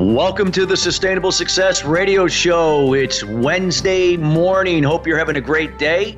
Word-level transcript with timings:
Welcome 0.00 0.50
to 0.52 0.64
the 0.64 0.78
Sustainable 0.78 1.30
Success 1.30 1.84
Radio 1.84 2.26
Show. 2.26 2.94
It's 2.94 3.22
Wednesday 3.22 4.16
morning. 4.16 4.82
Hope 4.82 5.06
you're 5.06 5.18
having 5.18 5.36
a 5.36 5.42
great 5.42 5.76
day. 5.78 6.16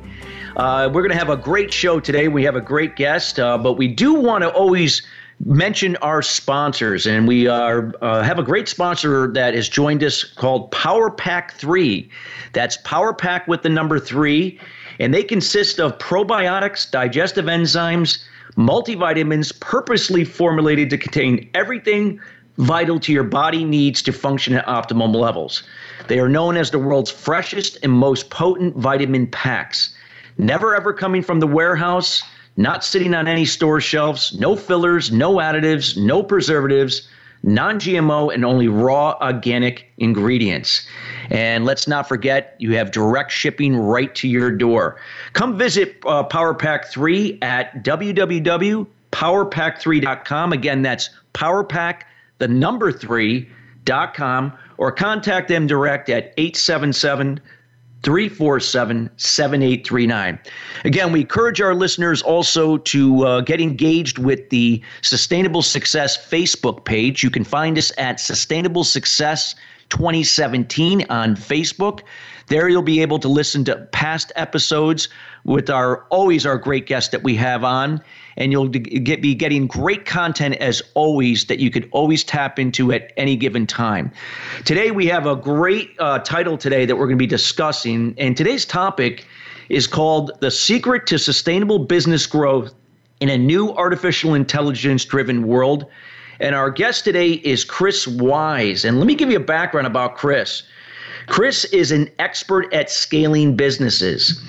Uh, 0.55 0.89
we're 0.93 1.01
going 1.01 1.11
to 1.11 1.17
have 1.17 1.29
a 1.29 1.35
great 1.35 1.73
show 1.73 1.99
today. 1.99 2.29
We 2.29 2.45
have 2.45 2.55
a 2.55 2.61
great 2.61 2.95
guest, 2.95 3.41
uh, 3.41 3.57
but 3.57 3.73
we 3.73 3.89
do 3.89 4.13
want 4.13 4.43
to 4.43 4.53
always 4.53 5.05
mention 5.43 5.97
our 5.97 6.21
sponsors, 6.21 7.05
and 7.05 7.27
we 7.27 7.47
are 7.47 7.93
uh, 8.01 8.23
have 8.23 8.39
a 8.39 8.43
great 8.43 8.69
sponsor 8.69 9.27
that 9.33 9.53
has 9.53 9.67
joined 9.67 10.01
us 10.01 10.23
called 10.23 10.71
Power 10.71 11.11
Pack 11.11 11.55
Three. 11.55 12.09
That's 12.53 12.77
Power 12.85 13.13
Pack 13.13 13.49
with 13.49 13.63
the 13.63 13.69
number 13.69 13.99
three, 13.99 14.61
and 14.97 15.13
they 15.13 15.23
consist 15.23 15.81
of 15.81 15.97
probiotics, 15.97 16.89
digestive 16.89 17.45
enzymes, 17.45 18.23
multivitamins, 18.55 19.59
purposely 19.59 20.23
formulated 20.23 20.89
to 20.91 20.97
contain 20.97 21.49
everything 21.53 22.21
vital 22.57 22.99
to 22.99 23.11
your 23.11 23.23
body 23.23 23.63
needs 23.63 24.01
to 24.03 24.13
function 24.13 24.53
at 24.53 24.65
optimal 24.65 25.13
levels. 25.15 25.63
They 26.07 26.19
are 26.19 26.29
known 26.29 26.57
as 26.57 26.71
the 26.71 26.79
world's 26.79 27.11
freshest 27.11 27.77
and 27.83 27.91
most 27.91 28.29
potent 28.29 28.75
vitamin 28.75 29.27
packs 29.27 29.93
never 30.37 30.75
ever 30.75 30.93
coming 30.93 31.21
from 31.21 31.39
the 31.39 31.47
warehouse, 31.47 32.21
not 32.57 32.83
sitting 32.83 33.15
on 33.15 33.27
any 33.27 33.45
store 33.45 33.79
shelves, 33.81 34.37
no 34.39 34.55
fillers, 34.55 35.11
no 35.11 35.35
additives, 35.35 35.95
no 35.97 36.23
preservatives, 36.23 37.07
non 37.43 37.79
GMO, 37.79 38.33
and 38.33 38.43
only 38.45 38.67
raw 38.67 39.15
organic 39.21 39.91
ingredients. 39.97 40.87
And 41.29 41.65
let's 41.65 41.87
not 41.87 42.07
forget, 42.07 42.55
you 42.59 42.75
have 42.75 42.91
direct 42.91 43.31
shipping 43.31 43.75
right 43.75 44.13
to 44.15 44.27
your 44.27 44.51
door. 44.51 44.97
Come 45.33 45.57
visit 45.57 45.97
uh, 46.05 46.27
PowerPack 46.27 46.85
3 46.85 47.39
at 47.41 47.83
www.powerpack3.com. 47.83 50.53
Again, 50.53 50.81
that's 50.81 51.09
Power 51.33 51.63
PowerPack, 51.63 52.01
the 52.43 52.47
number 52.49 52.91
three 52.91 53.47
dot 53.85 54.13
com 54.13 54.51
or 54.77 54.91
contact 54.91 55.47
them 55.47 55.65
direct 55.65 56.09
at 56.09 56.33
877 56.35 57.39
347 58.01 59.09
7839. 59.15 60.39
Again, 60.83 61.13
we 61.13 61.21
encourage 61.21 61.61
our 61.61 61.73
listeners 61.73 62.21
also 62.21 62.79
to 62.79 63.25
uh, 63.25 63.39
get 63.39 63.61
engaged 63.61 64.17
with 64.17 64.49
the 64.49 64.81
Sustainable 65.01 65.61
Success 65.61 66.17
Facebook 66.17 66.83
page. 66.83 67.23
You 67.23 67.29
can 67.29 67.45
find 67.45 67.77
us 67.77 67.93
at 67.97 68.19
Sustainable 68.19 68.83
Success 68.83 69.55
2017 69.93 71.05
on 71.09 71.35
Facebook. 71.35 72.01
There 72.47 72.67
you'll 72.67 72.81
be 72.81 73.01
able 73.01 73.19
to 73.19 73.27
listen 73.27 73.63
to 73.65 73.75
past 73.91 74.31
episodes 74.35 75.07
with 75.45 75.69
our 75.69 76.05
always 76.09 76.47
our 76.47 76.57
great 76.57 76.87
guests 76.87 77.11
that 77.11 77.21
we 77.23 77.35
have 77.35 77.63
on 77.63 78.01
and 78.35 78.51
you'll 78.51 78.67
get, 78.67 79.21
be 79.21 79.35
getting 79.35 79.67
great 79.67 80.05
content 80.05 80.55
as 80.55 80.81
always 80.95 81.45
that 81.45 81.59
you 81.59 81.69
could 81.69 81.87
always 81.91 82.23
tap 82.23 82.57
into 82.57 82.91
at 82.91 83.13
any 83.17 83.35
given 83.35 83.67
time. 83.67 84.11
Today, 84.65 84.89
we 84.89 85.05
have 85.05 85.27
a 85.27 85.35
great 85.35 85.91
uh, 85.99 86.17
title 86.19 86.57
today 86.57 86.87
that 86.87 86.95
we're 86.95 87.05
going 87.05 87.17
to 87.17 87.23
be 87.23 87.27
discussing, 87.27 88.15
and 88.17 88.35
today's 88.35 88.65
topic 88.65 89.27
is 89.69 89.85
called 89.85 90.31
The 90.41 90.49
Secret 90.49 91.05
to 91.07 91.19
Sustainable 91.19 91.79
Business 91.79 92.25
Growth 92.25 92.73
in 93.19 93.29
a 93.29 93.37
New 93.37 93.69
Artificial 93.73 94.33
Intelligence 94.33 95.05
Driven 95.05 95.47
World. 95.47 95.85
And 96.43 96.55
our 96.55 96.69
guest 96.69 97.05
today 97.05 97.31
is 97.31 97.63
Chris 97.63 98.05
Wise. 98.05 98.83
And 98.83 98.99
let 98.99 99.07
me 99.07 99.15
give 99.15 99.31
you 99.31 99.37
a 99.37 99.39
background 99.39 99.87
about 99.87 100.17
Chris. 100.17 100.63
Chris 101.27 101.63
is 101.63 101.89
an 101.89 102.09
expert 102.19 102.71
at 102.73 102.91
scaling 102.91 103.55
businesses. 103.55 104.41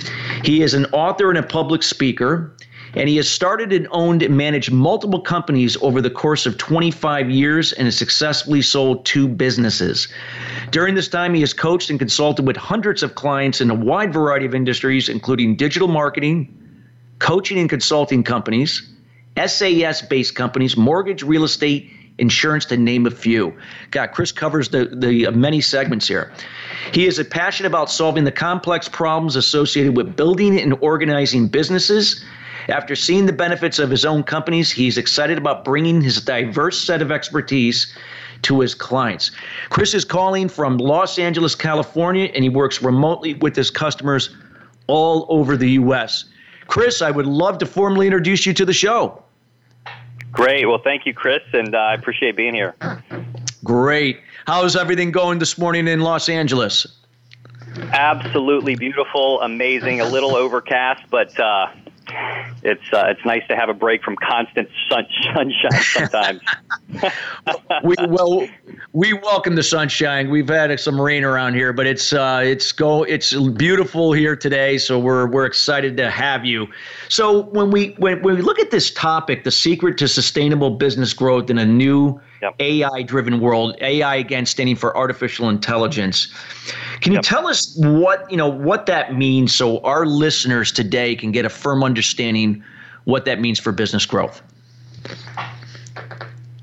He 0.42 0.62
is 0.62 0.74
an 0.74 0.86
author 0.86 1.28
and 1.28 1.38
a 1.38 1.42
public 1.44 1.84
speaker 1.84 2.52
and 2.94 3.08
he 3.08 3.16
has 3.16 3.30
started 3.30 3.72
and 3.72 3.86
owned 3.92 4.24
and 4.24 4.36
managed 4.36 4.72
multiple 4.72 5.20
companies 5.20 5.76
over 5.82 6.00
the 6.00 6.10
course 6.10 6.46
of 6.46 6.58
25 6.58 7.30
years 7.30 7.72
and 7.72 7.86
has 7.86 7.96
successfully 7.96 8.62
sold 8.62 9.04
two 9.04 9.28
businesses. 9.28 10.08
During 10.70 10.96
this 10.96 11.08
time, 11.08 11.34
he 11.34 11.40
has 11.40 11.52
coached 11.52 11.90
and 11.90 11.98
consulted 11.98 12.46
with 12.46 12.56
hundreds 12.56 13.04
of 13.04 13.14
clients 13.14 13.60
in 13.60 13.70
a 13.70 13.74
wide 13.74 14.12
variety 14.12 14.46
of 14.46 14.54
industries, 14.54 15.08
including 15.08 15.56
digital 15.56 15.88
marketing, 15.88 16.52
coaching 17.18 17.58
and 17.58 17.68
consulting 17.68 18.22
companies, 18.22 18.82
SaaS 19.36 20.02
based 20.02 20.34
companies, 20.34 20.76
mortgage, 20.76 21.22
real 21.22 21.44
estate, 21.44 21.90
insurance, 22.18 22.64
to 22.66 22.76
name 22.76 23.06
a 23.06 23.10
few. 23.10 23.52
God, 23.90 24.08
Chris 24.08 24.32
covers 24.32 24.68
the, 24.68 24.86
the 24.86 25.26
uh, 25.26 25.30
many 25.32 25.60
segments 25.60 26.06
here. 26.06 26.32
He 26.92 27.06
is 27.06 27.22
passionate 27.30 27.68
about 27.68 27.90
solving 27.90 28.24
the 28.24 28.32
complex 28.32 28.88
problems 28.88 29.36
associated 29.36 29.96
with 29.96 30.16
building 30.16 30.58
and 30.60 30.74
organizing 30.80 31.48
businesses 31.48 32.24
after 32.68 32.96
seeing 32.96 33.26
the 33.26 33.32
benefits 33.32 33.78
of 33.78 33.90
his 33.90 34.04
own 34.04 34.22
companies, 34.22 34.70
he's 34.70 34.96
excited 34.96 35.36
about 35.36 35.64
bringing 35.64 36.00
his 36.00 36.20
diverse 36.20 36.80
set 36.82 37.02
of 37.02 37.12
expertise 37.12 37.94
to 38.42 38.60
his 38.60 38.74
clients. 38.74 39.30
Chris 39.70 39.94
is 39.94 40.04
calling 40.04 40.48
from 40.48 40.78
Los 40.78 41.18
Angeles, 41.18 41.54
California, 41.54 42.30
and 42.34 42.42
he 42.42 42.48
works 42.48 42.82
remotely 42.82 43.34
with 43.34 43.54
his 43.54 43.70
customers 43.70 44.30
all 44.86 45.26
over 45.28 45.56
the 45.56 45.72
U.S. 45.72 46.24
Chris, 46.66 47.02
I 47.02 47.10
would 47.10 47.26
love 47.26 47.58
to 47.58 47.66
formally 47.66 48.06
introduce 48.06 48.46
you 48.46 48.54
to 48.54 48.64
the 48.64 48.72
show. 48.72 49.23
Great. 50.34 50.66
Well, 50.66 50.80
thank 50.82 51.06
you, 51.06 51.14
Chris, 51.14 51.42
and 51.52 51.74
uh, 51.74 51.78
I 51.78 51.94
appreciate 51.94 52.36
being 52.36 52.54
here. 52.54 52.74
Great. 53.62 54.20
How's 54.46 54.76
everything 54.76 55.10
going 55.10 55.38
this 55.38 55.56
morning 55.56 55.88
in 55.88 56.00
Los 56.00 56.28
Angeles? 56.28 56.86
Absolutely 57.92 58.74
beautiful, 58.74 59.40
amazing, 59.40 60.00
a 60.00 60.04
little 60.04 60.36
overcast, 60.36 61.02
but 61.08 61.38
uh, 61.38 61.68
it's 62.62 62.92
uh, 62.92 63.04
it's 63.08 63.24
nice 63.24 63.46
to 63.48 63.56
have 63.56 63.68
a 63.68 63.74
break 63.74 64.02
from 64.02 64.16
constant 64.16 64.68
sun, 64.88 65.06
sunshine 65.34 65.82
sometimes. 65.82 66.40
we 67.84 67.94
well 68.08 68.46
we 68.92 69.12
welcome 69.12 69.54
the 69.54 69.62
sunshine. 69.62 70.30
We've 70.30 70.48
had 70.48 70.78
some 70.78 71.00
rain 71.00 71.24
around 71.24 71.54
here, 71.54 71.72
but 71.72 71.86
it's 71.86 72.12
uh, 72.12 72.42
it's 72.44 72.72
go 72.72 73.02
it's 73.02 73.34
beautiful 73.34 74.12
here 74.12 74.36
today. 74.36 74.78
So 74.78 74.98
we're 74.98 75.26
we're 75.26 75.46
excited 75.46 75.96
to 75.98 76.10
have 76.10 76.44
you. 76.44 76.68
So 77.08 77.42
when 77.46 77.70
we 77.70 77.94
when, 77.98 78.22
when 78.22 78.36
we 78.36 78.42
look 78.42 78.58
at 78.58 78.70
this 78.70 78.90
topic, 78.90 79.44
the 79.44 79.50
secret 79.50 79.98
to 79.98 80.08
sustainable 80.08 80.70
business 80.70 81.12
growth 81.12 81.50
in 81.50 81.58
a 81.58 81.66
new 81.66 82.20
yep. 82.44 82.54
AI 82.60 83.02
driven 83.02 83.40
world, 83.40 83.76
AI 83.80 84.16
again 84.16 84.46
standing 84.46 84.76
for 84.76 84.96
artificial 84.96 85.48
intelligence. 85.48 86.28
Can 87.00 87.12
you 87.12 87.18
yep. 87.18 87.24
tell 87.24 87.46
us 87.46 87.74
what 87.78 88.30
you 88.30 88.36
know 88.36 88.48
what 88.48 88.86
that 88.86 89.14
means 89.14 89.54
so 89.54 89.80
our 89.80 90.06
listeners 90.06 90.70
today 90.70 91.16
can 91.16 91.32
get 91.32 91.44
a 91.44 91.48
firm 91.48 91.82
understanding 91.82 92.62
what 93.04 93.24
that 93.24 93.40
means 93.40 93.58
for 93.58 93.72
business 93.72 94.06
growth? 94.06 94.42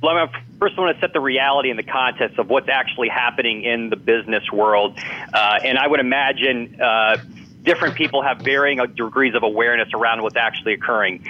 Well, 0.02 0.18
I 0.18 0.28
first 0.60 0.78
I 0.78 0.82
want 0.82 0.96
to 0.96 1.02
set 1.02 1.14
the 1.14 1.20
reality 1.20 1.70
and 1.70 1.78
the 1.78 1.84
context 1.84 2.38
of 2.38 2.50
what's 2.50 2.70
actually 2.70 3.10
happening 3.10 3.64
in 3.64 3.90
the 3.90 3.96
business 3.96 4.52
world, 4.52 4.98
uh, 5.34 5.60
and 5.64 5.78
I 5.78 5.88
would 5.88 6.00
imagine. 6.00 6.80
Uh, 6.80 7.18
different 7.64 7.94
people 7.94 8.24
have 8.24 8.40
varying 8.40 8.80
degrees 8.96 9.36
of 9.36 9.44
awareness 9.44 9.88
around 9.94 10.24
what's 10.24 10.36
actually 10.36 10.74
occurring. 10.74 11.24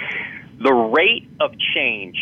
The 0.60 0.72
rate 0.72 1.28
of 1.40 1.52
change 1.74 2.16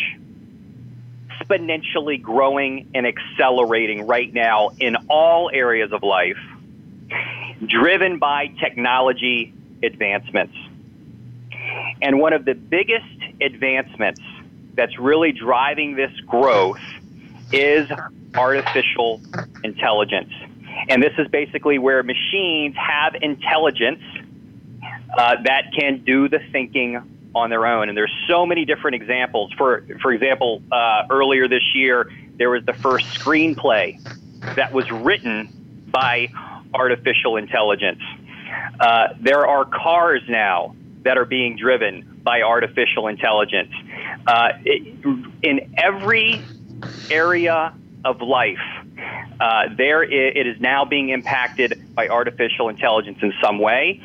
exponentially 1.51 2.21
growing 2.21 2.89
and 2.93 3.05
accelerating 3.05 4.07
right 4.07 4.33
now 4.33 4.71
in 4.79 4.95
all 5.09 5.49
areas 5.53 5.91
of 5.91 6.03
life, 6.03 6.37
driven 7.65 8.19
by 8.19 8.47
technology 8.59 9.53
advancements. 9.83 10.55
And 12.01 12.19
one 12.19 12.33
of 12.33 12.45
the 12.45 12.53
biggest 12.53 13.05
advancements 13.41 14.21
that's 14.75 14.97
really 14.97 15.31
driving 15.31 15.95
this 15.95 16.11
growth 16.21 16.79
is 17.51 17.89
artificial 18.35 19.21
intelligence. 19.63 20.31
And 20.87 21.03
this 21.03 21.13
is 21.17 21.27
basically 21.27 21.77
where 21.77 22.01
machines 22.01 22.75
have 22.77 23.15
intelligence 23.21 24.01
uh, 25.17 25.35
that 25.43 25.73
can 25.77 26.03
do 26.03 26.29
the 26.29 26.39
thinking 26.51 27.10
on 27.33 27.49
their 27.49 27.65
own. 27.65 27.89
And 27.89 27.97
there's 27.97 28.13
so 28.27 28.45
many 28.45 28.65
different 28.65 28.95
examples. 28.95 29.51
For 29.57 29.85
for 30.01 30.11
example, 30.11 30.61
uh, 30.71 31.03
earlier 31.09 31.47
this 31.47 31.63
year, 31.73 32.11
there 32.37 32.49
was 32.49 32.63
the 32.65 32.73
first 32.73 33.05
screenplay 33.07 34.01
that 34.55 34.73
was 34.73 34.89
written 34.91 35.85
by 35.87 36.29
artificial 36.73 37.37
intelligence. 37.37 38.01
Uh, 38.79 39.09
there 39.19 39.45
are 39.45 39.65
cars 39.65 40.21
now 40.27 40.75
that 41.03 41.17
are 41.17 41.25
being 41.25 41.57
driven 41.57 42.19
by 42.23 42.41
artificial 42.41 43.07
intelligence. 43.07 43.73
Uh, 44.27 44.49
it, 44.63 44.81
in 45.41 45.73
every 45.77 46.41
area 47.09 47.73
of 48.03 48.21
life, 48.21 48.59
uh, 49.39 49.69
there 49.75 50.03
it 50.03 50.47
is 50.47 50.59
now 50.59 50.85
being 50.85 51.09
impacted 51.09 51.81
by 51.95 52.07
artificial 52.07 52.69
intelligence 52.69 53.19
in 53.21 53.33
some 53.41 53.59
way 53.59 54.01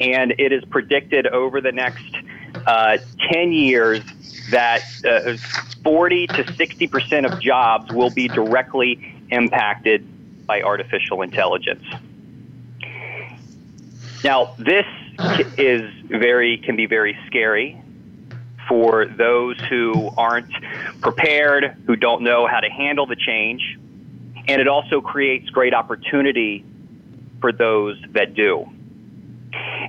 And 0.00 0.34
it 0.38 0.52
is 0.52 0.64
predicted 0.64 1.26
over 1.26 1.60
the 1.60 1.72
next 1.72 2.14
uh, 2.66 2.98
10 3.32 3.52
years 3.52 4.02
that 4.50 4.82
uh, 5.04 5.36
40 5.84 6.26
to 6.28 6.44
60% 6.44 7.30
of 7.30 7.40
jobs 7.40 7.92
will 7.92 8.10
be 8.10 8.28
directly 8.28 9.14
impacted 9.30 10.06
by 10.46 10.62
artificial 10.62 11.22
intelligence. 11.22 11.84
Now, 14.24 14.54
this 14.58 14.86
is 15.56 15.90
very 16.06 16.58
can 16.58 16.76
be 16.76 16.86
very 16.86 17.18
scary 17.26 17.80
for 18.68 19.06
those 19.06 19.58
who 19.68 20.10
aren't 20.16 20.52
prepared, 21.00 21.76
who 21.86 21.96
don't 21.96 22.22
know 22.22 22.46
how 22.46 22.60
to 22.60 22.68
handle 22.68 23.06
the 23.06 23.16
change, 23.16 23.78
and 24.46 24.60
it 24.60 24.68
also 24.68 25.00
creates 25.00 25.48
great 25.50 25.74
opportunity 25.74 26.64
for 27.40 27.52
those 27.52 27.96
that 28.10 28.34
do. 28.34 28.68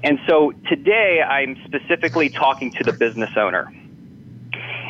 And 0.04 0.20
so 0.28 0.52
today 0.68 1.22
I'm 1.22 1.58
specifically 1.66 2.30
talking 2.30 2.72
to 2.74 2.84
the 2.84 2.94
business 2.94 3.32
owner. 3.36 3.72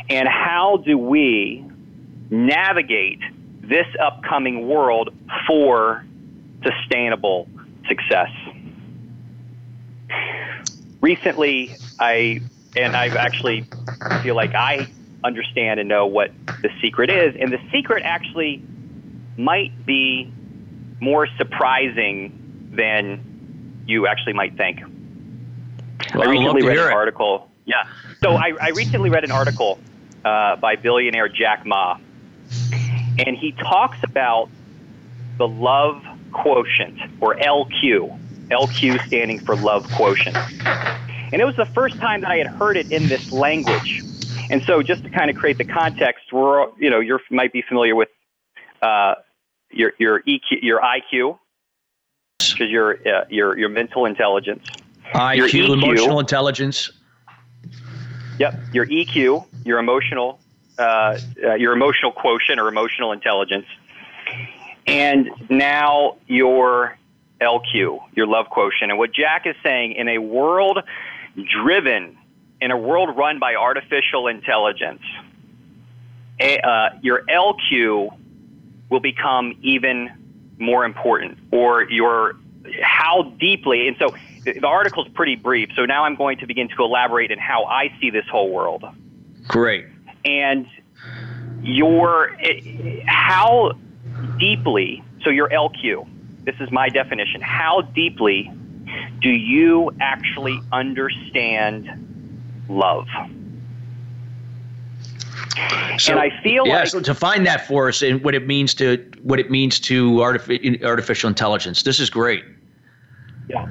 And 0.10 0.28
how 0.28 0.78
do 0.78 0.98
we 0.98 1.66
navigate 2.30 3.20
this 3.62 3.88
upcoming 4.00 4.68
world 4.68 5.14
for 5.48 6.06
sustainable 6.64 7.48
success? 7.88 8.30
Recently, 11.02 11.76
I, 12.00 12.42
and 12.76 12.96
I've 12.96 13.16
actually 13.16 13.66
feel 14.22 14.36
like 14.36 14.54
I 14.54 14.88
understand 15.24 15.80
and 15.80 15.88
know 15.90 16.06
what 16.08 16.32
the 16.62 16.70
secret 16.82 17.10
is. 17.10 17.36
And 17.40 17.52
the 17.52 17.60
secret 17.72 18.04
actually 18.04 18.64
might 19.38 19.86
be 19.86 20.32
more 21.00 21.28
surprising 21.38 22.72
than 22.74 23.29
you 23.90 24.08
actually 24.08 24.34
might 24.34 24.56
think. 24.56 24.82
Well, 26.14 26.28
I 26.28 26.32
recently 26.32 26.66
read 26.66 26.78
an 26.78 26.88
it. 26.88 26.94
article. 26.94 27.50
Yeah. 27.66 27.88
So 28.24 28.32
I, 28.32 28.54
I 28.62 28.70
recently 28.70 29.10
read 29.10 29.24
an 29.24 29.32
article 29.32 29.80
uh, 30.24 30.56
by 30.58 30.76
billionaire 30.76 31.28
Jack 31.28 31.66
Ma, 31.66 31.98
and 33.18 33.36
he 33.36 33.52
talks 33.54 33.98
about 34.04 34.50
the 35.38 35.48
love 35.48 36.04
quotient, 36.32 37.00
or 37.20 37.36
LQ. 37.36 38.18
LQ 38.50 39.06
standing 39.08 39.40
for 39.40 39.56
love 39.56 39.90
quotient. 39.92 40.36
And 41.32 41.42
it 41.42 41.46
was 41.46 41.56
the 41.56 41.66
first 41.66 41.98
time 41.98 42.22
that 42.22 42.32
I 42.32 42.38
had 42.38 42.48
heard 42.48 42.78
it 42.78 42.92
in 42.92 43.08
this 43.08 43.32
language. 43.32 44.04
And 44.50 44.64
so, 44.64 44.82
just 44.82 45.04
to 45.04 45.10
kind 45.10 45.30
of 45.30 45.36
create 45.36 45.58
the 45.58 45.66
context, 45.66 46.34
we're 46.34 46.68
you 46.78 46.90
know 46.90 47.00
you 47.00 47.20
might 47.30 47.54
be 47.54 47.62
familiar 47.62 47.96
with 47.96 48.10
uh, 48.82 49.16
your 49.72 49.94
your 50.00 50.22
EQ, 50.24 50.64
your 50.64 50.82
IQ, 50.82 51.38
is 52.40 52.56
your 52.60 52.96
uh, 53.08 53.26
your 53.30 53.58
your 53.58 53.70
mental 53.70 54.06
intelligence. 54.06 54.66
IQ, 55.14 55.38
Your 55.38 55.48
EQ. 55.48 55.74
emotional 55.74 56.20
intelligence. 56.20 56.92
Yep, 58.38 58.60
your 58.74 58.86
EQ, 58.86 59.46
your 59.66 59.80
emotional, 59.80 60.40
uh, 60.78 61.18
uh, 61.44 61.56
your 61.56 61.74
emotional 61.74 62.12
quotient 62.12 62.60
or 62.60 62.70
emotional 62.70 63.12
intelligence, 63.12 63.66
and 64.88 65.30
now 65.50 66.16
your 66.28 66.98
LQ, 67.42 68.00
your 68.16 68.28
love 68.28 68.46
quotient. 68.50 68.92
And 68.92 68.98
what 68.98 69.12
Jack 69.14 69.46
is 69.46 69.56
saying, 69.62 69.94
in 69.94 70.08
a 70.08 70.20
world 70.20 70.80
driven, 71.62 72.18
in 72.62 72.72
a 72.72 72.78
world 72.78 73.18
run 73.18 73.40
by 73.40 73.56
artificial 73.56 74.28
intelligence, 74.28 75.02
a, 76.40 76.60
uh, 76.60 76.90
your 77.02 77.24
LQ 77.24 78.16
will 78.90 79.02
become 79.02 79.58
even 79.62 80.12
more 80.60 80.86
important, 80.86 81.38
or 81.52 81.90
your 81.90 82.36
how 82.82 83.24
deeply. 83.40 83.88
And 83.88 83.98
so 83.98 84.16
the 84.44 84.68
article 84.68 85.06
is 85.06 85.12
pretty 85.14 85.36
brief. 85.36 85.70
So 85.76 85.86
now 85.86 86.04
I'm 86.06 86.16
going 86.16 86.38
to 86.40 86.48
begin 86.48 86.70
to 86.70 86.84
elaborate 86.84 87.32
in 87.32 87.40
how 87.40 87.66
I 87.66 87.92
see 88.00 88.10
this 88.10 88.26
whole 88.30 88.52
world. 88.52 88.84
Great. 89.48 89.88
And 90.26 90.68
your 91.62 92.36
how 93.08 93.74
deeply. 94.38 95.04
So 95.24 95.30
your 95.30 95.50
LQ. 95.50 96.08
This 96.46 96.56
is 96.60 96.72
my 96.72 96.90
definition. 96.90 97.42
How 97.42 97.82
deeply 97.82 98.52
do 99.22 99.30
you 99.30 99.92
actually 100.00 100.60
understand 100.72 101.90
love? 102.70 103.08
So, 105.98 106.14
and 106.14 106.22
I 106.22 106.30
feel 106.42 106.68
like 106.68 106.90
to 106.90 107.14
find 107.14 107.46
that 107.46 107.68
for 107.68 107.90
us 107.90 108.02
and 108.02 108.24
what 108.24 108.36
it 108.36 108.48
means 108.48 108.74
to 108.76 108.98
what 109.24 109.40
it 109.40 109.52
means 109.52 109.80
to 109.82 110.12
artifi- 110.14 110.84
artificial 110.84 111.28
intelligence. 111.28 111.84
This 111.84 112.00
is 112.00 112.10
great. 112.10 112.44
Yeah. 113.50 113.66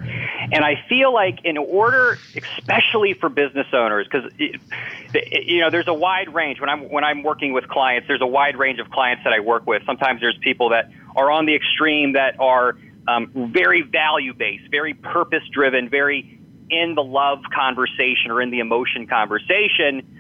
And 0.51 0.65
I 0.65 0.83
feel 0.89 1.13
like 1.13 1.39
in 1.45 1.57
order, 1.57 2.19
especially 2.37 3.15
for 3.15 3.29
business 3.29 3.67
owners, 3.73 4.07
because 4.11 4.31
you 4.39 5.61
know, 5.61 5.71
there's 5.71 5.89
a 5.89 5.95
wide 5.95 6.35
range. 6.35 6.61
When 6.61 6.69
I'm 6.69 6.89
when 6.91 7.05
I'm 7.05 7.23
working 7.23 7.53
with 7.53 7.69
clients, 7.69 8.09
there's 8.09 8.21
a 8.23 8.27
wide 8.27 8.57
range 8.57 8.81
of 8.81 8.91
clients 8.91 9.25
that 9.25 9.33
I 9.33 9.41
work 9.41 9.67
with. 9.67 9.83
Sometimes 9.87 10.21
there's 10.21 10.39
people 10.39 10.71
that 10.71 10.91
are 11.17 11.31
on 11.31 11.47
the 11.47 11.55
extreme 11.55 12.13
that 12.15 12.39
are 12.41 12.77
um, 13.07 13.31
very 13.53 13.83
value 13.83 14.35
based, 14.35 14.71
very 14.71 14.95
purpose 14.95 15.43
driven, 15.53 15.89
very 15.89 16.39
in 16.71 16.95
the 16.95 17.03
love 17.03 17.43
conversation 17.55 18.31
or 18.31 18.43
in 18.43 18.51
the 18.51 18.59
emotion 18.59 19.07
conversation, 19.07 20.18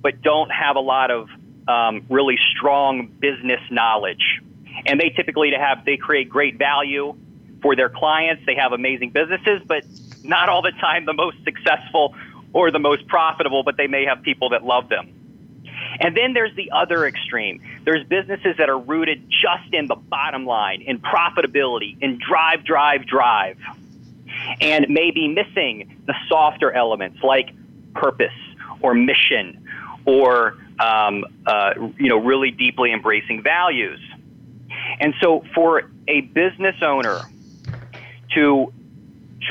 but 0.00 0.22
don't 0.22 0.50
have 0.50 0.76
a 0.76 0.80
lot 0.80 1.10
of 1.10 1.28
um, 1.66 2.06
really 2.08 2.38
strong 2.56 3.06
business 3.06 3.60
knowledge. 3.70 4.40
And 4.86 4.98
they 5.00 5.10
typically 5.10 5.52
have 5.52 5.84
they 5.84 5.96
create 5.96 6.28
great 6.28 6.56
value 6.56 7.16
for 7.62 7.76
their 7.76 7.88
clients. 7.88 8.44
They 8.46 8.54
have 8.54 8.72
amazing 8.72 9.10
businesses, 9.10 9.62
but 9.66 9.84
not 10.22 10.48
all 10.48 10.62
the 10.62 10.72
time 10.72 11.04
the 11.04 11.12
most 11.12 11.36
successful 11.44 12.14
or 12.52 12.70
the 12.70 12.78
most 12.78 13.06
profitable, 13.06 13.62
but 13.62 13.76
they 13.76 13.86
may 13.86 14.04
have 14.04 14.22
people 14.22 14.50
that 14.50 14.64
love 14.64 14.88
them. 14.88 15.14
And 16.00 16.16
then 16.16 16.32
there's 16.32 16.54
the 16.54 16.70
other 16.70 17.06
extreme. 17.06 17.60
There's 17.84 18.06
businesses 18.06 18.56
that 18.58 18.68
are 18.68 18.78
rooted 18.78 19.28
just 19.28 19.72
in 19.72 19.86
the 19.86 19.96
bottom 19.96 20.46
line, 20.46 20.82
in 20.82 20.98
profitability, 20.98 22.00
in 22.00 22.18
drive, 22.18 22.64
drive, 22.64 23.06
drive, 23.06 23.58
and 24.60 24.86
maybe 24.88 25.28
missing 25.28 25.96
the 26.06 26.14
softer 26.28 26.72
elements 26.72 27.22
like 27.22 27.50
purpose 27.94 28.32
or 28.80 28.94
mission 28.94 29.67
or 30.08 30.56
um, 30.80 31.24
uh, 31.46 31.74
you 31.98 32.08
know 32.08 32.18
really 32.18 32.50
deeply 32.50 32.92
embracing 32.92 33.42
values. 33.42 34.00
And 35.00 35.14
so 35.20 35.44
for 35.54 35.90
a 36.08 36.22
business 36.22 36.76
owner 36.82 37.20
to 38.34 38.72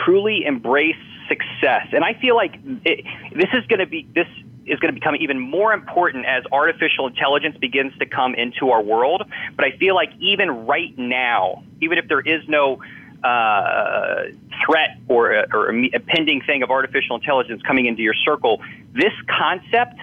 truly 0.04 0.46
embrace 0.46 0.96
success. 1.28 1.88
And 1.92 2.04
I 2.04 2.14
feel 2.16 2.36
like 2.36 2.56
it, 2.86 3.06
this 3.36 3.50
is 3.54 3.66
going 3.68 3.80
to 3.80 3.86
be 3.86 4.08
this 4.16 4.28
is 4.66 4.80
going 4.80 4.94
to 4.94 5.00
become 5.00 5.16
even 5.16 5.40
more 5.40 5.74
important 5.74 6.26
as 6.26 6.44
artificial 6.52 7.08
intelligence 7.08 7.56
begins 7.58 7.98
to 8.00 8.06
come 8.06 8.34
into 8.34 8.72
our 8.72 8.82
world. 8.82 9.24
But 9.56 9.66
I 9.66 9.78
feel 9.78 9.96
like 9.96 10.10
even 10.20 10.66
right 10.66 10.98
now, 10.98 11.64
even 11.82 11.98
if 11.98 12.08
there 12.08 12.20
is 12.20 12.42
no 12.50 12.82
uh, 13.24 14.24
threat 14.66 14.98
or, 15.08 15.46
or 15.54 15.70
a 15.70 16.00
pending 16.00 16.42
thing 16.42 16.64
of 16.64 16.70
artificial 16.70 17.16
intelligence 17.16 17.62
coming 17.62 17.86
into 17.86 18.02
your 18.02 18.14
circle, 18.14 18.62
this 18.94 19.14
concept 19.30 20.00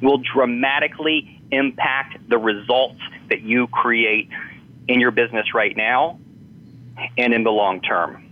will 0.00 0.18
dramatically 0.18 1.40
impact 1.50 2.28
the 2.28 2.38
results 2.38 3.00
that 3.28 3.40
you 3.40 3.66
create 3.68 4.28
in 4.86 5.00
your 5.00 5.10
business 5.10 5.54
right 5.54 5.76
now 5.76 6.18
and 7.16 7.32
in 7.32 7.44
the 7.44 7.50
long 7.50 7.80
term. 7.80 8.24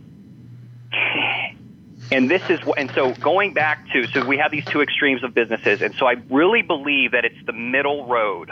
And 2.12 2.30
this 2.30 2.42
is 2.48 2.60
and 2.76 2.90
so 2.94 3.14
going 3.14 3.52
back 3.52 3.90
to 3.92 4.06
so 4.06 4.24
we 4.24 4.38
have 4.38 4.52
these 4.52 4.64
two 4.64 4.80
extremes 4.80 5.24
of 5.24 5.34
businesses 5.34 5.82
and 5.82 5.92
so 5.96 6.06
I 6.06 6.16
really 6.30 6.62
believe 6.62 7.12
that 7.12 7.24
it's 7.24 7.44
the 7.46 7.52
middle 7.52 8.06
road. 8.06 8.50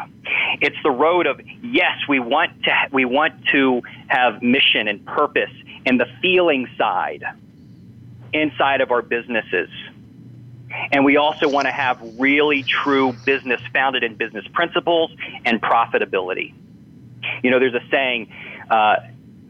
It's 0.60 0.76
the 0.82 0.90
road 0.90 1.26
of 1.26 1.40
yes, 1.62 1.98
we 2.08 2.18
want 2.18 2.64
to 2.64 2.88
we 2.90 3.04
want 3.04 3.46
to 3.52 3.82
have 4.08 4.42
mission 4.42 4.88
and 4.88 5.04
purpose 5.06 5.52
and 5.86 6.00
the 6.00 6.06
feeling 6.20 6.68
side 6.76 7.24
inside 8.32 8.80
of 8.80 8.90
our 8.90 9.02
businesses. 9.02 9.70
And 10.92 11.04
we 11.04 11.16
also 11.16 11.48
want 11.48 11.66
to 11.66 11.72
have 11.72 11.98
really 12.18 12.64
true 12.64 13.12
business 13.12 13.60
founded 13.72 14.02
in 14.02 14.16
business 14.16 14.44
principles 14.52 15.10
and 15.44 15.60
profitability. 15.60 16.54
You 17.42 17.50
know, 17.50 17.58
there's 17.58 17.74
a 17.74 17.84
saying, 17.90 18.32
uh, 18.70 18.96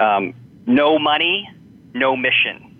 um, 0.01 0.35
no 0.67 0.99
money, 0.99 1.49
no 1.93 2.17
mission. 2.17 2.71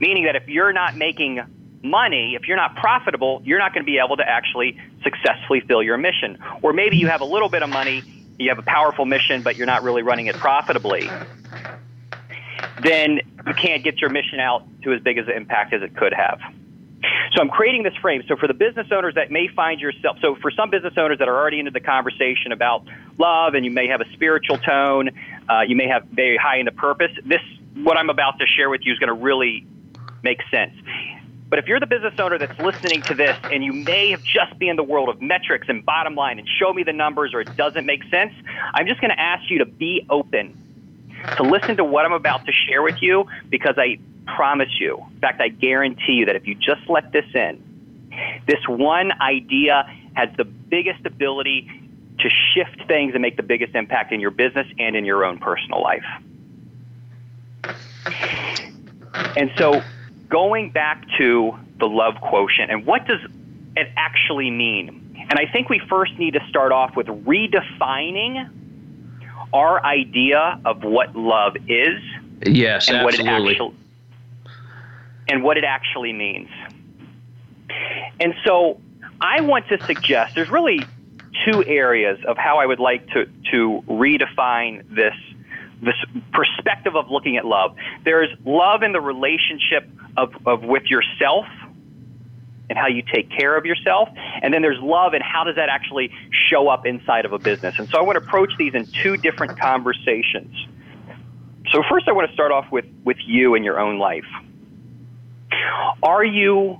Meaning 0.00 0.24
that 0.24 0.36
if 0.36 0.48
you're 0.48 0.72
not 0.72 0.96
making 0.96 1.40
money, 1.82 2.34
if 2.34 2.46
you're 2.46 2.56
not 2.56 2.76
profitable, 2.76 3.42
you're 3.44 3.58
not 3.58 3.72
going 3.72 3.84
to 3.84 3.90
be 3.90 3.98
able 3.98 4.16
to 4.16 4.28
actually 4.28 4.78
successfully 5.02 5.60
fill 5.60 5.82
your 5.82 5.96
mission. 5.96 6.38
Or 6.62 6.72
maybe 6.72 6.96
you 6.96 7.08
have 7.08 7.20
a 7.20 7.26
little 7.26 7.48
bit 7.48 7.62
of 7.62 7.70
money, 7.70 8.02
you 8.38 8.48
have 8.48 8.58
a 8.58 8.62
powerful 8.62 9.04
mission, 9.06 9.42
but 9.42 9.56
you're 9.56 9.66
not 9.66 9.82
really 9.82 10.02
running 10.02 10.26
it 10.26 10.36
profitably. 10.36 11.10
Then 12.82 13.20
you 13.46 13.54
can't 13.54 13.82
get 13.84 14.00
your 14.00 14.10
mission 14.10 14.40
out 14.40 14.64
to 14.82 14.92
as 14.92 15.02
big 15.02 15.18
as 15.18 15.26
an 15.26 15.34
impact 15.34 15.72
as 15.72 15.82
it 15.82 15.96
could 15.96 16.14
have. 16.14 16.40
So 17.32 17.40
I'm 17.40 17.48
creating 17.48 17.82
this 17.82 17.94
frame. 18.02 18.22
So 18.28 18.36
for 18.36 18.46
the 18.46 18.54
business 18.54 18.88
owners 18.90 19.14
that 19.14 19.30
may 19.30 19.48
find 19.48 19.80
yourself, 19.80 20.18
so 20.20 20.36
for 20.42 20.50
some 20.50 20.70
business 20.70 20.94
owners 20.96 21.18
that 21.18 21.28
are 21.28 21.36
already 21.36 21.58
into 21.58 21.70
the 21.70 21.80
conversation 21.80 22.52
about 22.52 22.84
love, 23.18 23.54
and 23.54 23.64
you 23.64 23.70
may 23.70 23.88
have 23.88 24.00
a 24.00 24.12
spiritual 24.12 24.58
tone, 24.58 25.10
uh, 25.48 25.62
you 25.62 25.76
may 25.76 25.88
have 25.88 26.04
very 26.12 26.36
high 26.36 26.58
into 26.58 26.72
purpose. 26.72 27.10
This, 27.24 27.40
what 27.76 27.96
I'm 27.96 28.10
about 28.10 28.38
to 28.40 28.46
share 28.46 28.68
with 28.68 28.82
you, 28.84 28.92
is 28.92 28.98
going 28.98 29.08
to 29.08 29.22
really 29.22 29.66
make 30.22 30.38
sense. 30.50 30.72
But 31.48 31.58
if 31.58 31.66
you're 31.66 31.80
the 31.80 31.86
business 31.86 32.14
owner 32.18 32.38
that's 32.38 32.58
listening 32.60 33.02
to 33.08 33.14
this 33.14 33.36
and 33.50 33.64
you 33.64 33.72
may 33.72 34.10
have 34.12 34.22
just 34.22 34.56
be 34.58 34.68
in 34.68 34.76
the 34.76 34.84
world 34.84 35.08
of 35.08 35.20
metrics 35.20 35.66
and 35.68 35.84
bottom 35.84 36.14
line 36.14 36.38
and 36.38 36.46
show 36.60 36.72
me 36.72 36.84
the 36.84 36.92
numbers 36.92 37.32
or 37.34 37.40
it 37.40 37.56
doesn't 37.56 37.86
make 37.86 38.02
sense, 38.04 38.32
I'm 38.72 38.86
just 38.86 39.00
going 39.00 39.10
to 39.10 39.20
ask 39.20 39.50
you 39.50 39.58
to 39.58 39.66
be 39.66 40.06
open 40.08 40.56
to 41.36 41.42
listen 41.42 41.76
to 41.76 41.84
what 41.84 42.04
I'm 42.04 42.12
about 42.12 42.46
to 42.46 42.52
share 42.52 42.82
with 42.82 42.96
you 43.00 43.26
because 43.50 43.74
I 43.78 43.98
promise 44.36 44.70
you, 44.78 45.04
in 45.12 45.20
fact, 45.20 45.40
I 45.40 45.48
guarantee 45.48 46.12
you 46.12 46.26
that 46.26 46.36
if 46.36 46.46
you 46.46 46.54
just 46.54 46.88
let 46.88 47.12
this 47.12 47.26
in, 47.34 47.62
this 48.46 48.66
one 48.66 49.12
idea 49.20 49.90
has 50.14 50.28
the 50.36 50.44
biggest 50.44 51.06
ability 51.06 51.68
to 52.18 52.28
shift 52.52 52.86
things 52.86 53.14
and 53.14 53.22
make 53.22 53.36
the 53.36 53.42
biggest 53.42 53.74
impact 53.74 54.12
in 54.12 54.20
your 54.20 54.30
business 54.30 54.66
and 54.78 54.96
in 54.96 55.04
your 55.04 55.24
own 55.24 55.38
personal 55.38 55.82
life. 55.82 56.04
And 59.36 59.50
so, 59.56 59.82
going 60.28 60.70
back 60.70 61.04
to 61.18 61.58
the 61.78 61.86
love 61.86 62.14
quotient 62.20 62.70
and 62.70 62.86
what 62.86 63.06
does 63.06 63.20
it 63.76 63.88
actually 63.96 64.50
mean? 64.50 65.26
And 65.30 65.38
I 65.38 65.46
think 65.50 65.68
we 65.68 65.80
first 65.88 66.18
need 66.18 66.34
to 66.34 66.40
start 66.48 66.72
off 66.72 66.96
with 66.96 67.06
redefining 67.06 68.48
our 69.52 69.84
idea 69.84 70.60
of 70.64 70.82
what 70.84 71.14
love 71.16 71.56
is. 71.68 72.00
Yes, 72.46 72.88
and 72.88 72.98
absolutely. 72.98 73.02
what 73.02 73.14
it 73.14 73.26
actually 73.26 73.74
and 75.30 75.42
what 75.42 75.56
it 75.56 75.64
actually 75.64 76.12
means. 76.12 76.48
And 78.18 78.34
so 78.44 78.80
I 79.20 79.40
want 79.40 79.68
to 79.68 79.84
suggest 79.86 80.34
there's 80.34 80.50
really 80.50 80.80
two 81.44 81.64
areas 81.64 82.18
of 82.26 82.36
how 82.36 82.58
I 82.58 82.66
would 82.66 82.80
like 82.80 83.06
to, 83.08 83.26
to 83.52 83.82
redefine 83.88 84.94
this 84.94 85.14
this 85.82 85.94
perspective 86.30 86.94
of 86.94 87.10
looking 87.10 87.38
at 87.38 87.46
love. 87.46 87.74
There's 88.04 88.28
love 88.44 88.82
in 88.82 88.92
the 88.92 89.00
relationship 89.00 89.88
of, 90.14 90.34
of 90.46 90.62
with 90.62 90.82
yourself 90.90 91.46
and 92.68 92.78
how 92.78 92.86
you 92.86 93.02
take 93.02 93.30
care 93.30 93.56
of 93.56 93.64
yourself. 93.64 94.10
And 94.42 94.52
then 94.52 94.60
there's 94.60 94.78
love 94.80 95.14
and 95.14 95.22
how 95.22 95.44
does 95.44 95.56
that 95.56 95.70
actually 95.70 96.12
show 96.50 96.68
up 96.68 96.84
inside 96.84 97.24
of 97.24 97.32
a 97.32 97.38
business. 97.38 97.76
And 97.78 97.88
so 97.88 97.98
I 97.98 98.02
want 98.02 98.18
to 98.18 98.24
approach 98.24 98.52
these 98.58 98.74
in 98.74 98.86
two 99.02 99.16
different 99.16 99.58
conversations. 99.58 100.54
So 101.72 101.82
first 101.88 102.08
I 102.08 102.12
want 102.12 102.28
to 102.28 102.34
start 102.34 102.52
off 102.52 102.70
with, 102.70 102.84
with 103.04 103.16
you 103.24 103.54
and 103.54 103.64
your 103.64 103.80
own 103.80 103.98
life. 103.98 104.26
Are 106.02 106.24
you 106.24 106.78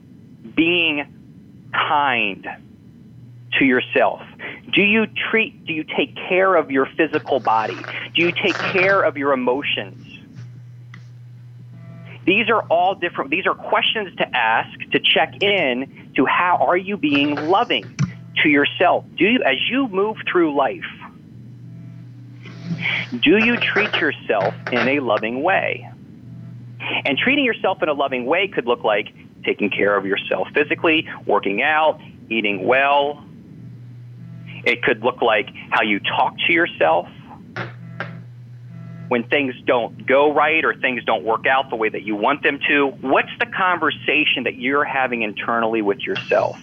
being 0.56 1.06
kind 1.72 2.46
to 3.58 3.64
yourself? 3.64 4.22
Do 4.72 4.82
you 4.82 5.06
treat, 5.30 5.64
do 5.66 5.72
you 5.72 5.84
take 5.84 6.14
care 6.14 6.54
of 6.54 6.70
your 6.70 6.86
physical 6.96 7.40
body? 7.40 7.76
Do 8.14 8.22
you 8.22 8.32
take 8.32 8.54
care 8.54 9.02
of 9.02 9.16
your 9.16 9.32
emotions? 9.32 10.06
These 12.24 12.48
are 12.48 12.62
all 12.64 12.94
different, 12.94 13.30
these 13.30 13.46
are 13.46 13.54
questions 13.54 14.14
to 14.16 14.36
ask 14.36 14.78
to 14.92 15.00
check 15.00 15.42
in 15.42 16.12
to 16.16 16.26
how 16.26 16.58
are 16.58 16.76
you 16.76 16.96
being 16.96 17.34
loving 17.34 17.96
to 18.42 18.48
yourself? 18.48 19.04
Do 19.16 19.24
you, 19.24 19.42
as 19.42 19.56
you 19.68 19.88
move 19.88 20.16
through 20.30 20.54
life, 20.54 20.84
do 23.20 23.38
you 23.38 23.56
treat 23.56 23.92
yourself 23.94 24.54
in 24.70 24.86
a 24.86 25.00
loving 25.00 25.42
way? 25.42 25.89
And 27.04 27.18
treating 27.18 27.44
yourself 27.44 27.82
in 27.82 27.88
a 27.88 27.92
loving 27.92 28.26
way 28.26 28.48
could 28.48 28.66
look 28.66 28.84
like 28.84 29.08
taking 29.44 29.70
care 29.70 29.96
of 29.96 30.06
yourself 30.06 30.48
physically, 30.54 31.08
working 31.26 31.62
out, 31.62 32.00
eating 32.28 32.66
well. 32.66 33.24
It 34.64 34.82
could 34.82 35.02
look 35.02 35.22
like 35.22 35.48
how 35.70 35.82
you 35.82 36.00
talk 36.00 36.34
to 36.46 36.52
yourself 36.52 37.08
when 39.08 39.24
things 39.24 39.54
don't 39.66 40.06
go 40.06 40.32
right 40.32 40.64
or 40.64 40.74
things 40.74 41.02
don't 41.04 41.24
work 41.24 41.46
out 41.46 41.68
the 41.70 41.76
way 41.76 41.88
that 41.88 42.02
you 42.02 42.14
want 42.14 42.42
them 42.42 42.60
to. 42.68 42.88
What's 43.00 43.30
the 43.40 43.46
conversation 43.46 44.44
that 44.44 44.54
you're 44.54 44.84
having 44.84 45.22
internally 45.22 45.82
with 45.82 45.98
yourself? 46.00 46.60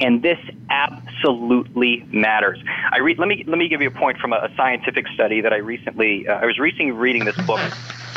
And 0.00 0.22
this 0.22 0.38
absolutely 0.70 2.06
matters. 2.12 2.62
I 2.90 2.98
re- 2.98 3.16
let 3.18 3.28
me 3.28 3.44
let 3.46 3.58
me 3.58 3.68
give 3.68 3.80
you 3.82 3.88
a 3.88 3.92
point 3.92 4.18
from 4.18 4.32
a, 4.32 4.36
a 4.36 4.50
scientific 4.56 5.06
study 5.14 5.40
that 5.40 5.52
I 5.52 5.58
recently 5.58 6.26
uh, 6.28 6.34
I 6.34 6.46
was 6.46 6.58
recently 6.58 6.92
reading 6.92 7.24
this 7.24 7.36
book 7.46 7.60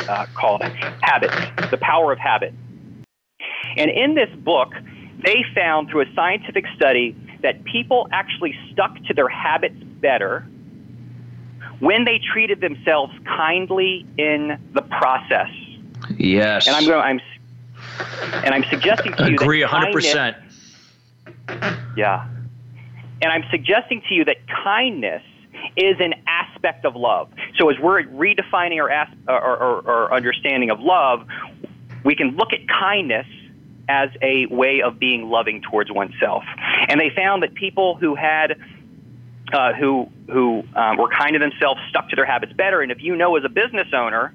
uh, 0.08 0.26
called 0.34 0.62
Habits: 1.02 1.34
The 1.70 1.78
Power 1.78 2.12
of 2.12 2.18
Habit. 2.18 2.54
And 3.76 3.90
in 3.90 4.14
this 4.14 4.30
book, 4.36 4.72
they 5.24 5.44
found 5.54 5.90
through 5.90 6.02
a 6.02 6.14
scientific 6.14 6.64
study 6.76 7.16
that 7.42 7.62
people 7.64 8.08
actually 8.12 8.58
stuck 8.72 8.94
to 9.04 9.14
their 9.14 9.28
habits 9.28 9.76
better 10.00 10.46
when 11.80 12.04
they 12.04 12.18
treated 12.32 12.60
themselves 12.60 13.12
kindly 13.24 14.06
in 14.16 14.58
the 14.72 14.82
process. 14.82 15.50
Yes. 16.16 16.66
And 16.66 16.76
I'm 16.76 16.86
going. 16.86 17.02
I'm. 17.02 17.20
And 18.44 18.54
I'm 18.54 18.64
suggesting 18.70 19.12
to 19.14 19.28
you 19.28 19.34
agree 19.34 19.60
that 19.60 19.72
100. 19.72 19.92
percent 19.92 20.36
Yeah. 21.96 22.28
And 23.22 23.32
I'm 23.32 23.44
suggesting 23.50 24.02
to 24.08 24.14
you 24.14 24.24
that 24.24 24.36
kindness 24.46 25.22
is 25.76 25.96
an 26.00 26.14
aspect 26.26 26.84
of 26.84 26.96
love. 26.96 27.30
So 27.58 27.70
as 27.70 27.78
we're 27.78 28.02
redefining 28.04 28.80
our, 28.80 28.90
as, 28.90 29.08
our, 29.26 29.40
our, 29.40 29.88
our 29.88 30.14
understanding 30.14 30.70
of 30.70 30.80
love, 30.80 31.26
we 32.04 32.14
can 32.14 32.36
look 32.36 32.52
at 32.52 32.68
kindness 32.68 33.26
as 33.88 34.10
a 34.20 34.46
way 34.46 34.82
of 34.82 34.98
being 34.98 35.28
loving 35.28 35.62
towards 35.62 35.90
oneself. 35.90 36.44
And 36.88 37.00
they 37.00 37.10
found 37.10 37.42
that 37.42 37.54
people 37.54 37.96
who 37.96 38.14
had 38.14 38.58
uh, 39.52 39.72
who 39.74 40.10
who 40.28 40.64
um, 40.74 40.96
were 40.96 41.08
kind 41.08 41.34
to 41.34 41.38
themselves 41.38 41.80
stuck 41.88 42.08
to 42.08 42.16
their 42.16 42.26
habits 42.26 42.52
better. 42.52 42.80
And 42.80 42.90
if 42.90 43.00
you 43.00 43.14
know 43.14 43.36
as 43.36 43.44
a 43.44 43.48
business 43.48 43.86
owner 43.92 44.34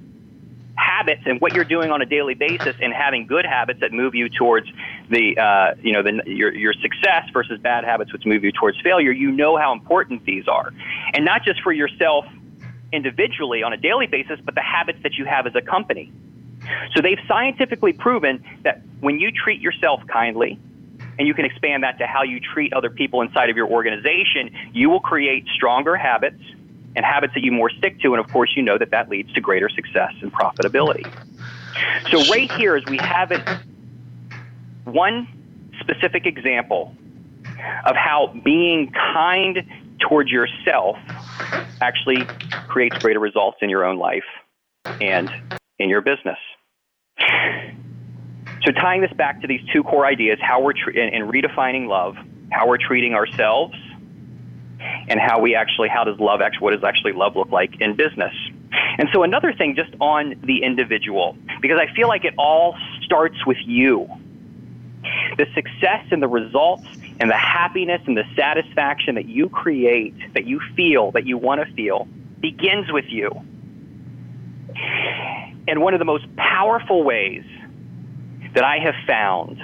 habits 0.92 1.22
and 1.26 1.40
what 1.40 1.54
you're 1.54 1.64
doing 1.64 1.90
on 1.92 2.02
a 2.02 2.06
daily 2.06 2.34
basis 2.34 2.76
and 2.82 2.94
having 2.94 3.26
good 3.26 3.46
habits 3.46 3.80
that 3.80 3.92
move 3.94 4.14
you 4.14 4.28
towards 4.28 4.68
the 5.10 5.38
uh, 5.38 5.74
you 5.82 5.94
know 5.94 6.04
the, 6.04 6.22
your 6.26 6.54
your 6.54 6.74
success 6.74 7.24
versus 7.32 7.60
bad 7.60 7.84
habits 7.84 8.12
which 8.12 8.26
move 8.26 8.44
you 8.44 8.52
towards 8.52 8.80
failure 8.82 9.12
you 9.12 9.32
know 9.32 9.58
how 9.58 9.72
important 9.72 10.26
these 10.26 10.48
are. 10.48 10.74
And 11.14 11.24
not 11.24 11.44
just 11.44 11.62
for 11.62 11.72
yourself 11.72 12.26
individually 12.92 13.64
on 13.64 13.72
a 13.74 13.78
daily 13.78 14.08
basis 14.08 14.40
but 14.44 14.54
the 14.56 14.62
habits 14.62 15.00
that 15.04 15.14
you 15.14 15.26
have 15.26 15.48
as 15.48 15.56
a 15.56 15.62
company. 15.62 16.12
So 16.94 17.02
they've 17.02 17.24
scientifically 17.28 17.94
proven 17.94 18.44
that 18.64 18.82
when 19.00 19.20
you 19.20 19.32
treat 19.32 19.62
yourself 19.62 20.02
kindly 20.08 20.60
and 21.18 21.28
you 21.28 21.34
can 21.34 21.46
expand 21.46 21.84
that 21.84 21.98
to 22.00 22.06
how 22.06 22.24
you 22.24 22.40
treat 22.40 22.74
other 22.74 22.90
people 22.90 23.22
inside 23.22 23.50
of 23.50 23.56
your 23.56 23.68
organization 23.68 24.52
you 24.74 24.90
will 24.90 25.00
create 25.00 25.46
stronger 25.56 25.96
habits 25.96 26.42
and 26.96 27.06
habits 27.06 27.34
that 27.34 27.44
you 27.44 27.52
more 27.52 27.70
stick 27.70 28.00
to. 28.02 28.14
And 28.14 28.24
of 28.24 28.32
course, 28.32 28.52
you 28.56 28.64
know 28.64 28.78
that 28.78 28.92
that 28.92 29.10
leads 29.10 29.32
to 29.34 29.42
greater 29.42 29.70
success 29.70 30.14
and 30.22 30.32
profitability. 30.32 31.06
So, 32.10 32.24
right 32.32 32.52
here 32.52 32.76
is 32.76 32.84
we 32.86 32.98
have 32.98 33.32
it, 33.32 33.42
one 34.84 35.28
specific 35.80 36.26
example 36.26 36.96
of 37.86 37.96
how 37.96 38.34
being 38.44 38.92
kind 38.92 39.64
towards 40.00 40.30
yourself 40.30 40.98
actually 41.82 42.26
creates 42.68 42.98
greater 42.98 43.20
results 43.20 43.58
in 43.62 43.70
your 43.70 43.86
own 43.86 43.98
life 43.98 44.26
and 45.00 45.30
in 45.80 45.90
your 45.90 46.02
business. 46.02 46.38
So, 48.64 48.72
tying 48.72 49.02
this 49.02 49.14
back 49.14 49.42
to 49.42 49.48
these 49.48 49.62
two 49.74 49.84
core 49.84 50.06
ideas, 50.06 50.38
how 50.42 50.62
we're 50.62 50.74
tre- 50.74 51.02
and, 51.02 51.14
and 51.16 51.32
redefining 51.32 51.88
love, 51.88 52.16
how 52.52 52.68
we're 52.68 52.78
treating 52.78 53.14
ourselves 53.16 53.76
and 55.12 55.20
how 55.20 55.42
we 55.42 55.56
actually 55.56 55.90
how 55.90 56.06
does 56.06 56.18
love 56.20 56.42
actually 56.42 56.64
what 56.64 56.72
does 56.72 56.84
actually 56.86 57.12
love 57.12 57.36
look 57.36 57.52
like 57.52 57.80
in 57.82 57.96
business? 57.96 58.34
And 58.98 59.10
so 59.12 59.24
another 59.24 59.52
thing 59.54 59.76
just 59.76 59.94
on 60.00 60.40
the 60.46 60.64
individual 60.64 61.38
because 61.62 61.78
i 61.80 61.94
feel 61.94 62.08
like 62.08 62.24
it 62.24 62.34
all 62.38 62.78
starts 63.04 63.46
with 63.46 63.58
you. 63.66 64.08
The 65.38 65.48
success 65.54 66.06
and 66.12 66.24
the 66.24 66.30
results 66.30 66.86
and 67.20 67.30
the 67.30 67.38
happiness 67.38 68.02
and 68.08 68.16
the 68.16 68.24
satisfaction 68.36 69.16
that 69.16 69.26
you 69.26 69.50
create 69.50 70.16
that 70.34 70.46
you 70.46 70.62
feel 70.76 71.12
that 71.12 71.26
you 71.26 71.38
want 71.38 71.60
to 71.68 71.74
feel 71.74 72.08
begins 72.40 72.90
with 72.92 73.06
you. 73.10 73.30
And 75.68 75.82
one 75.82 75.94
of 75.94 76.00
the 76.00 76.06
most 76.06 76.26
powerful 76.38 77.04
ways 77.04 77.44
that 78.54 78.64
i 78.64 78.78
have 78.80 78.96
found 79.06 79.58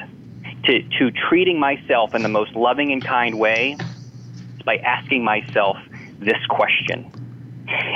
to, 0.65 0.81
to 0.99 1.11
treating 1.11 1.57
myself 1.57 2.13
in 2.13 2.23
the 2.23 2.29
most 2.29 2.53
loving 2.53 2.91
and 2.91 3.03
kind 3.03 3.39
way 3.39 3.79
by 4.67 4.77
asking 4.77 5.24
myself 5.24 5.77
this 6.19 6.38
question. 6.50 7.12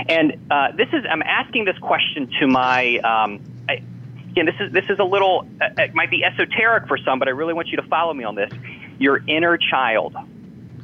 And 0.09 0.37
uh, 0.49 0.71
this 0.71 0.87
is 0.91 1.05
I'm 1.07 1.21
asking 1.21 1.65
this 1.65 1.77
question 1.77 2.31
to 2.39 2.47
my 2.47 2.97
um, 2.97 3.39
I, 3.69 3.83
again 4.31 4.45
this 4.47 4.55
is 4.59 4.71
this 4.71 4.85
is 4.89 4.97
a 4.97 5.03
little 5.03 5.47
uh, 5.61 5.69
it 5.77 5.93
might 5.93 6.09
be 6.09 6.23
esoteric 6.23 6.87
for 6.87 6.97
some, 6.97 7.19
but 7.19 7.27
I 7.27 7.31
really 7.31 7.53
want 7.53 7.67
you 7.67 7.77
to 7.77 7.83
follow 7.83 8.13
me 8.13 8.23
on 8.23 8.35
this. 8.35 8.51
Your 8.97 9.21
inner 9.27 9.57
child, 9.57 10.15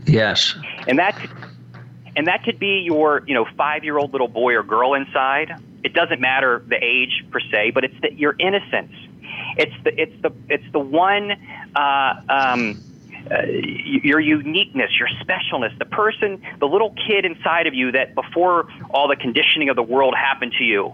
Yes. 0.05 0.55
and 0.87 0.99
that 0.99 1.17
and 2.15 2.27
that 2.27 2.43
could 2.43 2.59
be 2.59 2.81
your 2.85 3.23
you 3.27 3.33
know 3.33 3.45
five 3.57 3.83
year 3.83 3.97
old 3.97 4.11
little 4.11 4.27
boy 4.27 4.53
or 4.55 4.63
girl 4.63 4.93
inside. 4.93 5.51
It 5.83 5.93
doesn't 5.93 6.19
matter 6.19 6.63
the 6.67 6.77
age 6.83 7.25
per 7.31 7.39
se, 7.39 7.71
but 7.71 7.83
it's 7.83 7.95
the, 8.01 8.13
your 8.13 8.35
innocence. 8.39 8.93
It's 9.57 9.75
the 9.83 10.01
it's 10.01 10.21
the 10.21 10.31
it's 10.49 10.71
the 10.71 10.79
one. 10.79 11.31
Uh, 11.75 12.21
um, 12.29 12.81
uh, 13.31 13.45
your 13.47 14.19
uniqueness, 14.19 14.91
your 14.99 15.09
specialness, 15.23 15.77
the 15.79 15.85
person, 15.85 16.41
the 16.59 16.67
little 16.67 16.95
kid 17.07 17.25
inside 17.25 17.67
of 17.67 17.73
you 17.73 17.91
that 17.93 18.15
before 18.15 18.67
all 18.89 19.07
the 19.07 19.15
conditioning 19.15 19.69
of 19.69 19.75
the 19.75 19.83
world 19.83 20.15
happened 20.15 20.53
to 20.57 20.63
you, 20.63 20.93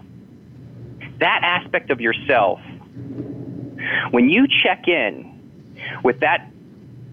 that 1.20 1.40
aspect 1.42 1.90
of 1.90 2.00
yourself 2.00 2.60
When 4.10 4.28
you 4.28 4.46
check 4.62 4.88
in 4.88 5.30
with 6.02 6.20
that 6.20 6.50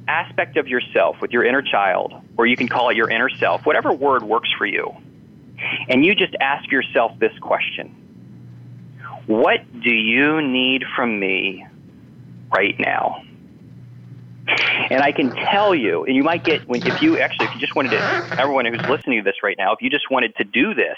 aspect 0.08 0.58
of 0.58 0.68
yourself, 0.68 1.18
with 1.22 1.32
your 1.32 1.44
inner 1.44 1.62
child, 1.62 2.14
or 2.38 2.46
you 2.46 2.58
can 2.58 2.68
call 2.68 2.90
it 2.90 2.98
your 2.98 3.10
inner 3.10 3.30
self, 3.30 3.66
whatever 3.66 3.94
word 3.94 4.24
works 4.24 4.50
for 4.58 4.66
you, 4.66 4.96
and 5.90 6.06
you 6.06 6.16
just 6.16 6.36
ask 6.40 6.70
yourself 6.72 7.18
this 7.20 7.38
question 7.40 7.96
What 9.28 9.60
do 9.82 9.92
you 9.92 10.42
need 10.42 10.84
from 10.96 11.20
me 11.20 11.66
right 12.54 12.80
now? 12.80 13.24
And 14.48 15.02
I 15.02 15.12
can 15.12 15.30
tell 15.36 15.74
you, 15.76 16.04
and 16.06 16.16
you 16.16 16.24
might 16.24 16.44
get 16.44 16.64
if 16.68 17.02
you 17.02 17.20
actually 17.20 17.46
if 17.48 17.54
you 17.54 17.60
just 17.60 17.76
wanted 17.76 17.92
to 17.92 18.40
everyone 18.40 18.66
who's 18.66 18.82
listening 18.90 19.20
to 19.20 19.24
this 19.24 19.44
right 19.44 19.56
now, 19.58 19.72
if 19.74 19.82
you 19.82 19.90
just 19.90 20.10
wanted 20.10 20.36
to 20.38 20.44
do 20.44 20.74
this, 20.74 20.98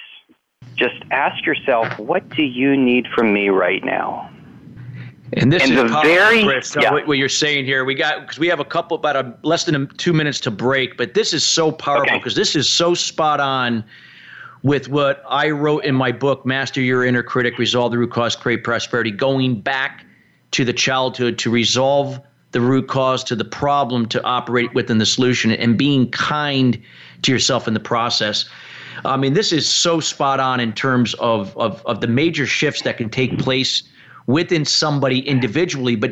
just 0.75 0.95
ask 1.11 1.45
yourself, 1.45 1.99
what 1.99 2.27
do 2.29 2.43
you 2.43 2.75
need 2.77 3.07
from 3.13 3.33
me 3.33 3.49
right 3.49 3.83
now? 3.83 4.29
And 5.33 5.51
this 5.51 5.63
And 5.63 5.73
is 5.73 5.77
the 5.77 5.87
very- 6.03 6.43
Chris, 6.43 6.75
yeah. 6.79 6.91
what, 6.91 7.07
what 7.07 7.17
you're 7.17 7.27
saying 7.27 7.65
here. 7.65 7.83
We 7.85 7.95
got 7.95 8.21
because 8.21 8.37
we 8.39 8.47
have 8.47 8.59
a 8.59 8.65
couple 8.65 8.95
about 8.95 9.15
a, 9.15 9.35
less 9.43 9.65
than 9.65 9.75
a, 9.75 9.85
two 9.87 10.13
minutes 10.13 10.39
to 10.41 10.51
break, 10.51 10.95
but 10.95 11.13
this 11.15 11.33
is 11.33 11.43
so 11.43 11.71
powerful 11.71 12.07
Okay. 12.07 12.17
because 12.17 12.35
this 12.35 12.55
is 12.55 12.69
so 12.69 12.93
spot 12.93 13.39
on 13.39 13.83
with 14.61 14.87
what 14.89 15.23
I 15.27 15.49
wrote 15.49 15.83
in 15.85 15.95
my 15.95 16.11
book, 16.11 16.45
Master 16.45 16.81
Your 16.81 17.03
Inner 17.03 17.23
Critic, 17.23 17.57
Resolve 17.57 17.91
the 17.91 17.97
Root 17.97 18.11
Cause, 18.11 18.35
Create 18.35 18.63
Prosperity, 18.63 19.11
going 19.11 19.59
back 19.59 20.05
to 20.51 20.63
the 20.63 20.71
childhood 20.73 21.37
to 21.39 21.49
resolve 21.49 22.19
the 22.53 22.61
root 22.61 22.87
cause 22.87 23.23
to 23.25 23.35
the 23.35 23.45
problem 23.45 24.07
to 24.07 24.23
operate 24.23 24.73
within 24.73 24.99
the 24.99 25.05
solution 25.05 25.51
and 25.51 25.77
being 25.77 26.09
kind 26.11 26.81
to 27.23 27.31
yourself 27.31 27.67
in 27.67 27.73
the 27.73 27.79
process. 27.79 28.45
I 29.05 29.17
mean, 29.17 29.33
this 29.33 29.51
is 29.51 29.67
so 29.67 29.99
spot 29.99 30.39
on 30.39 30.59
in 30.59 30.71
terms 30.71 31.13
of, 31.15 31.57
of, 31.57 31.85
of 31.85 31.99
the 31.99 32.07
major 32.07 32.45
shifts 32.45 32.83
that 32.83 32.97
can 32.97 33.09
take 33.09 33.37
place 33.39 33.83
within 34.27 34.63
somebody 34.63 35.19
individually, 35.27 35.95
but 35.95 36.11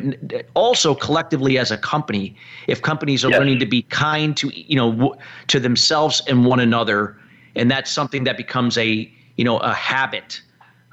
also 0.54 0.94
collectively 0.94 1.58
as 1.58 1.72
a 1.72 1.78
company. 1.78 2.36
If 2.68 2.82
companies 2.82 3.24
are 3.24 3.30
Yes. 3.30 3.40
learning 3.40 3.60
to 3.60 3.66
be 3.66 3.84
kind 3.84 4.36
to 4.38 4.50
you 4.54 4.76
know 4.76 5.16
to 5.48 5.60
themselves 5.60 6.22
and 6.28 6.46
one 6.46 6.60
another, 6.60 7.16
and 7.56 7.72
that's 7.72 7.90
something 7.90 8.26
that 8.26 8.36
becomes 8.36 8.78
a 8.78 9.10
you 9.38 9.46
know 9.46 9.58
a 9.60 9.74
habit 9.74 10.42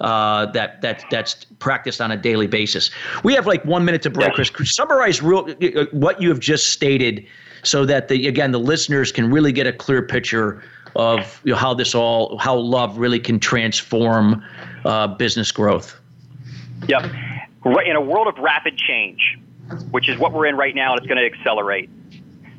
uh, 0.00 0.46
that 0.52 0.80
that 0.82 1.04
that's 1.10 1.44
practiced 1.58 2.00
on 2.00 2.10
a 2.10 2.16
daily 2.16 2.46
basis. 2.46 2.90
We 3.24 3.34
have 3.34 3.46
like 3.46 3.64
one 3.64 3.84
minute 3.84 4.02
to 4.02 4.10
break. 4.10 4.32
Chris. 4.34 4.50
Could 4.50 4.68
Summarize 4.68 5.22
real 5.22 5.48
uh, 5.48 5.86
what 5.92 6.20
you 6.20 6.28
have 6.28 6.40
just 6.40 6.70
stated, 6.70 7.26
so 7.62 7.84
that 7.86 8.08
the 8.08 8.26
again 8.28 8.52
the 8.52 8.60
listeners 8.60 9.12
can 9.12 9.30
really 9.30 9.52
get 9.52 9.66
a 9.66 9.72
clear 9.72 10.02
picture 10.02 10.62
of 10.96 11.40
you 11.44 11.52
know, 11.52 11.58
how 11.58 11.74
this 11.74 11.94
all 11.94 12.38
how 12.38 12.56
love 12.56 12.98
really 12.98 13.20
can 13.20 13.40
transform 13.40 14.42
uh, 14.84 15.06
business 15.06 15.52
growth. 15.52 15.98
Yep. 16.86 17.10
In 17.84 17.96
a 17.96 18.00
world 18.00 18.28
of 18.28 18.38
rapid 18.38 18.76
change, 18.78 19.38
which 19.90 20.08
is 20.08 20.16
what 20.18 20.32
we're 20.32 20.46
in 20.46 20.56
right 20.56 20.74
now, 20.74 20.92
and 20.92 20.98
it's 20.98 21.06
going 21.06 21.18
to 21.18 21.38
accelerate, 21.38 21.90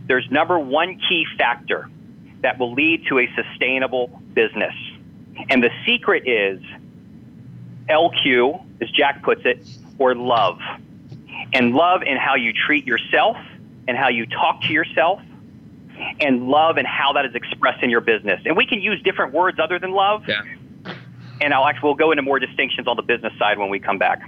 there's 0.08 0.29
number 0.29 0.60
one 0.60 1.00
key 1.08 1.25
factor 1.38 1.89
that 2.41 2.60
will 2.60 2.74
lead 2.74 3.05
to 3.08 3.19
a 3.19 3.29
sustainable 3.36 4.08
business. 4.34 4.74
And 5.50 5.63
the 5.63 5.69
secret 5.86 6.27
is 6.27 6.62
LQ, 7.89 8.63
as 8.81 8.89
Jack 8.91 9.24
puts 9.24 9.41
it, 9.46 9.65
or 9.98 10.15
love. 10.15 10.60
And 11.53 11.74
love 11.74 12.03
in 12.03 12.17
how 12.17 12.36
you 12.36 12.53
treat 12.53 12.86
yourself 12.86 13.38
and 13.88 13.98
how 13.98 14.10
you 14.10 14.25
talk 14.27 14.62
to 14.62 14.74
yourself, 14.74 15.19
and 16.19 16.48
love 16.48 16.77
and 16.77 16.88
how 16.88 17.12
that 17.13 17.25
is 17.25 17.36
expressed 17.36 17.84
in 17.84 17.89
your 17.89 18.01
business. 18.01 18.41
And 18.46 18.55
we 18.55 18.65
can 18.65 18.81
use 18.81 19.01
different 19.01 19.34
words 19.34 19.60
other 19.60 19.79
than 19.79 19.91
love. 19.91 20.24
Yeah. 20.27 20.43
And 21.41 21.53
I'll 21.53 21.65
actually 21.65 21.88
we'll 21.88 21.96
go 21.96 22.12
into 22.12 22.22
more 22.22 22.39
distinctions 22.39 22.88
on 22.88 22.96
the 22.96 23.01
business 23.01 23.34
side 23.39 23.58
when 23.58 23.69
we 23.69 23.79
come 23.79 23.98
back. 23.98 24.22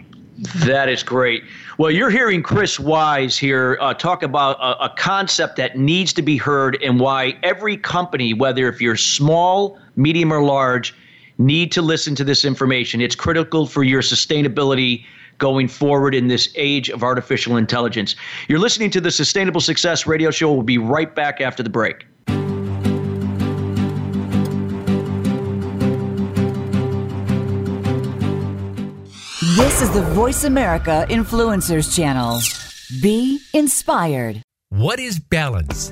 That 0.66 0.90
is 0.90 1.04
great. 1.04 1.44
Well, 1.78 1.92
you're 1.92 2.10
hearing 2.10 2.42
Chris 2.42 2.80
Wise 2.80 3.38
here 3.38 3.78
uh, 3.80 3.94
talk 3.94 4.24
about 4.24 4.58
a, 4.60 4.86
a 4.86 4.90
concept 4.90 5.58
that 5.58 5.78
needs 5.78 6.14
to 6.14 6.24
be 6.24 6.38
heard 6.38 6.82
and 6.82 7.00
why 7.00 7.38
every 7.44 7.78
company, 7.78 8.34
whether 8.34 8.68
if 8.68 8.82
you're 8.82 8.98
small, 8.98 9.78
medium, 9.96 10.34
or 10.34 10.42
large, 10.42 10.96
need 11.42 11.72
to 11.74 11.82
listen 11.82 12.16
to 12.16 12.24
this 12.24 12.46
information. 12.46 13.02
It's 13.02 13.16
critical 13.16 13.66
for 13.66 13.84
your 13.84 14.02
sustainability 14.02 15.06
going 15.38 15.68
forward 15.68 16.14
in 16.14 16.28
this 16.28 16.54
age 16.56 16.90
of 16.90 17.04
artificial 17.04 17.58
intelligence. 17.58 18.16
You're 18.48 18.60
listening 18.60 18.92
to 18.92 19.02
the 19.02 19.12
Sustainable 19.12 19.62
Success 19.62 20.06
Radio 20.06 20.30
Show. 20.30 20.54
We'll 20.54 20.62
be 20.62 20.78
right 20.78 21.14
back 21.14 21.42
after 21.42 21.64
the 21.64 21.70
break. 21.70 22.06
This 29.56 29.82
is 29.82 29.92
the 29.92 30.04
Voice 30.14 30.44
America 30.44 31.06
Influencers 31.10 31.96
Channel. 31.96 32.40
Be 33.02 33.40
inspired. 33.54 34.44
What 34.70 35.00
is 35.00 35.20
balance? 35.20 35.92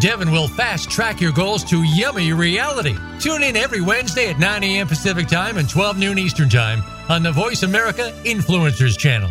Devin 0.00 0.30
will 0.30 0.48
fast 0.48 0.90
track 0.90 1.20
your 1.20 1.32
goals 1.32 1.64
to 1.64 1.82
yummy 1.82 2.32
reality. 2.32 2.96
Tune 3.18 3.42
in 3.42 3.56
every 3.56 3.80
Wednesday 3.80 4.28
at 4.28 4.38
9 4.38 4.62
a.m. 4.62 4.86
Pacific 4.86 5.26
Time 5.26 5.56
and 5.56 5.68
12 5.68 5.98
noon 5.98 6.18
Eastern 6.18 6.50
Time 6.50 6.82
on 7.08 7.22
the 7.22 7.32
Voice 7.32 7.62
America 7.62 8.12
Influencers 8.24 8.98
Channel. 8.98 9.30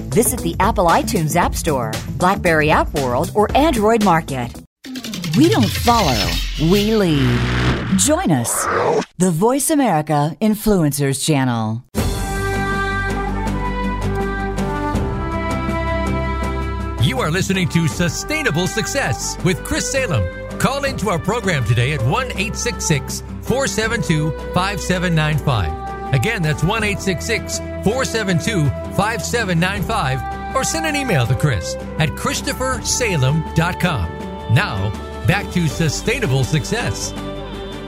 Visit 0.11 0.41
the 0.41 0.57
Apple 0.59 0.87
iTunes 0.87 1.37
App 1.37 1.55
Store, 1.55 1.93
Blackberry 2.17 2.69
App 2.69 2.93
World, 2.95 3.31
or 3.33 3.47
Android 3.55 4.03
Market. 4.03 4.49
We 5.37 5.47
don't 5.47 5.69
follow, 5.69 6.29
we 6.59 6.93
lead. 6.93 7.39
Join 7.97 8.29
us, 8.29 8.65
the 9.17 9.31
Voice 9.31 9.69
America 9.69 10.35
Influencers 10.41 11.25
Channel. 11.25 11.85
You 17.01 17.19
are 17.21 17.31
listening 17.31 17.69
to 17.69 17.87
Sustainable 17.87 18.67
Success 18.67 19.41
with 19.45 19.63
Chris 19.63 19.89
Salem. 19.89 20.59
Call 20.59 20.83
into 20.83 21.09
our 21.09 21.19
program 21.19 21.63
today 21.63 21.93
at 21.93 22.01
1 22.01 22.27
866 22.31 23.21
472 23.43 24.31
5795. 24.53 25.90
Again, 26.11 26.41
that's 26.41 26.63
1 26.63 26.83
866 26.83 27.59
472 27.59 28.65
5795 28.95 30.55
or 30.55 30.63
send 30.63 30.85
an 30.85 30.95
email 30.95 31.25
to 31.25 31.35
Chris 31.35 31.75
at 31.99 32.09
ChristopherSalem.com. 32.09 34.53
Now, 34.53 34.89
back 35.25 35.49
to 35.51 35.67
sustainable 35.67 36.43
success. 36.43 37.13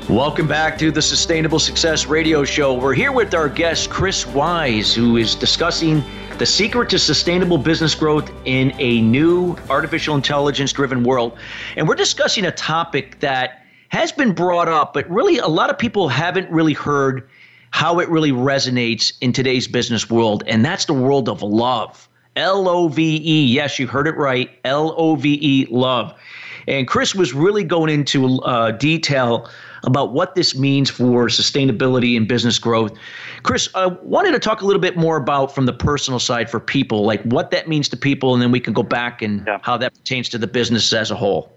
Welcome 0.10 0.48
back 0.48 0.78
to 0.80 0.92
the 0.92 1.02
Sustainable 1.02 1.60
Success 1.60 2.08
Radio 2.08 2.44
Show. 2.44 2.74
We're 2.74 2.94
here 2.94 3.14
with 3.14 3.34
our 3.34 3.48
guest, 3.48 3.90
Chris 3.90 4.28
Wise, 4.28 4.94
who 4.94 5.16
is 5.18 5.34
discussing 5.34 6.04
the 6.38 6.46
secret 6.46 6.90
to 6.90 7.00
sustainable 7.00 7.58
business 7.58 7.96
growth 7.96 8.30
in 8.46 8.74
a 8.80 9.02
new 9.02 9.56
artificial 9.70 10.16
intelligence 10.16 10.74
driven 10.74 11.04
world. 11.04 11.38
And 11.78 11.88
we're 11.88 11.96
discussing 11.96 12.46
a 12.46 12.52
topic 12.52 13.22
that 13.22 13.66
has 13.90 14.12
been 14.12 14.34
brought 14.34 14.68
up, 14.68 14.94
but 14.94 15.10
really 15.10 15.38
a 15.38 15.48
lot 15.48 15.70
of 15.70 15.78
people 15.78 16.10
haven't 16.10 16.52
really 16.52 16.74
heard 16.74 17.30
how 17.74 18.00
it 18.00 18.08
really 18.08 18.32
resonates 18.32 19.12
in 19.20 19.34
today's 19.34 19.68
business 19.68 20.08
world. 20.08 20.44
And 20.46 20.64
that's 20.64 20.86
the 20.86 20.94
world 20.94 21.28
of 21.28 21.42
love. 21.42 22.08
L 22.36 22.70
O 22.70 22.88
V 22.88 23.20
E. 23.24 23.46
Yes, 23.46 23.80
you 23.80 23.88
heard 23.88 24.08
it 24.08 24.16
right. 24.16 24.52
L 24.64 24.94
O 24.96 25.16
V 25.16 25.40
E, 25.42 25.66
love. 25.72 26.14
And 26.68 26.88
Chris 26.88 27.16
was 27.16 27.34
really 27.34 27.64
going 27.64 27.90
into 27.90 28.40
uh, 28.44 28.72
detail 28.72 29.50
about 29.86 30.14
what 30.14 30.36
this 30.36 30.56
means 30.56 30.92
for 30.92 31.26
sustainability 31.28 32.16
and 32.16 32.28
business 32.28 32.60
growth. 32.60 32.96
Chris, 33.42 33.68
I 33.74 33.88
wanted 33.88 34.34
to 34.34 34.40
talk 34.40 34.62
a 34.62 34.66
little 34.66 34.82
bit 34.82 34.96
more 34.96 35.18
about 35.18 35.54
from 35.54 35.66
the 35.66 35.74
personal 35.74 36.20
side 36.20 36.52
for 36.52 36.60
people, 36.60 37.06
like 37.06 37.24
what 37.24 37.50
that 37.52 37.68
means 37.68 37.90
to 37.90 37.98
people, 37.98 38.34
and 38.34 38.42
then 38.42 38.52
we 38.52 38.60
can 38.60 38.74
go 38.74 38.84
back 38.84 39.24
and 39.24 39.46
yeah. 39.48 39.58
how 39.64 39.78
that 39.78 39.96
pertains 39.96 40.30
to 40.30 40.38
the 40.38 40.48
business 40.48 40.94
as 40.94 41.10
a 41.10 41.16
whole. 41.16 41.52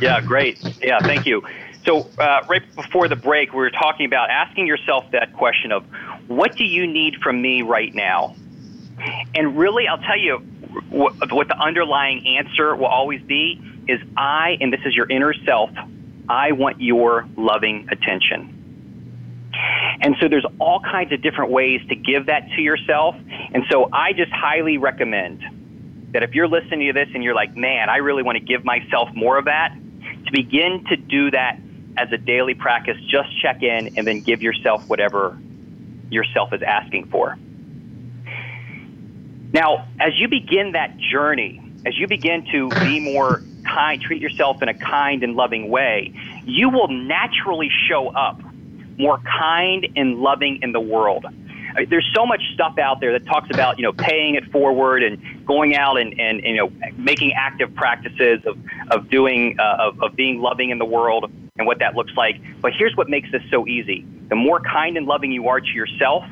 Yeah, 0.00 0.20
great. 0.20 0.62
Yeah, 0.80 1.00
thank 1.00 1.26
you. 1.26 1.42
So, 1.86 2.10
uh, 2.18 2.42
right 2.48 2.62
before 2.74 3.06
the 3.06 3.14
break, 3.14 3.52
we 3.52 3.58
were 3.58 3.70
talking 3.70 4.06
about 4.06 4.28
asking 4.28 4.66
yourself 4.66 5.04
that 5.12 5.32
question 5.34 5.70
of 5.70 5.84
what 6.26 6.56
do 6.56 6.64
you 6.64 6.86
need 6.86 7.16
from 7.22 7.40
me 7.40 7.62
right 7.62 7.94
now? 7.94 8.34
And 9.34 9.56
really, 9.56 9.86
I'll 9.86 9.98
tell 9.98 10.18
you 10.18 10.38
what, 10.90 11.32
what 11.32 11.46
the 11.46 11.56
underlying 11.56 12.26
answer 12.26 12.74
will 12.74 12.86
always 12.86 13.22
be 13.22 13.62
is 13.86 14.00
I, 14.16 14.56
and 14.60 14.72
this 14.72 14.80
is 14.84 14.96
your 14.96 15.08
inner 15.08 15.32
self, 15.44 15.70
I 16.28 16.52
want 16.52 16.80
your 16.80 17.28
loving 17.36 17.88
attention. 17.92 18.52
And 20.00 20.16
so 20.20 20.28
there's 20.28 20.46
all 20.58 20.80
kinds 20.80 21.12
of 21.12 21.22
different 21.22 21.52
ways 21.52 21.80
to 21.88 21.94
give 21.94 22.26
that 22.26 22.48
to 22.56 22.62
yourself. 22.62 23.14
And 23.54 23.62
so 23.70 23.88
I 23.92 24.12
just 24.12 24.32
highly 24.32 24.76
recommend 24.76 26.10
that 26.12 26.24
if 26.24 26.34
you're 26.34 26.48
listening 26.48 26.88
to 26.88 26.92
this 26.92 27.08
and 27.14 27.22
you're 27.22 27.34
like, 27.34 27.56
man, 27.56 27.88
I 27.88 27.98
really 27.98 28.24
want 28.24 28.38
to 28.38 28.44
give 28.44 28.64
myself 28.64 29.08
more 29.14 29.38
of 29.38 29.44
that, 29.44 29.72
to 30.26 30.32
begin 30.32 30.84
to 30.88 30.96
do 30.96 31.30
that 31.30 31.60
as 31.96 32.12
a 32.12 32.18
daily 32.18 32.54
practice, 32.54 32.96
just 33.08 33.28
check 33.40 33.62
in 33.62 33.96
and 33.96 34.06
then 34.06 34.20
give 34.20 34.42
yourself 34.42 34.88
whatever 34.88 35.38
yourself 36.10 36.52
is 36.52 36.62
asking 36.62 37.06
for. 37.06 37.36
Now, 39.52 39.88
as 40.00 40.18
you 40.18 40.28
begin 40.28 40.72
that 40.72 40.98
journey, 40.98 41.62
as 41.86 41.96
you 41.98 42.06
begin 42.08 42.46
to 42.52 42.68
be 42.80 43.00
more 43.00 43.42
kind, 43.64 44.00
treat 44.00 44.20
yourself 44.20 44.62
in 44.62 44.68
a 44.68 44.74
kind 44.74 45.22
and 45.22 45.34
loving 45.34 45.68
way, 45.68 46.12
you 46.44 46.68
will 46.68 46.88
naturally 46.88 47.70
show 47.88 48.08
up 48.08 48.40
more 48.98 49.18
kind 49.18 49.88
and 49.96 50.18
loving 50.18 50.60
in 50.62 50.72
the 50.72 50.80
world. 50.80 51.26
There's 51.88 52.10
so 52.14 52.24
much 52.24 52.42
stuff 52.54 52.78
out 52.78 53.00
there 53.00 53.12
that 53.12 53.26
talks 53.26 53.48
about, 53.50 53.78
you 53.78 53.82
know, 53.82 53.92
paying 53.92 54.34
it 54.34 54.50
forward 54.50 55.02
and 55.02 55.46
going 55.46 55.76
out 55.76 55.98
and, 55.98 56.18
and, 56.18 56.42
you 56.42 56.56
know, 56.56 56.72
making 56.96 57.32
active 57.34 57.74
practices 57.74 58.40
of, 58.46 58.58
of 58.90 59.10
doing, 59.10 59.56
uh, 59.58 59.76
of, 59.80 60.02
of 60.02 60.16
being 60.16 60.40
loving 60.40 60.70
in 60.70 60.78
the 60.78 60.86
world 60.86 61.30
and 61.58 61.66
what 61.66 61.78
that 61.78 61.94
looks 61.94 62.12
like. 62.16 62.40
But 62.60 62.72
here's 62.76 62.96
what 62.96 63.08
makes 63.08 63.30
this 63.32 63.42
so 63.50 63.66
easy. 63.66 64.06
The 64.28 64.36
more 64.36 64.60
kind 64.60 64.96
and 64.96 65.06
loving 65.06 65.32
you 65.32 65.48
are 65.48 65.60
to 65.60 65.72
yourself, 65.72 66.24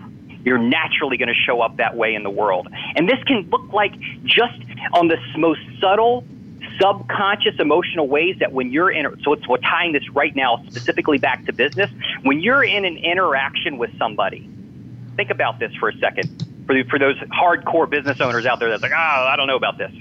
you're 0.44 0.58
naturally 0.58 1.16
going 1.16 1.28
to 1.28 1.34
show 1.34 1.60
up 1.60 1.78
that 1.78 1.96
way 1.96 2.14
in 2.14 2.22
the 2.22 2.30
world. 2.30 2.68
And 2.96 3.08
this 3.08 3.22
can 3.24 3.48
look 3.50 3.72
like 3.72 3.92
just 4.24 4.58
on 4.92 5.08
the 5.08 5.16
most 5.36 5.60
subtle 5.80 6.24
subconscious 6.80 7.54
emotional 7.58 8.08
ways 8.08 8.36
that 8.40 8.52
when 8.52 8.72
you're 8.72 8.90
in, 8.90 9.06
so 9.22 9.32
it's, 9.32 9.46
we're 9.46 9.58
tying 9.58 9.92
this 9.92 10.08
right 10.10 10.34
now 10.34 10.62
specifically 10.68 11.18
back 11.18 11.44
to 11.46 11.52
business. 11.52 11.90
When 12.22 12.40
you're 12.40 12.64
in 12.64 12.84
an 12.84 12.96
interaction 12.96 13.78
with 13.78 13.96
somebody, 13.98 14.48
think 15.16 15.30
about 15.30 15.58
this 15.58 15.72
for 15.76 15.88
a 15.88 15.96
second. 15.98 16.44
For, 16.66 16.82
for 16.84 16.98
those 16.98 17.16
hardcore 17.18 17.88
business 17.88 18.20
owners 18.20 18.46
out 18.46 18.58
there 18.58 18.70
that's 18.70 18.82
like, 18.82 18.92
oh, 18.92 18.96
I 18.96 19.36
don't 19.36 19.46
know 19.46 19.56
about 19.56 19.78
this. 19.78 19.92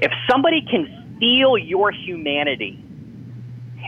If 0.00 0.12
somebody 0.30 0.62
can 0.62 1.16
feel 1.18 1.58
your 1.58 1.90
humanity, 1.90 2.78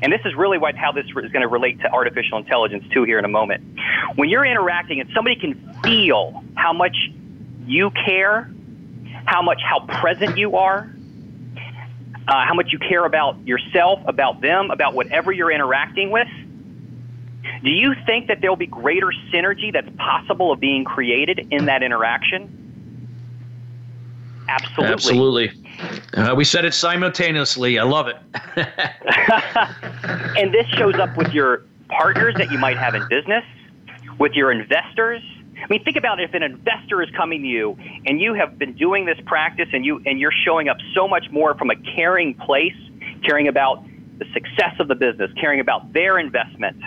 and 0.02 0.12
this 0.12 0.20
is 0.24 0.34
really 0.34 0.58
what, 0.58 0.76
how 0.76 0.92
this 0.92 1.06
is 1.06 1.12
going 1.12 1.42
to 1.42 1.48
relate 1.48 1.80
to 1.80 1.92
artificial 1.92 2.38
intelligence 2.38 2.84
too 2.92 3.04
here 3.04 3.18
in 3.18 3.24
a 3.24 3.28
moment. 3.28 3.78
When 4.14 4.28
you're 4.28 4.44
interacting 4.44 5.00
and 5.00 5.10
somebody 5.14 5.36
can 5.36 5.78
feel 5.82 6.42
how 6.54 6.72
much 6.72 6.96
you 7.66 7.90
care, 7.90 8.50
how 9.26 9.42
much, 9.42 9.60
how 9.62 9.80
present 9.86 10.38
you 10.38 10.56
are, 10.56 10.90
uh, 12.28 12.46
how 12.46 12.54
much 12.54 12.72
you 12.72 12.78
care 12.78 13.04
about 13.04 13.46
yourself, 13.46 14.00
about 14.06 14.40
them, 14.40 14.70
about 14.70 14.94
whatever 14.94 15.32
you're 15.32 15.50
interacting 15.50 16.10
with, 16.10 16.28
do 17.62 17.70
you 17.70 17.94
think 18.06 18.28
that 18.28 18.40
there 18.40 18.50
will 18.50 18.56
be 18.56 18.66
greater 18.66 19.12
synergy 19.32 19.72
that's 19.72 19.88
possible 19.96 20.52
of 20.52 20.60
being 20.60 20.84
created 20.84 21.48
in 21.50 21.66
that 21.66 21.82
interaction? 21.82 22.56
Absolutely. 24.48 24.92
Absolutely. 24.92 25.59
Uh, 26.14 26.34
we 26.36 26.44
said 26.44 26.64
it 26.64 26.74
simultaneously. 26.74 27.78
I 27.78 27.84
love 27.84 28.08
it. 28.08 28.16
and 30.36 30.52
this 30.52 30.66
shows 30.68 30.96
up 30.96 31.16
with 31.16 31.32
your 31.32 31.64
partners 31.88 32.34
that 32.38 32.50
you 32.50 32.58
might 32.58 32.76
have 32.76 32.94
in 32.94 33.06
business, 33.08 33.44
with 34.18 34.32
your 34.32 34.52
investors, 34.52 35.22
I 35.62 35.66
mean, 35.68 35.84
think 35.84 35.96
about 35.96 36.20
if 36.20 36.34
an 36.34 36.42
investor 36.42 37.02
is 37.02 37.10
coming 37.10 37.42
to 37.42 37.48
you 37.48 37.76
and 38.06 38.20
you 38.20 38.34
have 38.34 38.58
been 38.58 38.74
doing 38.74 39.04
this 39.04 39.18
practice 39.26 39.68
and 39.72 39.84
you 39.84 40.02
and 40.06 40.18
you're 40.18 40.32
showing 40.44 40.68
up 40.68 40.78
so 40.94 41.06
much 41.06 41.30
more 41.30 41.54
from 41.54 41.70
a 41.70 41.76
caring 41.76 42.34
place, 42.34 42.76
caring 43.24 43.48
about 43.48 43.84
the 44.18 44.24
success 44.32 44.74
of 44.78 44.88
the 44.88 44.94
business, 44.94 45.30
caring 45.38 45.60
about 45.60 45.92
their 45.92 46.18
investment 46.18 46.82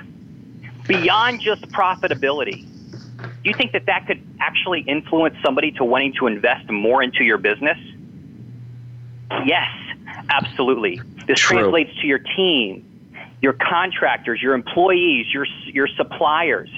beyond 0.88 1.40
just 1.40 1.62
profitability. 1.70 2.68
Do 3.18 3.50
you 3.50 3.54
think 3.54 3.74
that 3.74 3.86
that 3.86 4.08
could 4.08 4.22
actually 4.40 4.82
influence 4.82 5.36
somebody 5.44 5.72
to 5.74 5.84
wanting 5.84 6.14
to 6.20 6.28
invest 6.28 6.70
more 6.70 7.04
into 7.04 7.24
your 7.24 7.38
business? 7.38 7.78
Yes, 9.46 9.70
absolutely. 10.30 11.02
This 11.28 11.40
True. 11.40 11.60
translates 11.60 11.92
to 12.02 12.08
your 12.08 12.20
team, 12.20 12.86
your 13.42 13.54
contractors, 13.54 14.42
your 14.42 14.54
employees, 14.54 15.28
your 15.34 15.46
your 15.66 15.88
suppliers. 15.88 16.70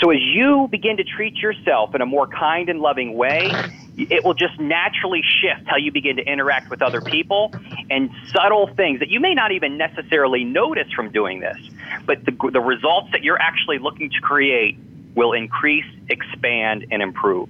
So 0.00 0.10
as 0.10 0.18
you 0.20 0.68
begin 0.70 0.96
to 0.96 1.04
treat 1.04 1.36
yourself 1.36 1.94
in 1.94 2.00
a 2.00 2.06
more 2.06 2.26
kind 2.26 2.68
and 2.68 2.80
loving 2.80 3.14
way, 3.14 3.50
it 3.96 4.24
will 4.24 4.34
just 4.34 4.58
naturally 4.58 5.22
shift 5.22 5.66
how 5.66 5.76
you 5.76 5.92
begin 5.92 6.16
to 6.16 6.22
interact 6.22 6.68
with 6.68 6.82
other 6.82 7.00
people 7.00 7.52
and 7.90 8.10
subtle 8.32 8.68
things 8.74 8.98
that 9.00 9.08
you 9.08 9.20
may 9.20 9.34
not 9.34 9.52
even 9.52 9.78
necessarily 9.78 10.42
notice 10.42 10.90
from 10.94 11.12
doing 11.12 11.40
this. 11.40 11.56
But 12.06 12.24
the, 12.24 12.32
the 12.52 12.60
results 12.60 13.10
that 13.12 13.22
you're 13.22 13.40
actually 13.40 13.78
looking 13.78 14.10
to 14.10 14.20
create 14.20 14.78
will 15.14 15.32
increase, 15.32 15.86
expand, 16.08 16.86
and 16.90 17.02
improve. 17.02 17.48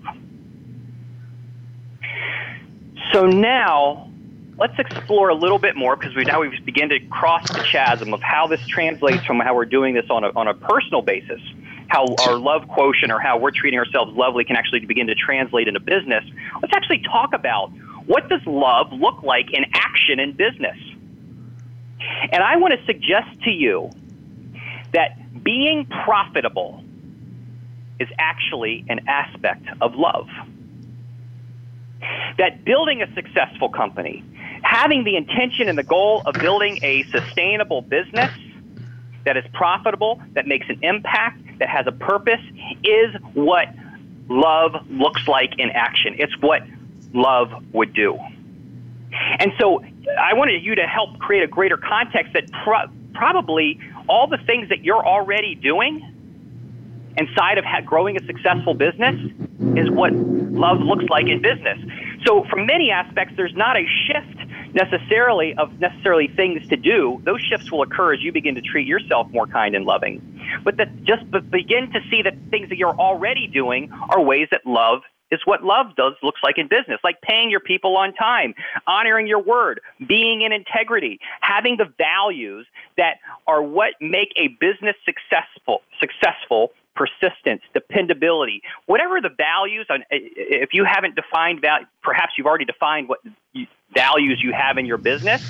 So 3.12 3.26
now, 3.26 4.10
let's 4.58 4.78
explore 4.78 5.28
a 5.28 5.34
little 5.34 5.58
bit 5.58 5.76
more 5.76 5.96
because 5.96 6.14
we 6.16 6.24
now 6.24 6.40
we've 6.40 6.64
begun 6.64 6.88
to 6.88 7.00
cross 7.00 7.48
the 7.48 7.64
chasm 7.70 8.14
of 8.14 8.22
how 8.22 8.46
this 8.46 8.64
translates 8.66 9.24
from 9.24 9.40
how 9.40 9.54
we're 9.54 9.64
doing 9.64 9.94
this 9.94 10.06
on 10.10 10.24
a, 10.24 10.30
on 10.34 10.48
a 10.48 10.54
personal 10.54 11.02
basis 11.02 11.40
how 11.88 12.06
our 12.26 12.36
love 12.36 12.66
quotient 12.68 13.12
or 13.12 13.20
how 13.20 13.38
we're 13.38 13.50
treating 13.50 13.78
ourselves 13.78 14.16
lovely 14.16 14.44
can 14.44 14.56
actually 14.56 14.84
begin 14.84 15.06
to 15.06 15.14
translate 15.14 15.68
into 15.68 15.80
business, 15.80 16.24
let's 16.60 16.74
actually 16.74 16.98
talk 16.98 17.32
about 17.32 17.70
what 18.06 18.28
does 18.28 18.40
love 18.46 18.92
look 18.92 19.22
like 19.22 19.52
in 19.52 19.64
action 19.72 20.18
in 20.20 20.32
business. 20.32 20.76
And 22.32 22.42
I 22.42 22.56
want 22.56 22.74
to 22.78 22.84
suggest 22.86 23.42
to 23.44 23.50
you 23.50 23.90
that 24.92 25.42
being 25.42 25.86
profitable 25.86 26.82
is 28.00 28.08
actually 28.18 28.84
an 28.88 29.08
aspect 29.08 29.66
of 29.80 29.94
love. 29.94 30.28
That 32.38 32.64
building 32.64 33.02
a 33.02 33.12
successful 33.14 33.68
company, 33.68 34.24
having 34.62 35.04
the 35.04 35.16
intention 35.16 35.68
and 35.68 35.78
the 35.78 35.84
goal 35.84 36.22
of 36.26 36.34
building 36.34 36.78
a 36.82 37.04
sustainable 37.04 37.82
business 37.82 38.30
that 39.24 39.36
is 39.36 39.44
profitable, 39.52 40.20
that 40.32 40.46
makes 40.46 40.68
an 40.68 40.78
impact, 40.82 41.40
that 41.58 41.68
has 41.68 41.86
a 41.86 41.92
purpose 41.92 42.40
is 42.82 43.14
what 43.32 43.68
love 44.28 44.74
looks 44.90 45.26
like 45.28 45.58
in 45.58 45.70
action. 45.70 46.16
It's 46.18 46.36
what 46.40 46.62
love 47.12 47.50
would 47.72 47.94
do. 47.94 48.18
And 49.38 49.52
so 49.58 49.82
I 50.20 50.34
wanted 50.34 50.62
you 50.62 50.74
to 50.74 50.86
help 50.86 51.18
create 51.18 51.42
a 51.42 51.46
greater 51.46 51.76
context 51.76 52.32
that 52.34 52.50
pro- 52.64 52.88
probably 53.14 53.80
all 54.08 54.26
the 54.26 54.38
things 54.38 54.68
that 54.68 54.84
you're 54.84 55.06
already 55.06 55.54
doing 55.54 56.13
inside 57.16 57.58
of 57.58 57.64
growing 57.84 58.16
a 58.16 58.26
successful 58.26 58.74
business 58.74 59.14
is 59.76 59.90
what 59.90 60.12
love 60.12 60.80
looks 60.80 61.04
like 61.08 61.26
in 61.26 61.40
business. 61.42 61.78
So, 62.26 62.44
from 62.50 62.66
many 62.66 62.90
aspects, 62.90 63.34
there's 63.36 63.54
not 63.54 63.76
a 63.76 63.86
shift 64.06 64.38
necessarily 64.74 65.54
of 65.56 65.78
necessarily 65.80 66.28
things 66.28 66.66
to 66.68 66.76
do. 66.76 67.20
Those 67.24 67.40
shifts 67.40 67.70
will 67.70 67.82
occur 67.82 68.14
as 68.14 68.22
you 68.22 68.32
begin 68.32 68.54
to 68.56 68.60
treat 68.60 68.86
yourself 68.86 69.28
more 69.30 69.46
kind 69.46 69.74
and 69.74 69.84
loving. 69.84 70.20
But 70.64 70.76
that 70.78 71.04
just 71.04 71.30
begin 71.50 71.92
to 71.92 72.00
see 72.10 72.22
that 72.22 72.34
things 72.50 72.68
that 72.68 72.78
you're 72.78 72.98
already 72.98 73.46
doing 73.46 73.90
are 74.10 74.20
ways 74.20 74.48
that 74.50 74.66
love 74.66 75.02
is 75.30 75.40
what 75.44 75.64
love 75.64 75.96
does 75.96 76.14
looks 76.22 76.40
like 76.42 76.58
in 76.58 76.68
business, 76.68 77.00
like 77.02 77.20
paying 77.22 77.50
your 77.50 77.60
people 77.60 77.96
on 77.96 78.12
time, 78.14 78.54
honoring 78.86 79.26
your 79.26 79.42
word, 79.42 79.80
being 80.06 80.42
in 80.42 80.52
integrity, 80.52 81.18
having 81.40 81.76
the 81.76 81.90
values 81.98 82.66
that 82.96 83.18
are 83.46 83.62
what 83.62 83.94
make 84.00 84.32
a 84.36 84.48
business 84.60 84.96
successful 85.04 85.82
successful 86.00 86.72
persistence, 86.94 87.60
dependability, 87.72 88.62
whatever 88.86 89.20
the 89.20 89.28
values. 89.28 89.86
on 89.90 90.04
If 90.10 90.70
you 90.72 90.84
haven't 90.84 91.16
defined 91.16 91.60
value, 91.60 91.86
perhaps 92.02 92.34
you've 92.38 92.46
already 92.46 92.64
defined 92.64 93.08
what 93.08 93.18
values 93.92 94.40
you 94.42 94.52
have 94.52 94.78
in 94.78 94.86
your 94.86 94.98
business. 94.98 95.42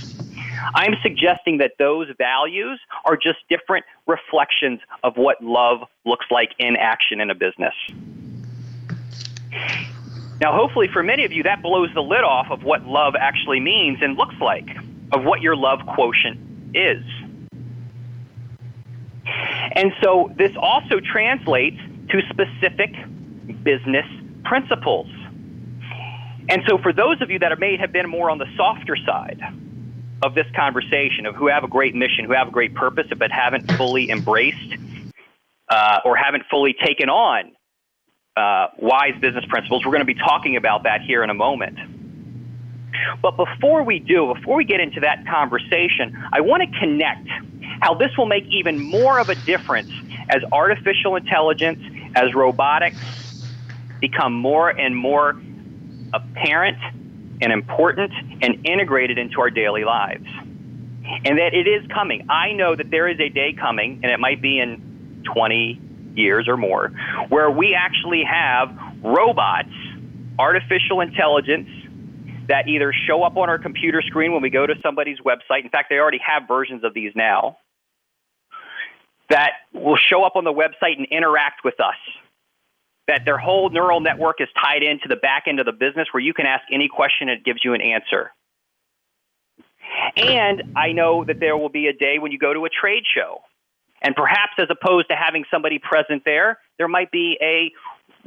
I'm 0.74 0.94
suggesting 1.02 1.58
that 1.58 1.72
those 1.78 2.08
values 2.16 2.80
are 3.04 3.16
just 3.16 3.38
different 3.48 3.84
reflections 4.06 4.80
of 5.02 5.16
what 5.16 5.42
love 5.42 5.80
looks 6.04 6.26
like 6.30 6.52
in 6.58 6.76
action 6.76 7.20
in 7.20 7.30
a 7.30 7.34
business. 7.34 7.74
Now, 10.40 10.56
hopefully, 10.56 10.88
for 10.92 11.02
many 11.02 11.24
of 11.24 11.32
you, 11.32 11.44
that 11.44 11.62
blows 11.62 11.90
the 11.94 12.02
lid 12.02 12.22
off 12.22 12.50
of 12.50 12.64
what 12.64 12.84
love 12.84 13.14
actually 13.18 13.60
means 13.60 13.98
and 14.02 14.16
looks 14.16 14.34
like, 14.40 14.68
of 15.12 15.24
what 15.24 15.40
your 15.40 15.56
love 15.56 15.80
quotient 15.94 16.76
is. 16.76 17.04
And 19.76 19.92
so, 20.02 20.32
this 20.36 20.52
also 20.58 21.00
translates 21.00 21.78
to 22.10 22.20
specific 22.30 22.94
business 23.62 24.06
principles. 24.44 25.08
And 26.48 26.62
so, 26.68 26.78
for 26.78 26.92
those 26.92 27.22
of 27.22 27.30
you 27.30 27.38
that 27.38 27.58
may 27.58 27.76
have 27.76 27.92
been 27.92 28.08
more 28.08 28.28
on 28.28 28.38
the 28.38 28.46
softer 28.56 28.96
side 28.96 29.40
of 30.22 30.34
this 30.34 30.46
conversation, 30.56 31.26
of 31.26 31.36
who 31.36 31.46
have 31.48 31.64
a 31.64 31.68
great 31.68 31.94
mission, 31.94 32.24
who 32.24 32.32
have 32.32 32.48
a 32.48 32.52
great 32.52 32.74
purpose, 32.74 33.06
but 33.16 33.30
haven't 33.30 33.70
fully 33.72 34.10
embraced 34.10 34.74
uh, 35.68 36.00
or 36.04 36.16
haven't 36.16 36.44
fully 36.50 36.74
taken 36.84 37.08
on 37.08 37.52
uh, 38.36 38.68
wise 38.78 39.14
business 39.20 39.44
principles. 39.48 39.84
We're 39.84 39.92
going 39.92 40.06
to 40.06 40.12
be 40.12 40.18
talking 40.18 40.56
about 40.56 40.82
that 40.84 41.02
here 41.02 41.22
in 41.22 41.30
a 41.30 41.34
moment. 41.34 41.78
But 43.22 43.36
before 43.36 43.82
we 43.84 43.98
do, 43.98 44.32
before 44.34 44.56
we 44.56 44.64
get 44.64 44.80
into 44.80 45.00
that 45.00 45.26
conversation, 45.26 46.16
I 46.32 46.40
want 46.40 46.62
to 46.62 46.78
connect 46.78 47.28
how 47.80 47.94
this 47.94 48.10
will 48.16 48.26
make 48.26 48.44
even 48.50 48.80
more 48.80 49.18
of 49.18 49.28
a 49.28 49.34
difference 49.34 49.90
as 50.30 50.42
artificial 50.52 51.16
intelligence, 51.16 51.80
as 52.14 52.34
robotics 52.34 53.02
become 54.00 54.32
more 54.32 54.68
and 54.68 54.96
more 54.96 55.40
apparent 56.12 56.78
and 57.40 57.52
important 57.52 58.12
and 58.42 58.66
integrated 58.66 59.18
into 59.18 59.40
our 59.40 59.50
daily 59.50 59.84
lives. 59.84 60.26
And 61.24 61.38
that 61.38 61.52
it 61.52 61.68
is 61.68 61.86
coming. 61.92 62.26
I 62.30 62.52
know 62.52 62.74
that 62.74 62.90
there 62.90 63.08
is 63.08 63.20
a 63.20 63.28
day 63.28 63.52
coming, 63.52 64.00
and 64.02 64.10
it 64.10 64.18
might 64.18 64.40
be 64.40 64.58
in 64.58 65.22
20, 65.32 65.80
years 66.16 66.46
or 66.48 66.56
more, 66.56 66.88
where 67.28 67.50
we 67.50 67.74
actually 67.74 68.24
have 68.24 68.76
robots, 69.02 69.72
artificial 70.38 71.00
intelligence, 71.00 71.68
that 72.48 72.68
either 72.68 72.92
show 73.06 73.22
up 73.22 73.36
on 73.36 73.48
our 73.48 73.58
computer 73.58 74.02
screen 74.02 74.32
when 74.32 74.42
we 74.42 74.50
go 74.50 74.66
to 74.66 74.74
somebody's 74.82 75.18
website. 75.18 75.64
In 75.64 75.70
fact, 75.70 75.88
they 75.88 75.96
already 75.96 76.20
have 76.24 76.46
versions 76.46 76.84
of 76.84 76.94
these 76.94 77.12
now 77.14 77.58
that 79.30 79.52
will 79.72 79.96
show 79.96 80.22
up 80.22 80.36
on 80.36 80.44
the 80.44 80.52
website 80.52 80.96
and 80.98 81.06
interact 81.10 81.64
with 81.64 81.80
us. 81.80 81.96
That 83.06 83.22
their 83.24 83.38
whole 83.38 83.68
neural 83.68 84.00
network 84.00 84.40
is 84.40 84.48
tied 84.58 84.82
into 84.82 85.08
the 85.08 85.16
back 85.16 85.44
end 85.46 85.60
of 85.60 85.66
the 85.66 85.72
business 85.72 86.08
where 86.12 86.22
you 86.22 86.32
can 86.32 86.46
ask 86.46 86.64
any 86.72 86.88
question 86.88 87.28
and 87.28 87.38
it 87.38 87.44
gives 87.44 87.60
you 87.62 87.74
an 87.74 87.82
answer. 87.82 88.32
And 90.16 90.62
I 90.74 90.92
know 90.92 91.24
that 91.24 91.38
there 91.38 91.56
will 91.56 91.68
be 91.68 91.86
a 91.86 91.92
day 91.92 92.18
when 92.18 92.32
you 92.32 92.38
go 92.38 92.54
to 92.54 92.64
a 92.64 92.70
trade 92.70 93.04
show 93.14 93.42
and 94.04 94.14
perhaps 94.14 94.52
as 94.58 94.68
opposed 94.68 95.08
to 95.08 95.16
having 95.16 95.44
somebody 95.50 95.78
present 95.78 96.22
there, 96.26 96.58
there 96.78 96.88
might 96.88 97.10
be 97.10 97.38
a 97.40 97.72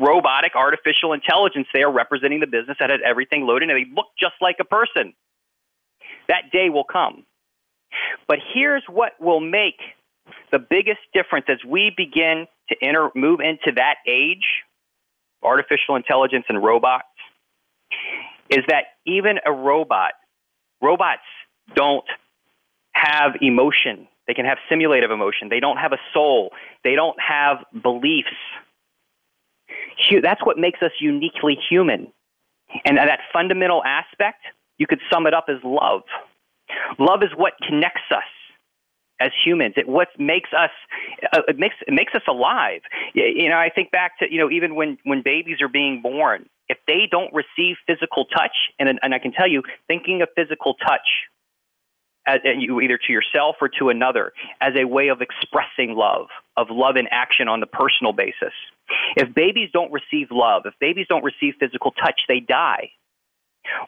robotic 0.04 0.56
artificial 0.56 1.14
intelligence 1.14 1.68
there 1.72 1.90
representing 1.90 2.40
the 2.40 2.48
business 2.48 2.78
that 2.80 2.90
has 2.90 3.00
everything 3.06 3.46
loaded 3.46 3.70
and 3.70 3.78
they 3.78 3.90
look 3.96 4.08
just 4.20 4.34
like 4.42 4.58
a 4.60 4.66
person. 4.66 5.14
That 6.28 6.52
day 6.52 6.70
will 6.70 6.84
come. 6.84 7.26
But 8.28 8.40
here's 8.54 8.84
what 8.90 9.14
will 9.22 9.40
make 9.40 9.80
the 10.52 10.60
biggest 10.60 11.00
difference 11.14 11.46
as 11.48 11.60
we 11.66 11.94
begin 11.96 12.48
to 12.70 12.76
enter, 12.82 13.10
move 13.16 13.40
into 13.40 13.72
that 13.76 13.96
age, 14.08 14.64
artificial 15.44 15.96
intelligence 15.96 16.46
and 16.50 16.62
robots, 16.62 17.06
is 18.50 18.64
that 18.68 18.86
even 19.06 19.40
a 19.46 19.52
robot, 19.52 20.14
robots 20.82 21.22
don't 21.76 22.06
have 22.94 23.36
emotion 23.42 24.08
they 24.28 24.34
can 24.34 24.46
have 24.46 24.58
simulative 24.70 25.12
emotion. 25.12 25.50
They 25.50 25.60
don't 25.60 25.78
have 25.78 25.94
a 25.94 26.00
soul. 26.14 26.52
They 26.84 26.96
don't 26.96 27.18
have 27.20 27.58
beliefs. 27.82 28.36
That's 30.22 30.46
what 30.46 30.58
makes 30.58 30.82
us 30.82 30.92
uniquely 31.00 31.58
human. 31.70 32.12
And 32.86 32.98
that 32.98 33.20
fundamental 33.32 33.82
aspect, 33.84 34.44
you 34.78 34.88
could 34.88 35.00
sum 35.12 35.26
it 35.26 35.34
up 35.34 35.46
as 35.50 35.58
love. 35.64 36.02
Love 37.00 37.24
is 37.24 37.30
what 37.36 37.54
connects 37.66 38.12
us 38.12 38.24
as 39.20 39.32
humans. 39.44 39.74
It 39.78 39.88
what 39.88 40.10
makes 40.20 40.50
us 40.54 40.70
uh, 41.34 41.42
it 41.48 41.58
makes 41.58 41.76
it 41.88 41.94
makes 41.94 42.14
us 42.14 42.22
alive. 42.28 42.82
You 43.14 43.50
know, 43.50 43.58
I 43.58 43.70
think 43.74 43.92
back 43.92 44.20
to 44.20 44.26
you 44.30 44.40
know 44.40 44.52
even 44.52 44.76
when 44.76 44.98
when 45.06 45.22
babies 45.24 45.62
are 45.62 45.70
being 45.70 46.02
born, 46.02 46.48
if 46.68 46.78
they 46.88 47.08
don't 47.10 47.34
receive 47.34 47.78
physical 47.88 48.26
touch, 48.26 48.56
and 48.80 49.00
and 49.02 49.14
I 49.16 49.20
can 49.20 49.32
tell 49.32 49.48
you, 49.48 49.64
thinking 49.88 50.22
of 50.22 50.28
physical 50.36 50.76
touch 50.76 51.08
as, 52.28 52.42
either 52.46 52.98
to 52.98 53.14
yourself 53.14 53.56
or 53.62 53.70
to 53.80 53.90
another 53.90 54.34
as 54.62 54.74
a 54.76 54.86
way 54.86 55.08
of 55.08 55.22
expressing 55.22 55.96
love, 55.96 56.28
of 56.56 56.70
love 56.70 56.98
in 56.98 57.08
action 57.10 57.48
on 57.48 57.62
the 57.62 57.66
personal 57.66 58.14
basis. 58.14 58.54
If 59.16 59.34
babies 59.34 59.70
don't 59.74 59.92
receive 59.92 60.28
love, 60.30 60.64
if 60.66 60.74
babies 60.80 61.08
don't 61.10 61.24
receive 61.24 61.56
physical 61.60 61.92
touch, 61.92 62.22
they 62.28 62.40
die. 62.40 62.92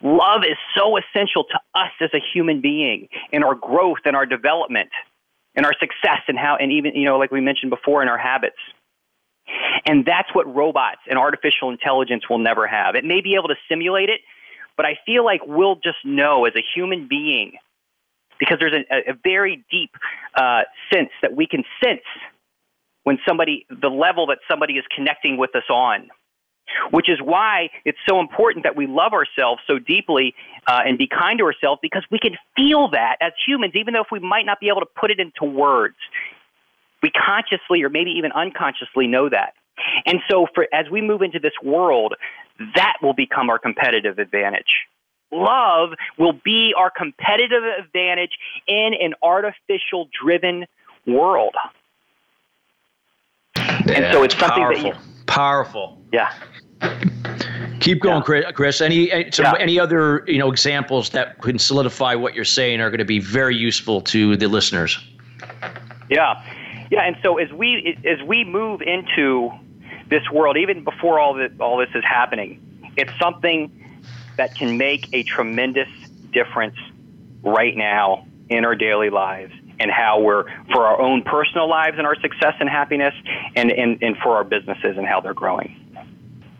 Love 0.02 0.44
is 0.44 0.58
so 0.76 0.98
essential 0.98 1.44
to 1.44 1.60
us 1.76 1.92
as 2.02 2.10
a 2.14 2.20
human 2.34 2.62
being 2.62 3.08
in 3.32 3.44
our 3.44 3.56
growth 3.56 4.00
and 4.06 4.16
our 4.16 4.26
development 4.26 4.90
and 5.56 5.66
our 5.66 5.74
success 5.74 6.22
and 6.28 6.38
how 6.38 6.56
and 6.58 6.72
even 6.72 6.96
you 6.96 7.06
know 7.06 7.18
like 7.18 7.32
we 7.32 7.42
mentioned 7.42 7.70
before 7.70 8.02
in 8.02 8.10
our 8.10 8.18
habits. 8.18 8.58
And 9.86 10.06
that's 10.06 10.34
what 10.36 10.54
robots 10.54 11.00
and 11.10 11.18
artificial 11.18 11.72
intelligence 11.72 12.30
will 12.30 12.38
never 12.38 12.68
have. 12.68 12.96
It 12.96 13.04
may 13.04 13.22
be 13.22 13.36
able 13.36 13.48
to 13.48 13.56
simulate 13.68 14.10
it, 14.10 14.22
but 14.78 14.86
I 14.86 15.00
feel 15.06 15.26
like 15.26 15.42
we'll 15.46 15.76
just 15.76 15.98
know 16.04 16.46
as 16.46 16.54
a 16.56 16.64
human 16.76 17.08
being 17.08 17.54
because 18.40 18.58
there's 18.60 18.74
a, 18.74 19.12
a 19.12 19.14
very 19.24 19.64
deep 19.70 19.92
uh, 20.36 20.62
sense 20.92 21.10
that 21.22 21.36
we 21.36 21.46
can 21.46 21.64
sense 21.84 22.02
when 23.04 23.20
somebody, 23.28 23.66
the 23.70 23.90
level 23.90 24.28
that 24.28 24.40
somebody 24.50 24.74
is 24.74 24.86
connecting 24.96 25.38
with 25.38 25.56
us 25.56 25.70
on. 25.70 26.10
Which 26.92 27.10
is 27.10 27.18
why 27.20 27.72
it's 27.84 27.98
so 28.08 28.20
important 28.20 28.64
that 28.64 28.76
we 28.76 28.86
love 28.86 29.12
ourselves 29.12 29.60
so 29.66 29.80
deeply 29.80 30.36
uh, 30.68 30.82
and 30.86 31.00
be 31.00 31.08
kind 31.08 31.40
to 31.40 31.46
ourselves 31.46 31.80
because 31.82 32.06
we 32.12 32.20
can 32.20 32.38
feel 32.56 32.90
that 32.92 33.18
as 33.22 33.32
humans, 33.48 33.74
even 33.76 33.96
though 33.96 34.02
if 34.02 34.12
we 34.12 34.20
might 34.20 34.46
not 34.46 34.60
be 34.60 34.68
able 34.68 34.82
to 34.82 34.86
put 34.86 35.10
it 35.10 35.20
into 35.20 35.46
words. 35.46 35.96
We 37.02 37.10
consciously 37.10 37.82
or 37.82 37.90
maybe 37.90 38.12
even 38.12 38.32
unconsciously 38.34 39.08
know 39.08 39.30
that. 39.30 39.54
And 40.06 40.20
so, 40.30 40.46
for, 40.54 40.68
as 40.72 40.86
we 40.92 41.02
move 41.02 41.24
into 41.24 41.40
this 41.40 41.54
world, 41.64 42.14
that 42.76 42.98
will 43.02 43.14
become 43.14 43.50
our 43.50 43.58
competitive 43.58 44.20
advantage 44.20 44.86
love 45.32 45.92
will 46.18 46.34
be 46.44 46.74
our 46.78 46.90
competitive 46.90 47.64
advantage 47.64 48.32
in 48.68 48.94
an 49.00 49.14
artificial 49.22 50.10
driven 50.22 50.66
world. 51.06 51.56
Yeah, 53.56 53.92
and 53.94 54.14
so 54.14 54.24
it's 54.24 54.38
something 54.38 54.64
powerful. 54.64 54.92
that 54.92 54.98
you, 54.98 55.26
powerful. 55.26 56.02
Yeah. 56.12 56.34
Keep 57.80 58.02
going, 58.02 58.24
yeah. 58.28 58.52
Chris. 58.52 58.82
Any 58.82 59.12
eh, 59.12 59.30
so 59.32 59.44
yeah. 59.44 59.54
any 59.58 59.80
other 59.80 60.24
you 60.28 60.38
know 60.38 60.52
examples 60.52 61.12
that 61.12 61.42
can 61.42 61.58
solidify 61.58 62.16
what 62.16 62.36
you're 62.36 62.46
saying 62.46 62.82
are 62.82 62.90
going 62.90 63.00
to 63.00 63.06
be 63.06 63.20
very 63.20 63.56
useful 63.56 64.02
to 64.02 64.36
the 64.36 64.48
listeners. 64.48 65.00
Yeah, 66.10 66.44
yeah. 66.92 67.04
And 67.04 67.16
so 67.24 67.38
as 67.38 67.52
we 67.54 67.98
as 68.06 68.22
we 68.28 68.44
move 68.44 68.82
into 68.82 69.52
this 70.10 70.30
world, 70.32 70.58
even 70.58 70.84
before 70.84 71.20
all 71.20 71.34
this 71.34 71.52
all 71.60 71.78
this 71.78 71.90
is 71.96 72.04
happening, 72.04 72.62
it's 72.98 73.12
something 73.20 73.72
that 74.40 74.56
can 74.56 74.78
make 74.78 75.06
a 75.12 75.22
tremendous 75.24 75.90
difference 76.32 76.78
right 77.44 77.76
now 77.76 78.26
in 78.48 78.64
our 78.64 78.74
daily 78.74 79.10
lives 79.10 79.52
and 79.82 79.92
how 79.92 80.18
we're 80.18 80.46
for 80.72 80.86
our 80.86 80.98
own 80.98 81.22
personal 81.24 81.68
lives 81.68 81.98
and 81.98 82.08
our 82.08 82.16
success 82.22 82.54
and 82.62 82.70
happiness 82.70 83.14
and, 83.58 83.70
and, 83.70 84.02
and 84.02 84.16
for 84.24 84.38
our 84.38 84.46
businesses 84.46 84.98
and 84.98 85.06
how 85.06 85.20
they're 85.20 85.34
growing. 85.34 85.76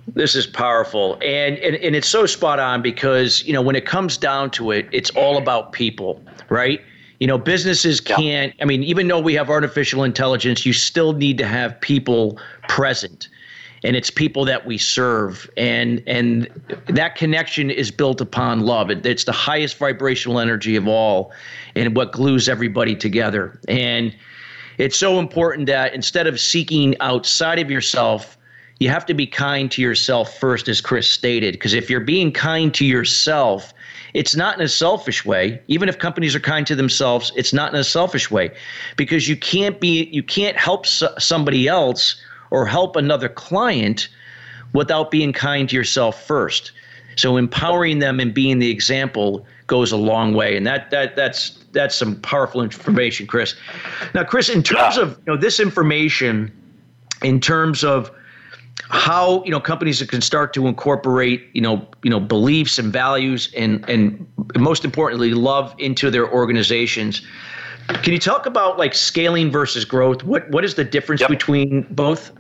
This 0.08 0.36
is 0.36 0.46
powerful. 0.46 1.14
And, 1.24 1.58
and 1.60 1.78
and 1.78 1.96
it's 1.96 2.08
so 2.08 2.26
spot 2.26 2.60
on 2.60 2.82
because, 2.82 3.46
you 3.46 3.54
know, 3.54 3.62
when 3.62 3.78
it 3.78 3.86
comes 3.86 4.18
down 4.18 4.52
to 4.52 4.72
it, 4.72 4.90
it's 4.92 5.12
all 5.12 5.38
about 5.38 5.72
people, 5.72 6.22
right? 6.50 6.82
You 7.22 7.28
know, 7.28 7.38
businesses 7.38 8.02
can't, 8.02 8.54
I 8.62 8.66
mean, 8.66 8.84
even 8.84 9.08
though 9.08 9.22
we 9.22 9.36
have 9.36 9.50
artificial 9.50 10.04
intelligence, 10.04 10.66
you 10.66 10.74
still 10.74 11.14
need 11.14 11.38
to 11.38 11.48
have 11.48 11.80
people 11.80 12.38
present. 12.68 13.30
And 13.84 13.96
it's 13.96 14.10
people 14.10 14.46
that 14.46 14.66
we 14.66 14.78
serve. 14.78 15.50
And 15.58 16.04
and 16.08 16.48
that 16.88 17.16
connection 17.16 17.70
is 17.70 17.92
built 17.92 18.22
upon 18.22 18.62
love. 18.62 18.90
It, 18.90 19.06
it's 19.06 19.24
the 19.24 19.32
highest 19.32 19.78
vibrational 19.78 20.40
energy 20.40 20.76
of 20.76 20.88
all 20.88 21.32
and 21.76 21.96
what 21.96 22.12
glues 22.12 22.50
everybody 22.50 22.96
together. 22.96 23.60
And 23.68 24.16
it's 24.78 24.98
so 24.98 25.20
important 25.20 25.68
that 25.68 25.94
instead 25.94 26.28
of 26.28 26.40
seeking 26.40 26.96
outside 27.00 27.60
of 27.60 27.70
yourself 27.70 28.38
you 28.80 28.88
have 28.88 29.06
to 29.06 29.14
be 29.14 29.28
kind 29.28 29.70
to 29.72 29.82
yourself 29.82 30.40
first 30.40 30.70
as 30.70 30.80
chris 30.80 31.10
stated. 31.10 31.54
Because 31.54 31.74
if 31.74 31.90
you're 31.90 32.00
being 32.00 32.32
kind 32.32 32.74
to 32.76 32.86
yourself 32.86 33.74
it's 34.16 34.36
not 34.36 34.58
in 34.58 34.66
a 34.66 34.68
selfish 34.68 35.24
way. 35.24 35.62
Even 35.68 35.88
if 35.88 36.00
companies 36.00 36.34
are 36.34 36.40
kind 36.40 36.66
to 36.68 36.76
themselves 36.76 37.32
it's 37.36 37.54
not 37.54 37.74
in 37.74 37.80
a 37.80 37.84
selfish 37.84 38.32
way. 38.32 38.52
Because 38.98 39.28
you 39.28 39.38
can't 39.38 39.80
be 39.80 40.06
you 40.12 40.24
can't 40.24 40.58
help 40.58 40.86
somebody 40.86 41.68
else 41.68 42.22
or 42.52 42.66
help 42.66 42.96
another 42.96 43.30
client 43.30 44.10
without 44.74 45.12
being 45.12 45.34
kind 45.34 45.70
to 45.70 45.76
yourself 45.76 46.26
first. 46.26 46.72
So 47.16 47.38
empowering 47.38 48.00
them 48.00 48.20
and 48.20 48.34
being 48.34 48.60
the 48.60 48.70
example 48.70 49.46
goes 49.68 49.92
a 49.92 49.98
long 49.98 50.34
way, 50.34 50.56
and 50.56 50.66
that 50.66 50.90
that 50.92 51.16
that's 51.16 51.60
that's 51.74 51.96
some 51.96 52.16
powerful 52.22 52.62
information, 52.62 53.28
Chris. 53.28 53.56
Now, 54.14 54.24
Chris, 54.24 54.50
in 54.50 54.64
terms 54.64 54.98
of 54.98 55.18
you 55.26 55.34
know 55.34 55.38
this 55.38 55.60
information, 55.60 56.52
in 57.22 57.42
terms 57.42 57.84
of 57.84 58.12
how 58.90 59.44
you 59.44 59.52
know 59.52 59.60
companies 59.60 60.02
can 60.04 60.22
start 60.22 60.54
to 60.54 60.68
incorporate 60.68 61.48
you 61.54 61.62
know 61.62 61.86
you 62.04 62.10
know 62.10 62.20
beliefs 62.20 62.80
and 62.80 62.92
values 62.92 63.52
and 63.56 63.88
and 63.90 64.26
most 64.58 64.86
importantly 64.86 65.34
love 65.34 65.76
into 65.78 66.10
their 66.10 66.32
organizations 66.32 67.22
can 68.04 68.14
you 68.14 68.20
talk 68.20 68.46
about 68.46 68.78
like 68.78 68.94
scaling 68.94 69.52
versus 69.52 69.86
growth 69.86 70.24
what 70.24 70.50
what 70.52 70.64
is 70.64 70.76
the 70.76 70.84
difference 70.84 71.22
yep. 71.22 71.30
between 71.30 71.86
both 71.92 72.32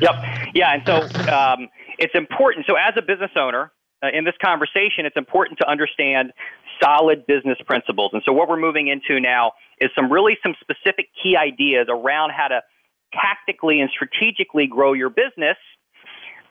Yep. 0.00 0.14
Yeah. 0.54 0.72
And 0.72 0.82
so 0.86 1.32
um, 1.32 1.68
it's 1.98 2.14
important. 2.14 2.66
So, 2.66 2.74
as 2.76 2.94
a 2.96 3.02
business 3.02 3.30
owner, 3.36 3.72
uh, 4.02 4.08
in 4.12 4.24
this 4.24 4.34
conversation, 4.42 5.04
it's 5.04 5.16
important 5.16 5.58
to 5.58 5.68
understand 5.68 6.32
solid 6.82 7.26
business 7.26 7.58
principles. 7.66 8.10
And 8.14 8.22
so, 8.24 8.32
what 8.32 8.48
we're 8.48 8.60
moving 8.60 8.88
into 8.88 9.20
now 9.20 9.52
is 9.80 9.90
some 9.94 10.10
really 10.10 10.38
some 10.42 10.54
specific 10.60 11.08
key 11.22 11.36
ideas 11.36 11.86
around 11.88 12.30
how 12.30 12.48
to 12.48 12.62
tactically 13.12 13.80
and 13.80 13.90
strategically 13.90 14.66
grow 14.66 14.92
your 14.94 15.10
business. 15.10 15.56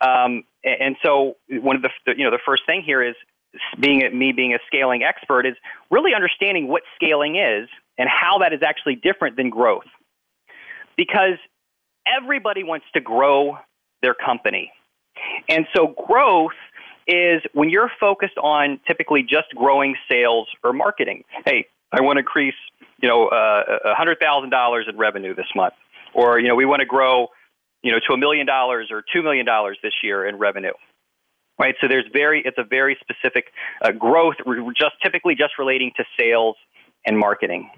Um, 0.02 0.43
and 0.63 0.95
so, 1.04 1.38
one 1.49 1.75
of 1.75 1.82
the 1.82 1.89
you 2.15 2.23
know 2.23 2.32
the 2.32 2.39
first 2.45 2.63
thing 2.65 2.84
here 2.84 3.02
is 3.02 3.15
being 3.80 4.02
me 4.17 4.32
being 4.32 4.54
a 4.54 4.60
scaling 4.67 5.02
expert 5.04 5.45
is 5.45 5.56
really 5.89 6.13
understanding 6.13 6.67
what 6.67 6.84
scaling 6.95 7.36
is 7.36 7.67
and 7.97 8.08
how 8.08 8.38
that 8.38 8.54
is 8.54 8.62
actually 8.62 8.95
different 8.95 9.36
than 9.36 9.49
growth. 9.49 9.89
Because 10.95 11.39
everybody 12.17 12.63
wants 12.63 12.86
to 12.93 13.02
grow 13.02 13.58
their 14.02 14.13
company. 14.13 14.72
And 15.48 15.65
so 15.76 15.95
growth 16.08 16.52
is 17.08 17.41
when 17.54 17.69
you're 17.69 17.91
focused 18.00 18.38
on 18.38 18.80
typically 18.88 19.24
just 19.24 19.50
growing 19.56 19.95
sales 20.10 20.48
or 20.63 20.74
marketing. 20.74 21.24
Hey, 21.45 21.65
I 21.91 22.02
want 22.02 22.17
to 22.17 22.19
increase, 22.19 22.56
you 23.02 23.10
know, 23.10 23.28
uh, 23.28 23.93
$100,000 24.00 24.89
in 24.89 24.98
revenue 24.98 25.36
this 25.36 25.48
month. 25.56 25.74
Or, 26.13 26.39
you 26.39 26.48
know, 26.48 26.56
we 26.56 26.65
want 26.65 26.82
to 26.82 26.86
grow, 26.86 27.28
you 27.82 27.91
know, 27.91 28.00
to 28.08 28.13
a 28.13 28.17
million 28.17 28.45
dollars 28.45 28.89
or 28.91 29.04
$2 29.15 29.24
million 29.24 29.45
this 29.82 29.93
year 30.04 30.28
in 30.28 30.38
revenue. 30.38 30.74
Right? 31.58 31.76
So 31.82 31.88
there's 31.88 32.06
very, 32.13 32.41
it's 32.45 32.58
a 32.58 32.63
very 32.63 32.98
specific 33.02 33.45
uh, 33.82 33.91
growth, 33.91 34.36
just 34.78 34.93
typically 35.04 35.36
just 35.36 35.54
relating 35.60 35.91
to 35.98 36.06
sales 36.17 36.56
and 37.06 37.17
marketing. 37.17 37.69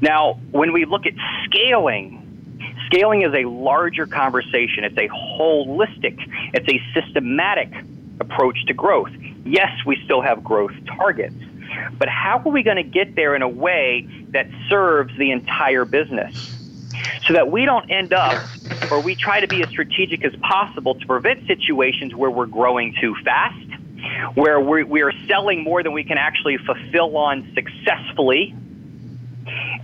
Now, 0.00 0.40
when 0.50 0.72
we 0.72 0.84
look 0.84 1.02
at 1.06 1.12
scaling, 1.44 2.27
Scaling 2.90 3.20
is 3.20 3.34
a 3.34 3.44
larger 3.44 4.06
conversation. 4.06 4.82
It's 4.82 4.96
a 4.96 5.08
holistic, 5.08 6.18
it's 6.54 6.66
a 6.68 6.80
systematic 6.98 7.70
approach 8.18 8.64
to 8.66 8.72
growth. 8.72 9.10
Yes, 9.44 9.70
we 9.84 10.00
still 10.06 10.22
have 10.22 10.42
growth 10.42 10.72
targets, 10.86 11.36
but 11.98 12.08
how 12.08 12.38
are 12.38 12.50
we 12.50 12.62
going 12.62 12.78
to 12.78 12.82
get 12.82 13.14
there 13.14 13.36
in 13.36 13.42
a 13.42 13.48
way 13.48 14.08
that 14.30 14.46
serves 14.70 15.16
the 15.18 15.32
entire 15.32 15.84
business? 15.84 16.54
So 17.26 17.34
that 17.34 17.50
we 17.50 17.66
don't 17.66 17.90
end 17.90 18.14
up, 18.14 18.42
or 18.90 19.02
we 19.02 19.14
try 19.14 19.40
to 19.40 19.46
be 19.46 19.62
as 19.62 19.68
strategic 19.68 20.24
as 20.24 20.34
possible 20.36 20.94
to 20.94 21.06
prevent 21.06 21.46
situations 21.46 22.14
where 22.14 22.30
we're 22.30 22.46
growing 22.46 22.94
too 22.98 23.14
fast, 23.22 23.68
where 24.34 24.58
we're, 24.58 24.86
we 24.86 25.02
are 25.02 25.12
selling 25.26 25.62
more 25.62 25.82
than 25.82 25.92
we 25.92 26.04
can 26.04 26.16
actually 26.16 26.56
fulfill 26.56 27.18
on 27.18 27.52
successfully, 27.54 28.54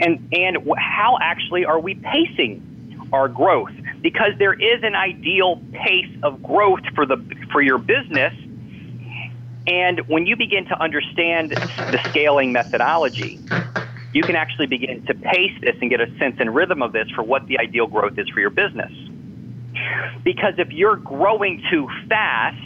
and, 0.00 0.26
and 0.32 0.56
how 0.78 1.18
actually 1.20 1.66
are 1.66 1.78
we 1.78 1.96
pacing 1.96 2.73
our 3.14 3.28
growth. 3.28 3.72
Because 4.02 4.32
there 4.38 4.52
is 4.52 4.82
an 4.82 4.94
ideal 4.94 5.62
pace 5.72 6.10
of 6.22 6.42
growth 6.42 6.84
for 6.94 7.06
the 7.06 7.16
for 7.52 7.62
your 7.62 7.78
business 7.78 8.34
and 9.66 10.00
when 10.08 10.26
you 10.26 10.36
begin 10.36 10.66
to 10.66 10.78
understand 10.82 11.52
the 11.52 11.98
scaling 12.10 12.52
methodology 12.52 13.40
you 14.12 14.22
can 14.22 14.36
actually 14.36 14.66
begin 14.66 15.04
to 15.06 15.14
pace 15.14 15.52
this 15.60 15.74
and 15.80 15.90
get 15.90 16.00
a 16.00 16.06
sense 16.18 16.36
and 16.38 16.54
rhythm 16.54 16.82
of 16.82 16.92
this 16.92 17.08
for 17.14 17.22
what 17.22 17.46
the 17.46 17.58
ideal 17.58 17.86
growth 17.86 18.16
is 18.16 18.28
for 18.28 18.40
your 18.40 18.50
business. 18.50 18.92
Because 20.22 20.54
if 20.58 20.70
you're 20.70 20.96
growing 20.96 21.62
too 21.70 21.88
fast 22.08 22.58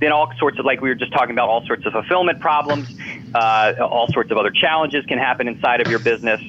then 0.00 0.12
all 0.12 0.30
sorts 0.38 0.58
of 0.60 0.64
like 0.64 0.80
we 0.80 0.88
were 0.88 0.94
just 0.94 1.12
talking 1.12 1.32
about 1.32 1.48
all 1.48 1.66
sorts 1.66 1.84
of 1.84 1.92
fulfillment 1.92 2.40
problems 2.40 2.86
uh, 3.34 3.72
all 3.80 4.06
sorts 4.12 4.30
of 4.30 4.38
other 4.38 4.52
challenges 4.52 5.04
can 5.06 5.18
happen 5.18 5.48
inside 5.48 5.80
of 5.80 5.88
your 5.88 5.98
business 5.98 6.40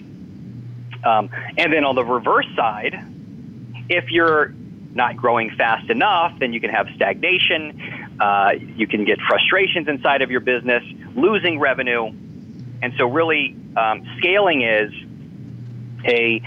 um, 1.04 1.30
and 1.58 1.72
then 1.72 1.84
on 1.84 1.96
the 1.96 2.04
reverse 2.04 2.48
side, 2.56 2.96
if 3.90 4.12
you're 4.12 4.54
not 4.94 5.16
growing 5.18 5.52
fast 5.52 5.90
enough, 5.90 6.38
then 6.40 6.54
you 6.54 6.60
can 6.60 6.70
have 6.70 6.88
stagnation. 6.96 8.18
Uh, 8.20 8.52
you 8.76 8.88
can 8.88 9.06
get 9.06 9.20
frustrations 9.28 9.88
inside 9.88 10.22
of 10.22 10.32
your 10.32 10.42
business, 10.42 10.84
losing 11.16 11.60
revenue. 11.60 12.08
And 12.82 12.94
so, 12.98 13.06
really, 13.06 13.56
um, 13.76 14.06
scaling 14.18 14.62
is 14.62 14.92
a 16.06 16.42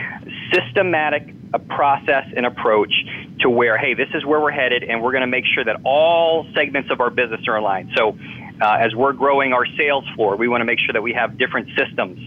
systematic 0.53 1.35
a 1.55 1.59
process 1.59 2.25
and 2.35 2.47
approach 2.47 2.93
to 3.41 3.51
where, 3.51 3.77
hey, 3.77 3.95
this 3.95 4.09
is 4.15 4.25
where 4.25 4.41
we're 4.41 4.51
headed, 4.51 4.83
and 4.83 5.03
we're 5.03 5.13
going 5.13 5.23
to 5.23 5.27
make 5.27 5.45
sure 5.45 5.65
that 5.65 5.77
all 5.85 6.47
segments 6.55 6.91
of 6.91 7.01
our 7.01 7.11
business 7.11 7.47
are 7.47 7.57
aligned. 7.57 7.93
So, 7.97 8.17
uh, 8.61 8.77
as 8.81 8.95
we're 8.95 9.13
growing 9.13 9.53
our 9.53 9.67
sales 9.77 10.05
floor, 10.15 10.37
we 10.37 10.49
want 10.49 10.61
to 10.61 10.65
make 10.65 10.79
sure 10.79 10.93
that 10.93 11.03
we 11.03 11.13
have 11.15 11.37
different 11.37 11.69
systems 11.77 12.19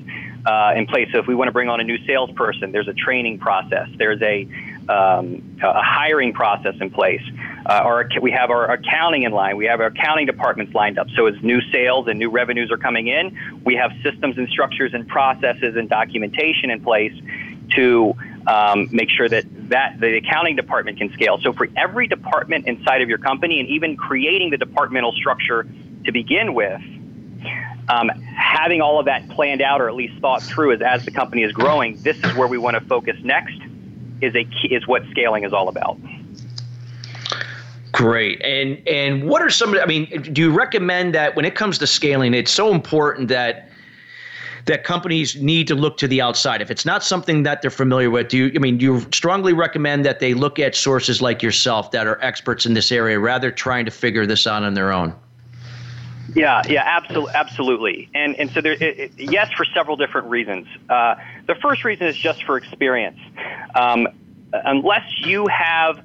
uh, 0.46 0.74
in 0.76 0.86
place. 0.86 1.10
So 1.12 1.20
if 1.20 1.28
we 1.28 1.36
want 1.36 1.48
to 1.48 1.52
bring 1.52 1.70
on 1.70 1.80
a 1.80 1.84
new 1.84 1.98
salesperson, 2.06 2.72
there's 2.72 2.88
a 2.88 2.94
training 2.94 3.40
process. 3.40 3.88
There's 3.98 4.22
a, 4.22 4.48
um, 4.88 5.58
a 5.64 5.82
hiring 5.82 6.34
process 6.34 6.76
in 6.80 6.90
place. 6.92 7.24
Uh, 7.66 7.82
our, 7.84 8.10
we 8.22 8.32
have 8.32 8.52
our 8.52 8.72
accounting 8.72 9.24
in 9.24 9.32
line. 9.32 9.58
We 9.58 9.66
have 9.66 9.80
our 9.80 9.88
accounting 9.88 10.28
departments 10.28 10.74
lined 10.76 11.00
up. 11.00 11.08
So 11.16 11.26
as 11.26 11.36
new 11.42 11.62
sales 11.72 12.08
and 12.08 12.20
new 12.20 12.30
revenues 12.30 12.72
are 12.72 12.78
coming 12.78 13.08
in, 13.08 13.38
we 13.64 13.76
have 13.76 13.92
systems 14.04 14.38
and 14.38 14.48
structures 14.50 14.94
and 14.94 15.08
processes 15.08 15.76
and 15.76 15.90
documentation 15.90 16.70
in 16.70 16.84
place 16.84 17.14
to 17.76 18.16
um, 18.48 18.88
make 18.92 19.10
sure 19.10 19.28
that 19.28 19.46
that 19.70 20.00
the 20.00 20.18
accounting 20.18 20.56
department 20.56 21.00
can 21.00 21.12
scale. 21.14 21.40
So 21.42 21.52
for 21.54 21.68
every 21.76 22.08
department 22.08 22.68
inside 22.68 23.02
of 23.02 23.10
your 23.10 23.18
company, 23.18 23.60
and 23.60 23.68
even 23.70 23.98
creating 23.98 24.52
the 24.52 24.58
departmental 24.58 25.12
structure 25.14 25.66
to 26.06 26.12
begin 26.12 26.54
with, 26.54 26.82
um, 27.90 28.10
having 28.36 28.82
all 28.82 29.00
of 29.00 29.06
that 29.06 29.28
planned 29.30 29.62
out 29.62 29.82
or 29.82 29.90
at 29.90 29.96
least 29.96 30.20
thought 30.20 30.42
through 30.42 30.74
as, 30.74 30.82
as 30.82 31.06
the 31.06 31.12
company 31.12 31.44
is 31.44 31.52
growing, 31.52 32.02
this 32.02 32.18
is 32.24 32.34
where 32.36 32.48
we 32.48 32.58
want 32.58 32.76
to 32.76 32.82
focus 32.82 33.16
next 33.24 33.60
is 34.22 34.36
a 34.36 34.44
key, 34.44 34.74
is 34.74 34.88
what 34.88 35.04
scaling 35.12 35.44
is 35.44 35.54
all 35.54 35.68
about. 35.68 35.98
Great. 37.92 38.42
And 38.42 38.86
and 38.88 39.30
what 39.30 39.42
are 39.42 39.50
some 39.50 39.74
I 39.76 39.86
mean, 39.86 40.06
do 40.34 40.42
you 40.42 40.52
recommend 40.52 41.16
that 41.16 41.36
when 41.36 41.46
it 41.46 41.56
comes 41.56 41.78
to 41.78 41.88
scaling, 41.88 42.34
it's 42.34 42.52
so 42.52 42.74
important 42.74 43.30
that 43.30 43.70
that 44.66 44.84
companies 44.84 45.36
need 45.36 45.68
to 45.68 45.76
look 45.76 45.96
to 45.98 46.08
the 46.08 46.20
outside. 46.22 46.62
If 46.62 46.72
it's 46.72 46.86
not 46.86 47.04
something 47.04 47.44
that 47.44 47.62
they're 47.62 47.72
familiar 47.72 48.10
with, 48.10 48.30
do 48.30 48.38
you 48.38 48.52
I 48.56 48.60
mean 48.60 48.78
do 48.78 48.86
you 48.86 49.02
strongly 49.14 49.54
recommend 49.54 50.06
that 50.06 50.20
they 50.20 50.34
look 50.34 50.60
at 50.60 50.76
sources 50.76 51.22
like 51.22 51.42
yourself 51.42 51.92
that 51.92 52.06
are 52.06 52.22
experts 52.22 52.66
in 52.66 52.74
this 52.74 52.92
area 52.92 53.20
rather 53.20 53.52
trying 53.52 53.86
to 53.86 53.92
figure 53.92 54.26
this 54.26 54.46
out 54.46 54.64
on 54.64 54.74
their 54.74 54.92
own? 54.92 55.16
Yeah, 56.34 56.64
yeah, 56.68 56.84
absolutely, 56.86 57.32
absolutely. 57.34 58.10
And 58.14 58.36
and 58.40 58.52
so 58.54 58.62
there, 58.62 58.74
it, 58.74 59.00
it, 59.00 59.12
yes, 59.18 59.52
for 59.56 59.66
several 59.76 59.96
different 59.96 60.28
reasons. 60.28 60.68
Uh, 60.90 61.16
the 61.48 61.56
first 61.62 61.84
reason 61.84 62.08
is 62.08 62.18
just 62.18 62.44
for 62.46 62.58
experience. 62.58 63.20
Um, 63.76 64.08
unless 64.52 65.04
you 65.24 65.48
have 65.48 66.04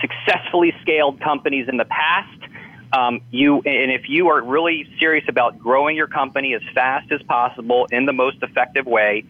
successfully 0.00 0.72
scaled 0.80 1.20
companies 1.20 1.68
in 1.68 1.76
the 1.76 1.84
past, 1.84 2.38
um, 2.92 3.20
you 3.30 3.56
and 3.56 3.90
if 3.90 4.08
you 4.08 4.28
are 4.28 4.42
really 4.42 4.88
serious 4.98 5.24
about 5.28 5.58
growing 5.58 5.96
your 5.96 6.08
company 6.08 6.54
as 6.54 6.62
fast 6.74 7.12
as 7.12 7.22
possible 7.22 7.86
in 7.90 8.06
the 8.06 8.12
most 8.12 8.38
effective 8.42 8.86
way, 8.86 9.24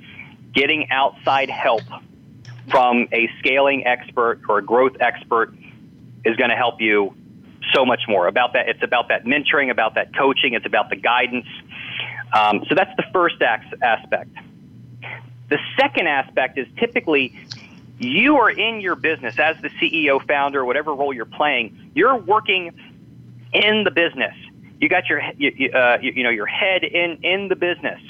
getting 0.52 0.90
outside 0.90 1.50
help 1.50 1.82
from 2.70 3.08
a 3.12 3.28
scaling 3.38 3.86
expert 3.86 4.40
or 4.48 4.58
a 4.58 4.64
growth 4.64 4.96
expert 5.00 5.54
is 6.24 6.36
going 6.36 6.50
to 6.50 6.56
help 6.56 6.80
you 6.80 7.14
so 7.72 7.84
much 7.84 8.02
more 8.08 8.26
about 8.26 8.52
that. 8.54 8.68
It's 8.68 8.82
about 8.82 9.08
that 9.08 9.24
mentoring, 9.24 9.70
about 9.70 9.94
that 9.94 10.16
coaching, 10.16 10.54
it's 10.54 10.66
about 10.66 10.90
the 10.90 10.96
guidance. 10.96 11.46
Um, 12.32 12.64
so 12.68 12.74
that's 12.74 12.94
the 12.96 13.04
first 13.12 13.36
aspect. 13.42 14.30
The 15.48 15.58
second 15.78 16.06
aspect 16.06 16.58
is 16.58 16.66
typically 16.78 17.38
you 17.98 18.36
are 18.36 18.50
in 18.50 18.80
your 18.80 18.96
business 18.96 19.38
as 19.38 19.56
the 19.60 19.68
CEO, 19.68 20.24
founder, 20.26 20.64
whatever 20.64 20.94
role 20.94 21.12
you're 21.12 21.24
playing. 21.24 21.90
You're 21.94 22.16
working 22.16 22.72
in 23.52 23.84
the 23.84 23.90
business. 23.90 24.34
You 24.80 24.88
got 24.88 25.08
your 25.08 25.22
you, 25.36 25.70
uh, 25.70 25.98
you, 26.00 26.12
you 26.12 26.22
know 26.24 26.30
your 26.30 26.46
head 26.46 26.82
in 26.82 27.18
in 27.22 27.48
the 27.48 27.54
business, 27.54 28.00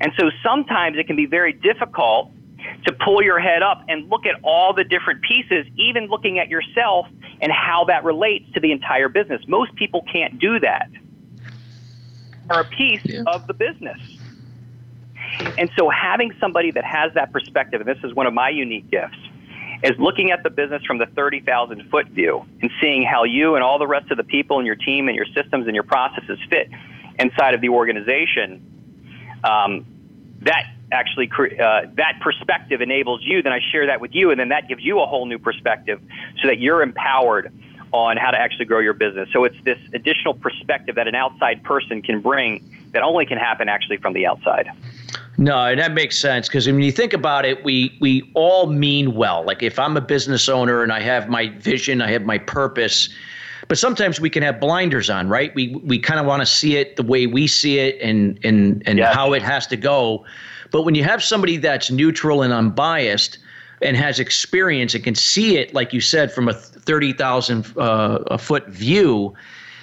and 0.00 0.12
so 0.18 0.30
sometimes 0.42 0.96
it 0.96 1.06
can 1.06 1.16
be 1.16 1.26
very 1.26 1.52
difficult 1.52 2.30
to 2.86 2.92
pull 2.92 3.22
your 3.22 3.38
head 3.38 3.62
up 3.62 3.82
and 3.88 4.08
look 4.08 4.26
at 4.26 4.36
all 4.42 4.72
the 4.72 4.84
different 4.84 5.22
pieces, 5.22 5.66
even 5.76 6.06
looking 6.06 6.38
at 6.38 6.48
yourself 6.48 7.06
and 7.40 7.52
how 7.52 7.84
that 7.84 8.04
relates 8.04 8.50
to 8.52 8.60
the 8.60 8.72
entire 8.72 9.08
business. 9.08 9.42
Most 9.46 9.74
people 9.74 10.04
can't 10.12 10.38
do 10.38 10.60
that. 10.60 10.88
Are 12.48 12.60
a 12.60 12.64
piece 12.64 13.00
yeah. 13.04 13.22
of 13.26 13.46
the 13.46 13.54
business. 13.54 13.98
And 15.58 15.70
so 15.76 15.88
having 15.90 16.32
somebody 16.40 16.70
that 16.70 16.84
has 16.84 17.12
that 17.14 17.32
perspective, 17.32 17.80
and 17.80 17.88
this 17.88 18.02
is 18.04 18.14
one 18.14 18.26
of 18.26 18.34
my 18.34 18.50
unique 18.50 18.90
gifts, 18.90 19.18
is 19.82 19.98
looking 19.98 20.30
at 20.30 20.42
the 20.42 20.50
business 20.50 20.82
from 20.84 20.98
the 20.98 21.06
30,000 21.06 21.90
foot 21.90 22.06
view 22.08 22.44
and 22.62 22.70
seeing 22.80 23.02
how 23.02 23.24
you 23.24 23.54
and 23.54 23.64
all 23.64 23.78
the 23.78 23.86
rest 23.86 24.10
of 24.10 24.16
the 24.16 24.24
people 24.24 24.58
in 24.58 24.66
your 24.66 24.76
team 24.76 25.08
and 25.08 25.16
your 25.16 25.26
systems 25.26 25.66
and 25.66 25.74
your 25.74 25.84
processes 25.84 26.38
fit 26.48 26.70
inside 27.18 27.54
of 27.54 27.60
the 27.60 27.68
organization. 27.68 28.62
Um, 29.44 29.84
that 30.40 30.75
actually 30.92 31.30
uh, 31.60 31.82
that 31.94 32.20
perspective 32.20 32.80
enables 32.80 33.22
you. 33.22 33.42
Then 33.42 33.52
I 33.52 33.60
share 33.72 33.86
that 33.86 34.00
with 34.00 34.14
you, 34.14 34.30
and 34.30 34.38
then 34.38 34.48
that 34.50 34.68
gives 34.68 34.84
you 34.84 35.00
a 35.00 35.06
whole 35.06 35.26
new 35.26 35.38
perspective, 35.38 36.00
so 36.40 36.48
that 36.48 36.58
you're 36.58 36.82
empowered 36.82 37.52
on 37.92 38.16
how 38.16 38.30
to 38.30 38.38
actually 38.38 38.64
grow 38.64 38.80
your 38.80 38.92
business. 38.92 39.28
So 39.32 39.44
it's 39.44 39.56
this 39.64 39.78
additional 39.94 40.34
perspective 40.34 40.96
that 40.96 41.08
an 41.08 41.14
outside 41.14 41.62
person 41.62 42.02
can 42.02 42.20
bring 42.20 42.62
that 42.92 43.02
only 43.02 43.26
can 43.26 43.38
happen 43.38 43.68
actually 43.68 43.96
from 43.98 44.12
the 44.12 44.26
outside. 44.26 44.70
No, 45.38 45.74
that 45.76 45.92
makes 45.92 46.18
sense 46.18 46.48
because 46.48 46.66
when 46.66 46.80
you 46.80 46.92
think 46.92 47.12
about 47.12 47.44
it, 47.44 47.62
we 47.62 47.96
we 48.00 48.30
all 48.34 48.66
mean 48.66 49.14
well. 49.14 49.44
Like 49.44 49.62
if 49.62 49.78
I'm 49.78 49.96
a 49.96 50.00
business 50.00 50.48
owner 50.48 50.82
and 50.82 50.92
I 50.92 51.00
have 51.00 51.28
my 51.28 51.48
vision, 51.58 52.00
I 52.00 52.10
have 52.10 52.24
my 52.24 52.38
purpose, 52.38 53.10
but 53.68 53.76
sometimes 53.76 54.18
we 54.18 54.30
can 54.30 54.42
have 54.42 54.60
blinders 54.60 55.10
on, 55.10 55.28
right? 55.28 55.54
We 55.54 55.76
we 55.84 55.98
kind 55.98 56.18
of 56.18 56.26
want 56.26 56.40
to 56.40 56.46
see 56.46 56.76
it 56.76 56.96
the 56.96 57.02
way 57.02 57.26
we 57.26 57.46
see 57.46 57.78
it 57.78 58.00
and 58.00 58.38
and 58.44 58.82
and 58.86 58.98
yes. 58.98 59.14
how 59.14 59.34
it 59.34 59.42
has 59.42 59.66
to 59.68 59.76
go. 59.76 60.24
But 60.70 60.82
when 60.82 60.94
you 60.94 61.04
have 61.04 61.22
somebody 61.22 61.56
that's 61.56 61.90
neutral 61.90 62.42
and 62.42 62.52
unbiased 62.52 63.38
and 63.82 63.96
has 63.96 64.18
experience 64.18 64.94
and 64.94 65.04
can 65.04 65.14
see 65.14 65.56
it, 65.56 65.74
like 65.74 65.92
you 65.92 66.00
said, 66.00 66.32
from 66.32 66.48
a 66.48 66.54
thirty 66.54 67.12
thousand 67.12 67.72
uh, 67.76 68.36
foot 68.38 68.66
view, 68.68 69.34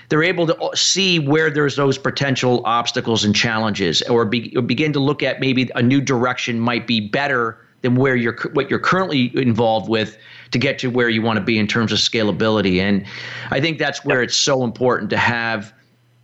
they're 0.10 0.24
able 0.24 0.48
to 0.48 0.70
see 0.76 1.20
where 1.20 1.50
there's 1.50 1.76
those 1.76 1.98
potential 1.98 2.62
obstacles 2.66 3.24
and 3.24 3.36
challenges 3.36 4.02
or, 4.04 4.26
be, 4.26 4.56
or 4.56 4.62
begin 4.62 4.94
to 4.94 5.00
look 5.00 5.24
at 5.24 5.40
maybe 5.40 5.70
a 5.76 5.82
new 5.82 6.02
direction 6.02 6.60
might 6.60 6.86
be 6.86 7.00
better 7.00 7.58
than 7.82 7.96
where 7.96 8.16
you're 8.16 8.38
what 8.54 8.70
you're 8.70 8.80
currently 8.80 9.32
involved 9.36 9.90
with 9.90 10.18
to 10.52 10.58
get 10.58 10.80
to 10.80 10.90
where 10.90 11.10
you 11.10 11.22
want 11.22 11.38
to 11.38 11.44
be 11.44 11.60
in 11.60 11.68
terms 11.68 11.92
of 11.92 11.98
scalability. 12.00 12.80
And 12.80 13.06
i 13.52 13.60
think 13.60 13.78
that's 13.78 14.04
where 14.06 14.24
it's 14.24 14.36
so 14.36 14.64
important 14.64 15.10
to 15.12 15.18
have 15.18 15.74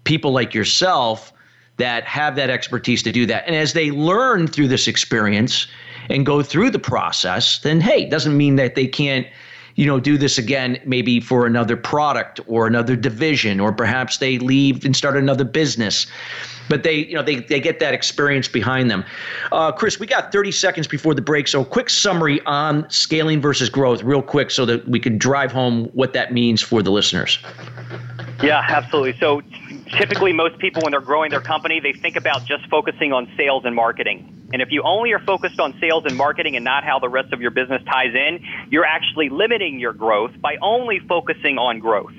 people 0.05 0.31
like 0.31 0.53
yourself 0.53 1.33
that 1.79 2.03
have 2.03 2.35
that 2.35 2.49
expertise 2.49 3.01
to 3.01 3.11
do 3.11 3.25
that 3.25 3.43
and 3.47 3.55
as 3.55 3.73
they 3.73 3.89
learn 3.89 4.47
through 4.47 4.67
this 4.67 4.87
experience 4.87 5.67
and 6.09 6.25
go 6.25 6.43
through 6.43 6.69
the 6.69 6.79
process 6.79 7.59
then 7.59 7.81
hey 7.81 8.07
doesn't 8.07 8.37
mean 8.37 8.55
that 8.55 8.75
they 8.75 8.87
can't 8.87 9.25
you 9.79 9.85
know, 9.85 9.97
do 9.97 10.17
this 10.17 10.37
again, 10.37 10.77
maybe 10.85 11.21
for 11.21 11.45
another 11.45 11.77
product 11.77 12.41
or 12.47 12.67
another 12.67 12.97
division, 12.97 13.61
or 13.61 13.71
perhaps 13.71 14.17
they 14.17 14.37
leave 14.37 14.83
and 14.83 14.93
start 14.93 15.15
another 15.15 15.45
business. 15.45 16.05
But 16.67 16.83
they, 16.83 16.95
you 17.05 17.15
know, 17.15 17.23
they, 17.23 17.37
they 17.37 17.61
get 17.61 17.79
that 17.79 17.93
experience 17.93 18.49
behind 18.49 18.91
them. 18.91 19.05
Uh, 19.53 19.71
Chris, 19.71 19.97
we 19.97 20.05
got 20.05 20.33
30 20.33 20.51
seconds 20.51 20.85
before 20.85 21.15
the 21.15 21.21
break, 21.21 21.47
so 21.47 21.63
quick 21.63 21.89
summary 21.89 22.41
on 22.45 22.89
scaling 22.89 23.39
versus 23.39 23.69
growth, 23.69 24.03
real 24.03 24.21
quick, 24.21 24.51
so 24.51 24.65
that 24.65 24.85
we 24.85 24.99
can 24.99 25.17
drive 25.17 25.49
home 25.49 25.85
what 25.93 26.11
that 26.11 26.33
means 26.33 26.61
for 26.61 26.83
the 26.83 26.91
listeners. 26.91 27.39
Yeah, 28.43 28.65
absolutely. 28.67 29.17
So 29.17 29.41
typically, 29.97 30.33
most 30.33 30.57
people, 30.59 30.81
when 30.83 30.91
they're 30.91 31.01
growing 31.01 31.31
their 31.31 31.41
company, 31.41 31.79
they 31.79 31.93
think 31.93 32.15
about 32.15 32.45
just 32.45 32.67
focusing 32.69 33.13
on 33.13 33.31
sales 33.37 33.63
and 33.65 33.75
marketing. 33.75 34.47
And 34.51 34.61
if 34.61 34.71
you 34.71 34.81
only 34.83 35.13
are 35.13 35.19
focused 35.19 35.59
on 35.59 35.77
sales 35.79 36.05
and 36.05 36.17
marketing 36.17 36.55
and 36.55 36.65
not 36.65 36.83
how 36.83 36.99
the 36.99 37.09
rest 37.09 37.33
of 37.33 37.41
your 37.41 37.51
business 37.51 37.83
ties 37.85 38.15
in, 38.15 38.43
you're 38.69 38.85
actually 38.85 39.29
limiting 39.29 39.79
your 39.79 39.93
growth 39.93 40.31
by 40.41 40.57
only 40.61 40.99
focusing 40.99 41.57
on 41.57 41.79
growth. 41.79 42.13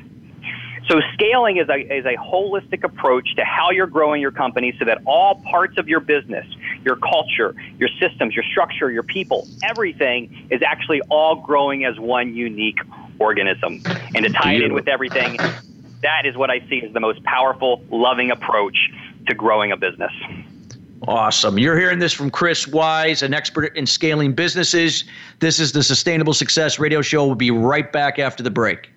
So 0.89 1.01
scaling 1.15 1.59
is 1.59 1.69
a, 1.69 1.77
is 1.77 2.05
a 2.05 2.17
holistic 2.17 2.83
approach 2.83 3.37
to 3.37 3.45
how 3.45 3.71
you're 3.71 3.87
growing 3.87 4.21
your 4.21 4.33
company 4.33 4.75
so 4.79 4.85
that 4.87 4.99
all 5.07 5.37
parts 5.37 5.79
of 5.79 5.89
your 5.89 6.01
business, 6.01 6.47
your 6.85 6.97
culture, 6.97 7.55
your 7.79 7.89
systems, 8.01 8.35
your 8.35 8.45
structure, 8.45 8.91
your 8.91 9.05
people, 9.05 9.47
everything 9.63 10.49
is 10.51 10.63
actually 10.63 11.01
all 11.03 11.37
growing 11.37 11.85
as 11.85 11.99
one 12.01 12.35
unique 12.35 12.79
organism. 13.21 13.83
And 14.15 14.25
to 14.25 14.33
tie 14.33 14.55
it 14.55 14.63
in 14.63 14.73
with 14.73 14.89
everything, 14.89 15.39
that 16.03 16.27
is 16.27 16.37
what 16.37 16.51
I 16.51 16.61
see 16.69 16.83
as 16.83 16.93
the 16.93 17.01
most 17.01 17.23
powerful, 17.25 17.83
loving 17.91 18.31
approach 18.31 18.91
to 19.27 19.35
growing 19.35 19.73
a 19.73 19.77
business. 19.77 20.13
Awesome. 21.09 21.59
You're 21.59 21.79
hearing 21.79 21.99
this 21.99 22.13
from 22.13 22.31
Chris 22.31 22.69
Wise, 22.69 23.23
an 23.23 23.33
expert 23.33 23.77
in 23.77 23.87
scaling 23.87 24.35
businesses. 24.35 25.05
This 25.39 25.59
is 25.59 25.73
the 25.73 25.83
Sustainable 25.83 26.35
Success 26.35 26.79
Radio 26.79 27.01
Show. 27.01 27.25
We'll 27.27 27.35
be 27.35 27.51
right 27.51 27.91
back 27.91 28.19
after 28.19 28.43
the 28.43 28.51
break. 28.51 28.91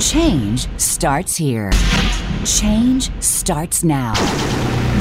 Change 0.00 0.68
starts 0.80 1.36
here. 1.36 1.70
Change 2.44 3.10
starts 3.22 3.84
now. 3.84 4.14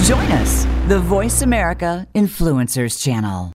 Join 0.03 0.31
us, 0.33 0.65
the 0.87 0.99
Voice 0.99 1.41
America 1.41 2.07
Influencers 2.13 3.01
Channel. 3.01 3.54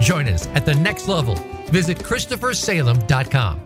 Join 0.00 0.28
us 0.28 0.46
at 0.48 0.64
the 0.64 0.74
next 0.74 1.08
level. 1.08 1.34
Visit 1.70 1.98
ChristopherSalem.com. 1.98 3.65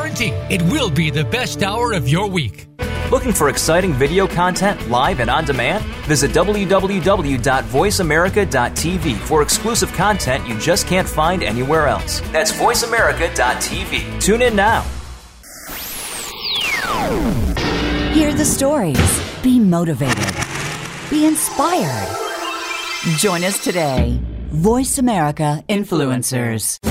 guarantee 0.01 0.31
it 0.53 0.61
will 0.63 0.89
be 0.89 1.09
the 1.11 1.23
best 1.25 1.61
hour 1.63 1.93
of 1.93 2.09
your 2.09 2.27
week. 2.27 2.67
Looking 3.11 3.31
for 3.33 3.49
exciting 3.49 3.93
video 3.93 4.27
content 4.27 4.89
live 4.89 5.19
and 5.19 5.29
on 5.29 5.43
demand? 5.45 5.83
Visit 6.07 6.31
www.voiceamerica.tv 6.31 9.17
for 9.17 9.41
exclusive 9.41 9.91
content 9.93 10.47
you 10.47 10.57
just 10.59 10.87
can't 10.87 11.07
find 11.07 11.43
anywhere 11.43 11.87
else. 11.87 12.21
That's 12.31 12.51
voiceamerica.tv. 12.53 14.21
Tune 14.21 14.41
in 14.41 14.55
now. 14.55 14.81
Hear 18.13 18.33
the 18.33 18.45
stories. 18.45 19.41
Be 19.43 19.59
motivated. 19.59 20.35
Be 21.09 21.25
inspired. 21.25 22.17
Join 23.17 23.43
us 23.43 23.61
today. 23.63 24.21
Voice 24.51 24.97
America 24.97 25.61
Influencers. 25.67 26.90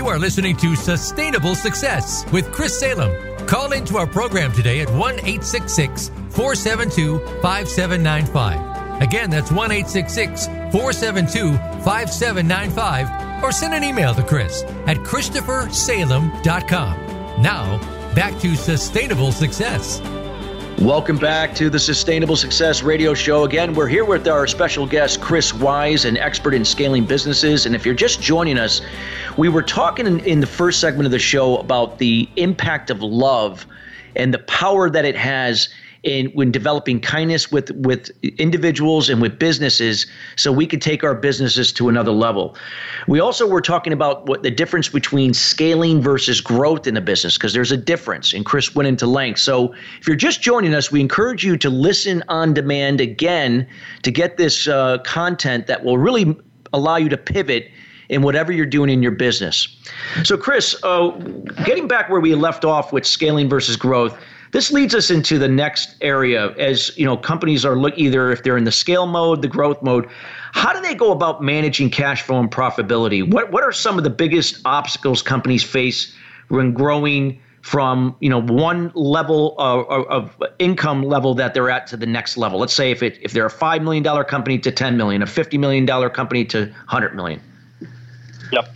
You 0.00 0.08
are 0.08 0.18
listening 0.18 0.56
to 0.56 0.74
Sustainable 0.76 1.54
Success 1.54 2.24
with 2.32 2.50
Chris 2.52 2.80
Salem. 2.80 3.12
Call 3.46 3.72
into 3.72 3.98
our 3.98 4.06
program 4.06 4.50
today 4.50 4.80
at 4.80 4.88
1 4.88 5.16
866 5.16 6.08
472 6.30 7.18
5795. 7.42 9.02
Again, 9.02 9.28
that's 9.28 9.52
1 9.52 9.70
866 9.70 10.46
472 10.46 11.52
5795. 11.84 13.44
Or 13.44 13.52
send 13.52 13.74
an 13.74 13.84
email 13.84 14.14
to 14.14 14.22
Chris 14.22 14.62
at 14.86 14.96
ChristopherSalem.com. 14.96 17.42
Now, 17.42 17.78
back 18.14 18.40
to 18.40 18.56
Sustainable 18.56 19.32
Success. 19.32 20.00
Welcome 20.80 21.18
back 21.18 21.54
to 21.56 21.68
the 21.68 21.78
Sustainable 21.78 22.36
Success 22.36 22.82
Radio 22.82 23.12
Show. 23.12 23.44
Again, 23.44 23.74
we're 23.74 23.86
here 23.86 24.06
with 24.06 24.26
our 24.26 24.46
special 24.46 24.86
guest, 24.86 25.20
Chris 25.20 25.52
Wise, 25.52 26.06
an 26.06 26.16
expert 26.16 26.54
in 26.54 26.64
scaling 26.64 27.04
businesses. 27.04 27.66
And 27.66 27.74
if 27.74 27.84
you're 27.84 27.94
just 27.94 28.22
joining 28.22 28.56
us, 28.56 28.80
we 29.36 29.50
were 29.50 29.62
talking 29.62 30.06
in, 30.06 30.20
in 30.20 30.40
the 30.40 30.46
first 30.46 30.80
segment 30.80 31.04
of 31.04 31.12
the 31.12 31.18
show 31.18 31.58
about 31.58 31.98
the 31.98 32.26
impact 32.36 32.88
of 32.88 33.02
love 33.02 33.66
and 34.16 34.32
the 34.32 34.38
power 34.38 34.88
that 34.88 35.04
it 35.04 35.16
has 35.16 35.68
in 36.02 36.26
when 36.32 36.50
developing 36.50 37.00
kindness 37.00 37.52
with 37.52 37.70
with 37.72 38.10
individuals 38.38 39.10
and 39.10 39.20
with 39.20 39.38
businesses 39.38 40.06
so 40.36 40.50
we 40.50 40.66
could 40.66 40.80
take 40.80 41.04
our 41.04 41.14
businesses 41.14 41.72
to 41.72 41.88
another 41.88 42.10
level. 42.10 42.56
We 43.06 43.20
also 43.20 43.46
were 43.46 43.60
talking 43.60 43.92
about 43.92 44.26
what 44.26 44.42
the 44.42 44.50
difference 44.50 44.88
between 44.88 45.34
scaling 45.34 46.00
versus 46.00 46.40
growth 46.40 46.86
in 46.86 46.94
the 46.94 47.00
business 47.00 47.36
because 47.36 47.52
there's 47.52 47.72
a 47.72 47.76
difference 47.76 48.32
and 48.32 48.46
Chris 48.46 48.74
went 48.74 48.86
into 48.86 49.06
length. 49.06 49.40
So 49.40 49.74
if 50.00 50.06
you're 50.06 50.16
just 50.16 50.40
joining 50.40 50.74
us, 50.74 50.90
we 50.90 51.00
encourage 51.00 51.44
you 51.44 51.56
to 51.58 51.68
listen 51.68 52.22
on 52.28 52.54
demand 52.54 53.00
again 53.00 53.66
to 54.02 54.10
get 54.10 54.38
this 54.38 54.68
uh, 54.68 54.98
content 54.98 55.66
that 55.66 55.84
will 55.84 55.98
really 55.98 56.34
allow 56.72 56.96
you 56.96 57.08
to 57.08 57.18
pivot 57.18 57.70
in 58.08 58.22
whatever 58.22 58.52
you're 58.52 58.66
doing 58.66 58.90
in 58.90 59.02
your 59.02 59.12
business. 59.12 59.68
So, 60.24 60.36
Chris, 60.36 60.76
uh, 60.82 61.10
getting 61.64 61.86
back 61.86 62.10
where 62.10 62.20
we 62.20 62.34
left 62.34 62.64
off 62.64 62.92
with 62.92 63.06
scaling 63.06 63.48
versus 63.48 63.76
growth, 63.76 64.18
this 64.52 64.72
leads 64.72 64.94
us 64.94 65.10
into 65.10 65.38
the 65.38 65.48
next 65.48 65.94
area 66.00 66.50
as 66.56 66.96
you 66.98 67.04
know 67.04 67.16
companies 67.16 67.64
are 67.64 67.76
look 67.76 67.96
either 67.96 68.30
if 68.32 68.42
they're 68.42 68.56
in 68.56 68.64
the 68.64 68.72
scale 68.72 69.06
mode, 69.06 69.42
the 69.42 69.48
growth 69.48 69.82
mode. 69.82 70.08
How 70.52 70.72
do 70.72 70.80
they 70.80 70.94
go 70.94 71.12
about 71.12 71.42
managing 71.42 71.90
cash 71.90 72.22
flow 72.22 72.40
and 72.40 72.50
profitability? 72.50 73.28
What 73.28 73.52
what 73.52 73.62
are 73.62 73.72
some 73.72 73.98
of 73.98 74.04
the 74.04 74.10
biggest 74.10 74.60
obstacles 74.64 75.22
companies 75.22 75.62
face 75.62 76.12
when 76.48 76.72
growing 76.72 77.40
from 77.62 78.16
you 78.20 78.30
know 78.30 78.40
one 78.40 78.90
level 78.94 79.54
of, 79.58 79.86
of, 80.08 80.42
income 80.58 81.02
level 81.02 81.34
that 81.34 81.52
they're 81.54 81.70
at 81.70 81.86
to 81.88 81.96
the 81.96 82.06
next 82.06 82.36
level? 82.36 82.58
Let's 82.58 82.74
say 82.74 82.90
if 82.90 83.02
it 83.02 83.18
if 83.22 83.32
they're 83.32 83.46
a 83.46 83.50
five 83.50 83.82
million 83.82 84.02
dollar 84.02 84.24
company 84.24 84.58
to 84.58 84.72
ten 84.72 84.96
million, 84.96 85.22
a 85.22 85.26
fifty 85.26 85.58
million 85.58 85.86
dollar 85.86 86.10
company 86.10 86.44
to 86.46 86.72
hundred 86.86 87.14
million. 87.14 87.40
Yep. 88.52 88.74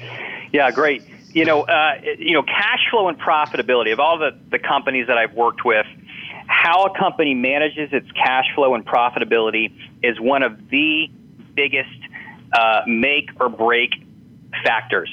Yeah, 0.53 0.71
great 0.71 1.03
you 1.35 1.45
know, 1.45 1.63
uh, 1.63 2.01
you 2.19 2.33
know, 2.33 2.43
cash 2.43 2.89
flow 2.91 3.09
and 3.09 3.21
profitability 3.21 3.93
of 3.93 3.99
all 3.99 4.19
the, 4.19 4.39
the 4.51 4.59
companies 4.59 5.09
that 5.09 5.19
I've 5.19 5.35
worked 5.35 5.65
with, 5.65 5.85
how 6.47 6.85
a 6.85 6.97
company 6.97 7.35
manages 7.35 7.93
its 7.93 8.11
cash 8.13 8.45
flow 8.55 8.75
and 8.75 8.87
profitability 8.87 9.75
is 10.03 10.19
one 10.21 10.45
of 10.45 10.71
the 10.71 11.11
biggest 11.55 11.91
uh, 12.53 12.83
make 12.87 13.31
or 13.41 13.49
break 13.49 13.91
factors. 14.65 15.11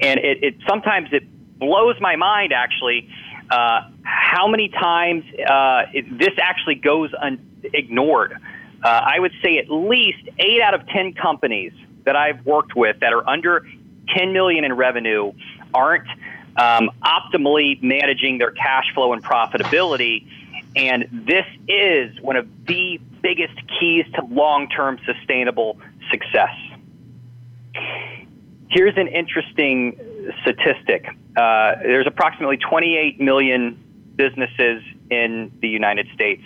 And 0.00 0.20
it, 0.20 0.44
it 0.44 0.54
sometimes 0.68 1.08
it 1.12 1.24
blows 1.58 1.96
my 1.98 2.16
mind 2.16 2.52
actually 2.52 3.08
uh, 3.50 3.88
how 4.02 4.46
many 4.48 4.68
times 4.68 5.24
uh, 5.48 5.84
it, 5.94 6.18
this 6.18 6.34
actually 6.40 6.74
goes 6.74 7.10
un- 7.18 7.40
ignored. 7.72 8.36
Uh, 8.84 8.86
I 8.86 9.18
would 9.18 9.32
say 9.42 9.56
at 9.56 9.70
least 9.70 10.28
eight 10.38 10.60
out 10.60 10.74
of 10.74 10.86
ten 10.88 11.14
companies 11.14 11.72
that 12.04 12.16
I've 12.16 12.44
worked 12.44 12.76
with 12.76 13.00
that 13.00 13.12
are 13.14 13.26
under 13.26 13.64
10 14.16 14.32
million 14.32 14.64
in 14.64 14.72
revenue 14.74 15.32
aren't 15.74 16.08
um, 16.56 16.90
optimally 17.02 17.82
managing 17.82 18.38
their 18.38 18.50
cash 18.50 18.84
flow 18.94 19.12
and 19.12 19.22
profitability. 19.22 20.26
And 20.76 21.08
this 21.26 21.46
is 21.68 22.18
one 22.20 22.36
of 22.36 22.48
the 22.66 23.00
biggest 23.22 23.54
keys 23.78 24.04
to 24.14 24.24
long 24.24 24.68
term 24.68 24.98
sustainable 25.04 25.78
success. 26.10 26.54
Here's 28.68 28.96
an 28.96 29.08
interesting 29.08 29.98
statistic 30.42 31.06
uh, 31.36 31.76
there's 31.82 32.06
approximately 32.06 32.58
28 32.58 33.20
million 33.20 33.82
businesses 34.16 34.82
in 35.10 35.50
the 35.60 35.68
United 35.68 36.06
States. 36.14 36.42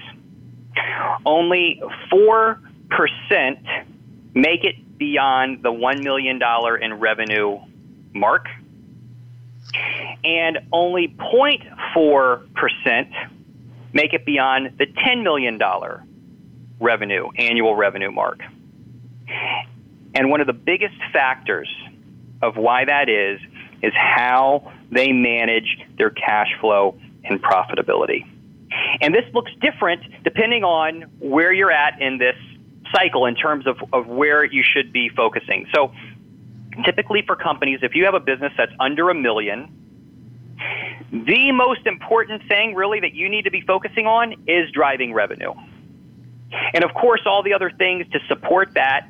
Only 1.24 1.82
4% 2.12 2.58
make 4.34 4.64
it 4.64 4.76
beyond 4.98 5.62
the 5.62 5.72
$1 5.72 6.02
million 6.02 6.40
in 6.82 6.94
revenue 6.94 7.58
mark. 8.12 8.46
And 10.24 10.58
only 10.72 11.08
0.4% 11.08 13.28
make 13.92 14.12
it 14.12 14.24
beyond 14.24 14.78
the 14.78 14.86
$10 14.86 15.22
million 15.22 15.60
revenue, 16.80 17.28
annual 17.36 17.74
revenue 17.74 18.10
mark. 18.10 18.40
And 20.14 20.30
one 20.30 20.40
of 20.40 20.46
the 20.46 20.52
biggest 20.52 20.94
factors 21.12 21.68
of 22.42 22.56
why 22.56 22.84
that 22.84 23.08
is, 23.08 23.40
is 23.82 23.92
how 23.94 24.72
they 24.90 25.12
manage 25.12 25.78
their 25.98 26.10
cash 26.10 26.48
flow 26.60 26.98
and 27.24 27.42
profitability. 27.42 28.24
And 29.00 29.14
this 29.14 29.24
looks 29.34 29.52
different 29.60 30.02
depending 30.24 30.64
on 30.64 31.02
where 31.18 31.52
you're 31.52 31.72
at 31.72 32.00
in 32.00 32.18
this 32.18 32.36
cycle 32.96 33.26
in 33.26 33.34
terms 33.34 33.66
of, 33.66 33.76
of 33.92 34.06
where 34.06 34.44
you 34.44 34.62
should 34.62 34.92
be 34.92 35.08
focusing. 35.08 35.66
So, 35.74 35.92
typically 36.84 37.22
for 37.22 37.36
companies, 37.36 37.80
if 37.82 37.94
you 37.94 38.04
have 38.04 38.14
a 38.14 38.20
business 38.20 38.52
that's 38.56 38.72
under 38.78 39.10
a 39.10 39.14
million, 39.14 39.72
the 41.10 41.52
most 41.52 41.86
important 41.86 42.46
thing 42.48 42.74
really 42.74 43.00
that 43.00 43.14
you 43.14 43.28
need 43.28 43.42
to 43.42 43.50
be 43.50 43.60
focusing 43.60 44.06
on 44.06 44.34
is 44.46 44.70
driving 44.72 45.12
revenue. 45.12 45.52
And 46.74 46.84
of 46.84 46.94
course, 46.94 47.22
all 47.26 47.42
the 47.42 47.54
other 47.54 47.70
things 47.70 48.06
to 48.12 48.20
support 48.28 48.74
that 48.74 49.08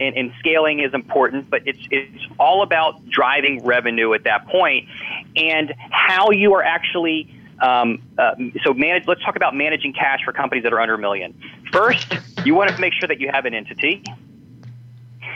and, 0.00 0.16
and, 0.16 0.32
scaling 0.38 0.80
is 0.80 0.94
important, 0.94 1.50
but 1.50 1.62
it's, 1.66 1.80
it's 1.90 2.24
all 2.38 2.62
about 2.62 3.08
driving 3.08 3.64
revenue 3.64 4.12
at 4.14 4.24
that 4.24 4.46
point 4.46 4.88
and 5.36 5.74
how 5.90 6.30
you 6.30 6.54
are 6.54 6.62
actually 6.62 7.28
um, 7.60 8.02
uh, 8.18 8.34
so 8.64 8.74
manage, 8.74 9.06
let's 9.06 9.22
talk 9.22 9.36
about 9.36 9.54
managing 9.54 9.92
cash 9.92 10.20
for 10.24 10.32
companies 10.32 10.64
that 10.64 10.72
are 10.72 10.80
under 10.80 10.94
a 10.94 10.98
million. 10.98 11.34
First, 11.74 12.16
you 12.44 12.54
want 12.54 12.70
to 12.70 12.80
make 12.80 12.92
sure 12.92 13.08
that 13.08 13.18
you 13.18 13.28
have 13.32 13.46
an 13.46 13.52
entity. 13.52 14.04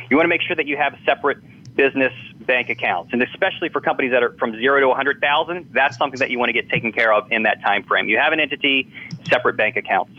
You 0.09 0.17
want 0.17 0.25
to 0.25 0.29
make 0.29 0.41
sure 0.41 0.55
that 0.55 0.69
you 0.69 0.77
have 0.77 0.97
separate 1.05 1.39
business 1.75 2.13
bank 2.39 2.71
accounts, 2.71 3.13
and 3.13 3.21
especially 3.25 3.71
for 3.71 3.81
companies 3.81 4.13
that 4.13 4.23
are 4.23 4.35
from 4.39 4.53
zero 4.53 4.79
to 4.79 4.87
100,000, 4.87 5.71
that's 5.73 5.99
something 5.99 6.21
that 6.21 6.31
you 6.31 6.39
want 6.39 6.49
to 6.49 6.53
get 6.53 6.71
taken 6.71 6.93
care 6.93 7.13
of 7.13 7.27
in 7.33 7.43
that 7.43 7.61
time 7.61 7.83
frame. 7.83 8.09
You 8.09 8.19
have 8.19 8.33
an 8.33 8.39
entity, 8.39 8.89
separate 9.29 9.57
bank 9.57 9.75
accounts. 9.75 10.13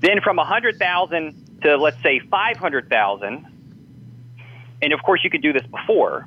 Then 0.00 0.22
from 0.22 0.36
100,000 0.36 1.60
to 1.64 1.76
let's 1.76 2.00
say 2.02 2.18
500,000, 2.18 3.46
and 4.80 4.92
of 4.94 5.02
course 5.02 5.20
you 5.22 5.28
could 5.28 5.42
do 5.42 5.52
this 5.52 5.66
before 5.66 6.26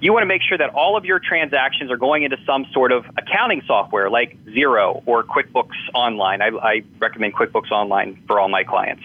you 0.00 0.12
want 0.12 0.22
to 0.22 0.26
make 0.26 0.42
sure 0.42 0.58
that 0.58 0.70
all 0.70 0.96
of 0.96 1.04
your 1.04 1.18
transactions 1.18 1.90
are 1.90 1.96
going 1.96 2.22
into 2.22 2.36
some 2.46 2.66
sort 2.72 2.92
of 2.92 3.04
accounting 3.16 3.62
software 3.66 4.10
like 4.10 4.36
Xero 4.46 5.02
or 5.06 5.24
QuickBooks 5.24 5.76
Online. 5.94 6.42
I, 6.42 6.48
I 6.48 6.82
recommend 6.98 7.34
QuickBooks 7.34 7.70
Online 7.70 8.22
for 8.26 8.38
all 8.40 8.48
my 8.48 8.64
clients. 8.64 9.04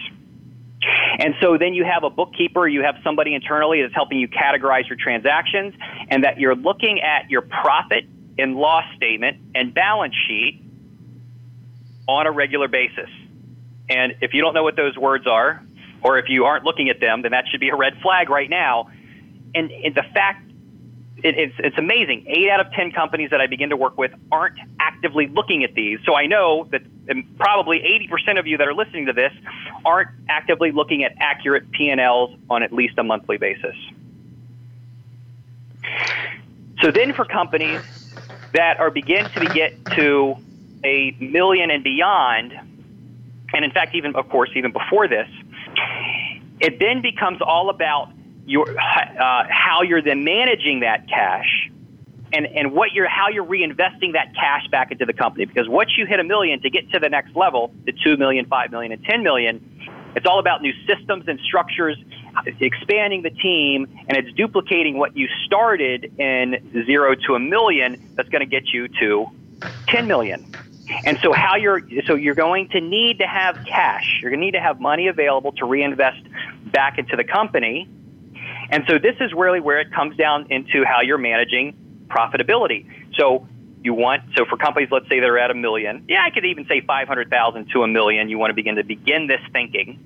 And 1.18 1.34
so 1.40 1.58
then 1.58 1.74
you 1.74 1.84
have 1.84 2.02
a 2.02 2.10
bookkeeper, 2.10 2.66
you 2.66 2.82
have 2.82 2.96
somebody 3.04 3.34
internally 3.34 3.82
that's 3.82 3.94
helping 3.94 4.18
you 4.18 4.28
categorize 4.28 4.88
your 4.88 4.98
transactions, 4.98 5.74
and 6.08 6.24
that 6.24 6.38
you're 6.40 6.56
looking 6.56 7.00
at 7.00 7.30
your 7.30 7.42
profit 7.42 8.04
and 8.38 8.56
loss 8.56 8.84
statement 8.96 9.38
and 9.54 9.72
balance 9.72 10.14
sheet 10.26 10.60
on 12.08 12.26
a 12.26 12.32
regular 12.32 12.66
basis. 12.66 13.08
And 13.88 14.14
if 14.20 14.34
you 14.34 14.40
don't 14.40 14.54
know 14.54 14.64
what 14.64 14.76
those 14.76 14.96
words 14.96 15.26
are, 15.26 15.62
or 16.02 16.18
if 16.18 16.28
you 16.28 16.46
aren't 16.46 16.64
looking 16.64 16.88
at 16.88 16.98
them, 16.98 17.22
then 17.22 17.30
that 17.30 17.44
should 17.48 17.60
be 17.60 17.68
a 17.68 17.76
red 17.76 17.98
flag 18.02 18.28
right 18.28 18.50
now. 18.50 18.90
And, 19.54 19.70
and 19.70 19.94
the 19.94 20.02
fact 20.14 20.41
it, 21.22 21.38
it's, 21.38 21.54
it's 21.58 21.78
amazing. 21.78 22.24
Eight 22.26 22.48
out 22.50 22.60
of 22.60 22.72
10 22.72 22.90
companies 22.92 23.30
that 23.30 23.40
I 23.40 23.46
begin 23.46 23.70
to 23.70 23.76
work 23.76 23.96
with 23.96 24.12
aren't 24.30 24.58
actively 24.80 25.28
looking 25.28 25.62
at 25.62 25.74
these. 25.74 26.00
So 26.04 26.14
I 26.16 26.26
know 26.26 26.66
that 26.70 26.82
um, 27.10 27.24
probably 27.38 27.78
80% 28.10 28.38
of 28.38 28.46
you 28.46 28.56
that 28.58 28.66
are 28.66 28.74
listening 28.74 29.06
to 29.06 29.12
this 29.12 29.32
aren't 29.84 30.10
actively 30.28 30.72
looking 30.72 31.04
at 31.04 31.12
accurate 31.18 31.70
P&Ls 31.70 32.36
on 32.50 32.62
at 32.62 32.72
least 32.72 32.98
a 32.98 33.04
monthly 33.04 33.36
basis. 33.36 33.76
So 36.80 36.90
then 36.90 37.12
for 37.12 37.24
companies 37.24 37.80
that 38.52 38.80
are 38.80 38.90
begin 38.90 39.28
to 39.30 39.46
get 39.46 39.84
to 39.96 40.36
a 40.84 41.16
million 41.20 41.70
and 41.70 41.84
beyond, 41.84 42.52
and 43.54 43.64
in 43.64 43.70
fact, 43.70 43.94
even 43.94 44.16
of 44.16 44.28
course, 44.28 44.50
even 44.56 44.72
before 44.72 45.06
this, 45.06 45.28
it 46.60 46.80
then 46.80 47.00
becomes 47.00 47.40
all 47.40 47.70
about 47.70 48.10
your, 48.52 48.68
uh, 48.68 49.44
how 49.48 49.80
you're 49.82 50.02
then 50.02 50.24
managing 50.24 50.80
that 50.80 51.08
cash 51.08 51.70
and, 52.34 52.46
and 52.46 52.72
what 52.72 52.92
you're 52.92 53.08
how 53.08 53.28
you're 53.28 53.44
reinvesting 53.44 54.12
that 54.12 54.34
cash 54.34 54.68
back 54.70 54.92
into 54.92 55.06
the 55.06 55.12
company. 55.12 55.46
Because 55.46 55.68
once 55.68 55.90
you 55.96 56.06
hit 56.06 56.20
a 56.20 56.24
million 56.24 56.60
to 56.60 56.70
get 56.70 56.90
to 56.90 56.98
the 56.98 57.08
next 57.08 57.34
level, 57.34 57.72
the 57.86 57.92
two 57.92 58.16
million, 58.16 58.44
five 58.46 58.70
million, 58.70 58.92
and 58.92 59.02
ten 59.04 59.22
million, 59.22 59.54
it's 60.14 60.26
all 60.26 60.38
about 60.38 60.60
new 60.60 60.72
systems 60.86 61.24
and 61.28 61.40
structures, 61.40 61.96
expanding 62.60 63.22
the 63.22 63.30
team, 63.30 63.86
and 64.06 64.16
it's 64.18 64.32
duplicating 64.36 64.98
what 64.98 65.16
you 65.16 65.28
started 65.46 66.12
in 66.18 66.84
zero 66.86 67.14
to 67.26 67.34
a 67.34 67.40
million. 67.40 68.10
That's 68.16 68.28
going 68.28 68.40
to 68.40 68.46
get 68.46 68.68
you 68.72 68.88
to 69.00 69.26
ten 69.88 70.06
million. 70.06 70.46
And 71.06 71.18
so 71.22 71.32
how 71.32 71.56
you're 71.56 71.80
so 72.06 72.16
you're 72.16 72.34
going 72.34 72.68
to 72.70 72.80
need 72.80 73.20
to 73.20 73.26
have 73.26 73.64
cash. 73.66 74.18
You're 74.20 74.30
going 74.30 74.40
to 74.40 74.44
need 74.44 74.52
to 74.52 74.60
have 74.60 74.78
money 74.78 75.08
available 75.08 75.52
to 75.52 75.64
reinvest 75.64 76.22
back 76.64 76.98
into 76.98 77.16
the 77.16 77.24
company. 77.24 77.88
And 78.72 78.84
so 78.88 78.98
this 78.98 79.14
is 79.20 79.32
really 79.32 79.60
where 79.60 79.78
it 79.80 79.92
comes 79.92 80.16
down 80.16 80.46
into 80.50 80.84
how 80.84 81.02
you're 81.02 81.18
managing 81.18 82.06
profitability. 82.08 82.86
So 83.14 83.46
you 83.84 83.94
want 83.94 84.22
so 84.36 84.44
for 84.44 84.56
companies 84.56 84.88
let's 84.90 85.08
say 85.08 85.18
they're 85.18 85.38
at 85.38 85.50
a 85.50 85.54
million 85.54 86.04
yeah 86.08 86.22
i 86.24 86.30
could 86.30 86.44
even 86.44 86.64
say 86.66 86.80
500000 86.80 87.68
to 87.72 87.82
a 87.82 87.88
million 87.88 88.28
you 88.28 88.38
want 88.38 88.50
to 88.50 88.54
begin 88.54 88.76
to 88.76 88.84
begin 88.84 89.26
this 89.26 89.40
thinking. 89.52 89.98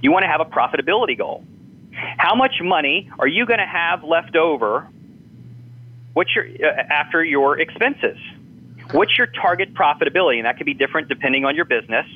You 0.00 0.12
want 0.12 0.24
to 0.24 0.28
have 0.28 0.40
a 0.40 0.44
profitability 0.44 1.16
goal. 1.16 1.44
How 2.18 2.34
much 2.34 2.60
money 2.60 3.10
are 3.18 3.26
you 3.26 3.46
going 3.46 3.60
to 3.60 3.66
have 3.66 4.02
left 4.02 4.36
over? 4.36 4.88
What's 6.12 6.34
your 6.34 6.44
uh, 6.44 6.82
after 6.90 7.24
your 7.24 7.58
expenses? 7.58 8.18
What's 8.90 9.16
your 9.16 9.28
target 9.28 9.74
profitability? 9.74 10.36
And 10.36 10.46
that 10.46 10.56
could 10.56 10.66
be 10.66 10.74
different 10.74 11.08
depending 11.08 11.44
on 11.44 11.54
your 11.54 11.64
business. 11.64 12.06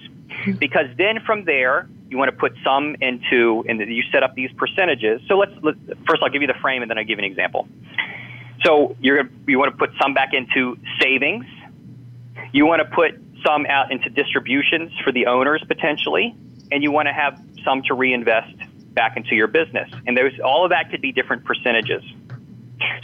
Because 0.58 0.86
then 0.98 1.20
from 1.24 1.44
there 1.44 1.88
you 2.08 2.16
want 2.16 2.30
to 2.30 2.36
put 2.36 2.52
some 2.62 2.96
into 3.00 3.64
and 3.68 3.80
you 3.80 4.02
set 4.12 4.22
up 4.22 4.34
these 4.34 4.50
percentages 4.52 5.20
so 5.28 5.36
let's, 5.36 5.52
let's 5.62 5.78
first 6.06 6.22
i'll 6.22 6.28
give 6.28 6.42
you 6.42 6.48
the 6.48 6.60
frame 6.60 6.82
and 6.82 6.90
then 6.90 6.98
i'll 6.98 7.04
give 7.04 7.18
you 7.18 7.24
an 7.24 7.30
example 7.30 7.68
so 8.64 8.96
you're 9.00 9.28
you 9.46 9.58
want 9.58 9.72
to 9.72 9.76
put 9.76 9.90
some 10.00 10.14
back 10.14 10.32
into 10.32 10.78
savings. 11.00 11.46
You 12.52 12.66
want 12.66 12.80
to 12.80 12.88
put 12.88 13.20
some 13.44 13.66
out 13.66 13.92
into 13.92 14.08
distributions 14.08 14.92
for 15.04 15.12
the 15.12 15.26
owners 15.26 15.62
potentially, 15.68 16.34
and 16.72 16.82
you 16.82 16.90
want 16.90 17.06
to 17.06 17.12
have 17.12 17.40
some 17.64 17.82
to 17.82 17.94
reinvest 17.94 18.56
back 18.94 19.16
into 19.16 19.34
your 19.34 19.46
business. 19.46 19.90
And 20.06 20.16
there's 20.16 20.38
all 20.40 20.64
of 20.64 20.70
that 20.70 20.90
could 20.90 21.02
be 21.02 21.12
different 21.12 21.44
percentages. 21.44 22.02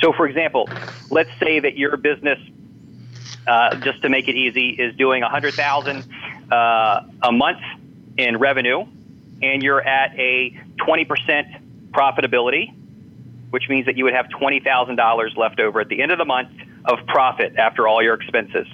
So, 0.00 0.12
for 0.12 0.26
example, 0.26 0.68
let's 1.10 1.30
say 1.38 1.60
that 1.60 1.76
your 1.76 1.96
business, 1.96 2.38
uh, 3.46 3.76
just 3.76 4.02
to 4.02 4.08
make 4.08 4.28
it 4.28 4.34
easy, 4.34 4.70
is 4.70 4.96
doing 4.96 5.22
100,000 5.22 6.04
uh, 6.50 7.02
a 7.22 7.32
month 7.32 7.60
in 8.16 8.38
revenue, 8.38 8.84
and 9.42 9.62
you're 9.62 9.82
at 9.82 10.18
a 10.18 10.56
20% 10.78 11.90
profitability 11.90 12.74
which 13.52 13.68
means 13.68 13.84
that 13.84 13.98
you 13.98 14.04
would 14.04 14.14
have 14.14 14.28
$20,000 14.28 15.36
left 15.36 15.60
over 15.60 15.78
at 15.78 15.88
the 15.88 16.00
end 16.00 16.10
of 16.10 16.16
the 16.16 16.24
month 16.24 16.48
of 16.86 16.98
profit 17.06 17.54
after 17.56 17.86
all 17.86 18.02
your 18.02 18.14
expenses. 18.14 18.66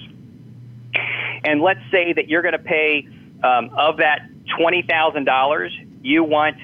And 1.43 1.61
let's 1.61 1.81
say 1.91 2.13
that 2.13 2.29
you're 2.29 2.41
going 2.41 2.53
to 2.53 2.59
pay 2.59 3.05
um, 3.43 3.71
of 3.77 3.97
that 3.97 4.29
$20,000, 4.57 5.87
you 6.01 6.23
want 6.23 6.55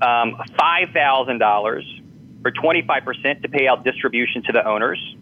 um, 0.00 0.36
$5,000 0.56 2.00
or 2.44 2.50
25% 2.52 3.42
to 3.42 3.48
pay 3.48 3.66
out 3.66 3.82
distribution 3.82 4.44
to 4.44 4.52
the 4.52 4.64
owners. 4.64 5.16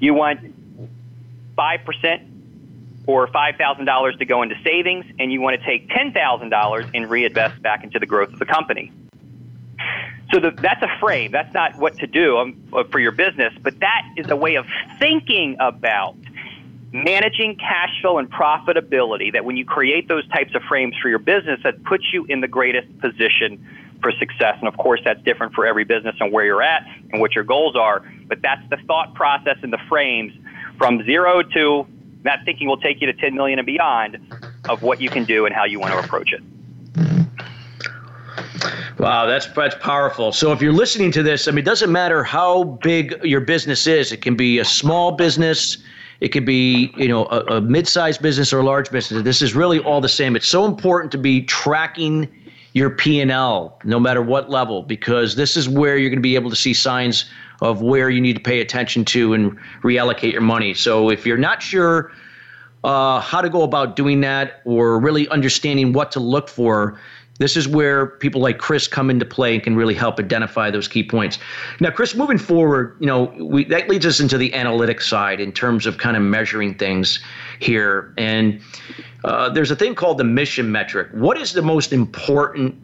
You 0.00 0.12
want 0.12 0.40
5% 1.56 2.37
or 3.08 3.26
$5,000 3.26 4.18
to 4.18 4.24
go 4.26 4.42
into 4.42 4.54
savings, 4.62 5.06
and 5.18 5.32
you 5.32 5.40
want 5.40 5.58
to 5.58 5.66
take 5.66 5.88
$10,000 5.88 6.90
and 6.92 7.10
reinvest 7.10 7.60
back 7.62 7.82
into 7.82 7.98
the 7.98 8.04
growth 8.04 8.30
of 8.34 8.38
the 8.38 8.44
company. 8.44 8.92
So 10.30 10.40
the, 10.40 10.50
that's 10.50 10.82
a 10.82 10.98
frame. 11.00 11.32
That's 11.32 11.52
not 11.54 11.78
what 11.78 11.96
to 12.00 12.06
do 12.06 12.36
um, 12.36 12.62
uh, 12.70 12.84
for 12.84 13.00
your 13.00 13.12
business, 13.12 13.54
but 13.62 13.80
that 13.80 14.02
is 14.18 14.30
a 14.30 14.36
way 14.36 14.56
of 14.56 14.66
thinking 14.98 15.56
about 15.58 16.16
managing 16.92 17.56
cash 17.56 17.88
flow 18.02 18.18
and 18.18 18.30
profitability. 18.30 19.32
That 19.32 19.46
when 19.46 19.56
you 19.56 19.64
create 19.64 20.06
those 20.06 20.28
types 20.28 20.54
of 20.54 20.60
frames 20.68 20.94
for 21.00 21.08
your 21.08 21.18
business, 21.18 21.60
that 21.64 21.82
puts 21.84 22.04
you 22.12 22.26
in 22.26 22.42
the 22.42 22.48
greatest 22.48 22.88
position 22.98 23.66
for 24.02 24.12
success. 24.12 24.56
And 24.58 24.68
of 24.68 24.76
course, 24.76 25.00
that's 25.02 25.22
different 25.22 25.54
for 25.54 25.64
every 25.64 25.84
business 25.84 26.14
and 26.20 26.30
where 26.30 26.44
you're 26.44 26.62
at 26.62 26.82
and 27.10 27.22
what 27.22 27.34
your 27.34 27.44
goals 27.44 27.74
are. 27.74 28.04
But 28.26 28.42
that's 28.42 28.68
the 28.68 28.76
thought 28.86 29.14
process 29.14 29.56
and 29.62 29.72
the 29.72 29.80
frames 29.88 30.34
from 30.76 31.06
zero 31.06 31.42
to 31.42 31.86
that 32.28 32.44
thinking 32.44 32.68
will 32.68 32.76
take 32.76 33.00
you 33.00 33.06
to 33.06 33.14
10 33.14 33.34
million 33.34 33.58
and 33.58 33.64
beyond 33.64 34.18
of 34.68 34.82
what 34.82 35.00
you 35.00 35.08
can 35.08 35.24
do 35.24 35.46
and 35.46 35.54
how 35.54 35.64
you 35.64 35.80
want 35.80 35.94
to 35.94 35.98
approach 35.98 36.30
it. 36.30 36.42
Wow, 38.98 39.24
that's 39.26 39.46
that's 39.46 39.76
powerful. 39.76 40.32
So 40.32 40.52
if 40.52 40.60
you're 40.60 40.72
listening 40.72 41.10
to 41.12 41.22
this, 41.22 41.48
I 41.48 41.52
mean, 41.52 41.60
it 41.60 41.64
doesn't 41.64 41.90
matter 41.90 42.22
how 42.22 42.64
big 42.82 43.18
your 43.22 43.40
business 43.40 43.86
is. 43.86 44.12
It 44.12 44.20
can 44.20 44.36
be 44.36 44.58
a 44.58 44.64
small 44.64 45.12
business, 45.12 45.78
it 46.20 46.28
could 46.28 46.44
be 46.44 46.92
you 46.96 47.08
know 47.08 47.24
a, 47.26 47.40
a 47.56 47.60
mid-sized 47.60 48.20
business 48.20 48.52
or 48.52 48.58
a 48.58 48.64
large 48.64 48.90
business. 48.90 49.22
This 49.22 49.40
is 49.40 49.54
really 49.54 49.78
all 49.78 50.00
the 50.00 50.08
same. 50.08 50.36
It's 50.36 50.48
so 50.48 50.66
important 50.66 51.10
to 51.12 51.18
be 51.18 51.42
tracking 51.42 52.28
your 52.74 52.90
P&L 52.90 53.78
no 53.84 53.98
matter 53.98 54.20
what 54.20 54.50
level 54.50 54.82
because 54.82 55.34
this 55.36 55.56
is 55.56 55.68
where 55.68 55.96
you're 55.96 56.10
going 56.10 56.18
to 56.18 56.22
be 56.22 56.34
able 56.34 56.50
to 56.50 56.56
see 56.56 56.74
signs 56.74 57.30
of 57.60 57.82
where 57.82 58.10
you 58.10 58.20
need 58.20 58.36
to 58.36 58.42
pay 58.42 58.60
attention 58.60 59.04
to 59.04 59.34
and 59.34 59.58
reallocate 59.82 60.32
your 60.32 60.40
money. 60.40 60.74
So 60.74 61.10
if 61.10 61.26
you're 61.26 61.36
not 61.36 61.62
sure 61.62 62.12
uh, 62.84 63.20
how 63.20 63.40
to 63.40 63.48
go 63.48 63.62
about 63.62 63.96
doing 63.96 64.20
that 64.20 64.60
or 64.64 65.00
really 65.00 65.28
understanding 65.28 65.92
what 65.92 66.12
to 66.12 66.20
look 66.20 66.48
for, 66.48 66.98
this 67.38 67.56
is 67.56 67.68
where 67.68 68.06
people 68.06 68.40
like 68.40 68.58
Chris 68.58 68.88
come 68.88 69.10
into 69.10 69.24
play 69.24 69.54
and 69.54 69.62
can 69.62 69.76
really 69.76 69.94
help 69.94 70.18
identify 70.18 70.70
those 70.70 70.88
key 70.88 71.04
points. 71.04 71.38
Now, 71.80 71.90
Chris, 71.90 72.14
moving 72.14 72.38
forward, 72.38 72.96
you 73.00 73.06
know, 73.06 73.32
we, 73.40 73.64
that 73.66 73.88
leads 73.88 74.06
us 74.06 74.20
into 74.20 74.36
the 74.36 74.50
analytics 74.50 75.02
side 75.02 75.40
in 75.40 75.52
terms 75.52 75.86
of 75.86 75.98
kind 75.98 76.16
of 76.16 76.22
measuring 76.22 76.74
things 76.74 77.20
here. 77.60 78.12
And 78.18 78.60
uh, 79.24 79.50
there's 79.50 79.70
a 79.70 79.76
thing 79.76 79.94
called 79.94 80.18
the 80.18 80.24
mission 80.24 80.72
metric. 80.72 81.08
What 81.12 81.38
is 81.38 81.52
the 81.52 81.62
most 81.62 81.92
important 81.92 82.74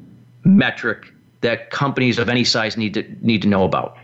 metric 0.45 1.13
that 1.41 1.71
companies 1.71 2.19
of 2.19 2.29
any 2.29 2.45
size 2.45 2.77
need 2.77 2.95
to 2.95 3.03
need 3.21 3.43
to 3.43 3.49
know 3.49 3.65
about? 3.65 3.97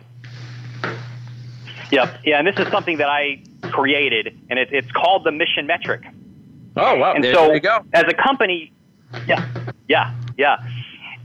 Yeah, 1.91 2.17
yeah, 2.25 2.39
and 2.39 2.47
this 2.47 2.57
is 2.59 2.69
something 2.69 2.99
that 2.99 3.09
I 3.09 3.43
created, 3.71 4.39
and 4.49 4.59
it, 4.59 4.69
it's 4.73 4.91
called 4.93 5.25
the 5.25 5.33
mission 5.33 5.67
metric. 5.67 6.03
Oh 6.77 6.97
wow! 6.97 7.15
And 7.15 7.25
there, 7.25 7.35
so, 7.35 7.47
there 7.47 7.55
you 7.55 7.61
go. 7.61 7.85
As 7.93 8.05
a 8.07 8.15
company, 8.15 8.73
yeah, 9.27 9.47
yeah, 9.89 10.15
yeah. 10.39 10.57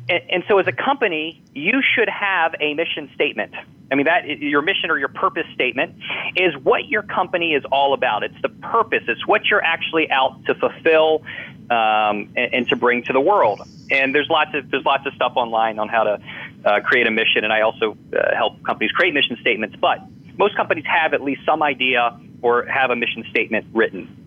And, 0.08 0.22
and, 0.30 0.44
so, 0.48 0.60
as 0.60 0.68
a 0.68 0.72
company, 0.72 1.42
you 1.54 1.82
should 1.82 2.10
have 2.10 2.56
a 2.60 2.74
mission 2.74 3.10
statement. 3.16 3.54
I 3.92 3.96
mean, 3.96 4.06
that 4.06 4.28
your 4.40 4.62
mission 4.62 4.90
or 4.90 4.98
your 4.98 5.10
purpose 5.10 5.46
statement 5.54 5.96
is 6.36 6.56
what 6.58 6.88
your 6.88 7.04
company 7.04 7.54
is 7.54 7.64
all 7.72 7.94
about. 7.94 8.24
It's 8.24 8.40
the 8.42 8.50
purpose. 8.50 9.04
It's 9.08 9.26
what 9.28 9.46
you're 9.46 9.64
actually 9.64 10.10
out 10.10 10.44
to 10.46 10.56
fulfill 10.56 11.24
um, 11.70 12.34
and, 12.36 12.54
and, 12.54 12.70
to 12.70 12.76
bring 12.76 13.04
to 13.04 13.14
the 13.14 13.22
world. 13.22 13.62
And 13.92 14.14
there's 14.14 14.30
lots 14.30 14.54
of 14.56 14.70
there's 14.72 14.86
lots 14.86 15.06
of 15.06 15.14
stuff 15.14 15.34
online 15.36 15.80
on 15.80 15.90
how 15.90 16.04
to 16.04 16.22
uh, 16.66 16.80
create 16.82 17.08
a 17.08 17.12
mission. 17.12 17.44
And 17.44 17.54
I 17.54 17.62
also 17.62 17.98
uh, 18.16 18.36
help 18.36 18.64
companies 18.64 18.92
create 18.92 19.14
mission 19.14 19.38
statements. 19.42 19.76
But 19.80 20.00
most 20.38 20.56
companies 20.56 20.86
have 20.86 21.14
at 21.14 21.22
least 21.22 21.42
some 21.46 21.64
idea 21.64 22.20
or 22.42 22.66
have 22.66 22.92
a 22.92 22.96
mission 22.96 23.26
statement 23.30 23.66
written. 23.74 24.22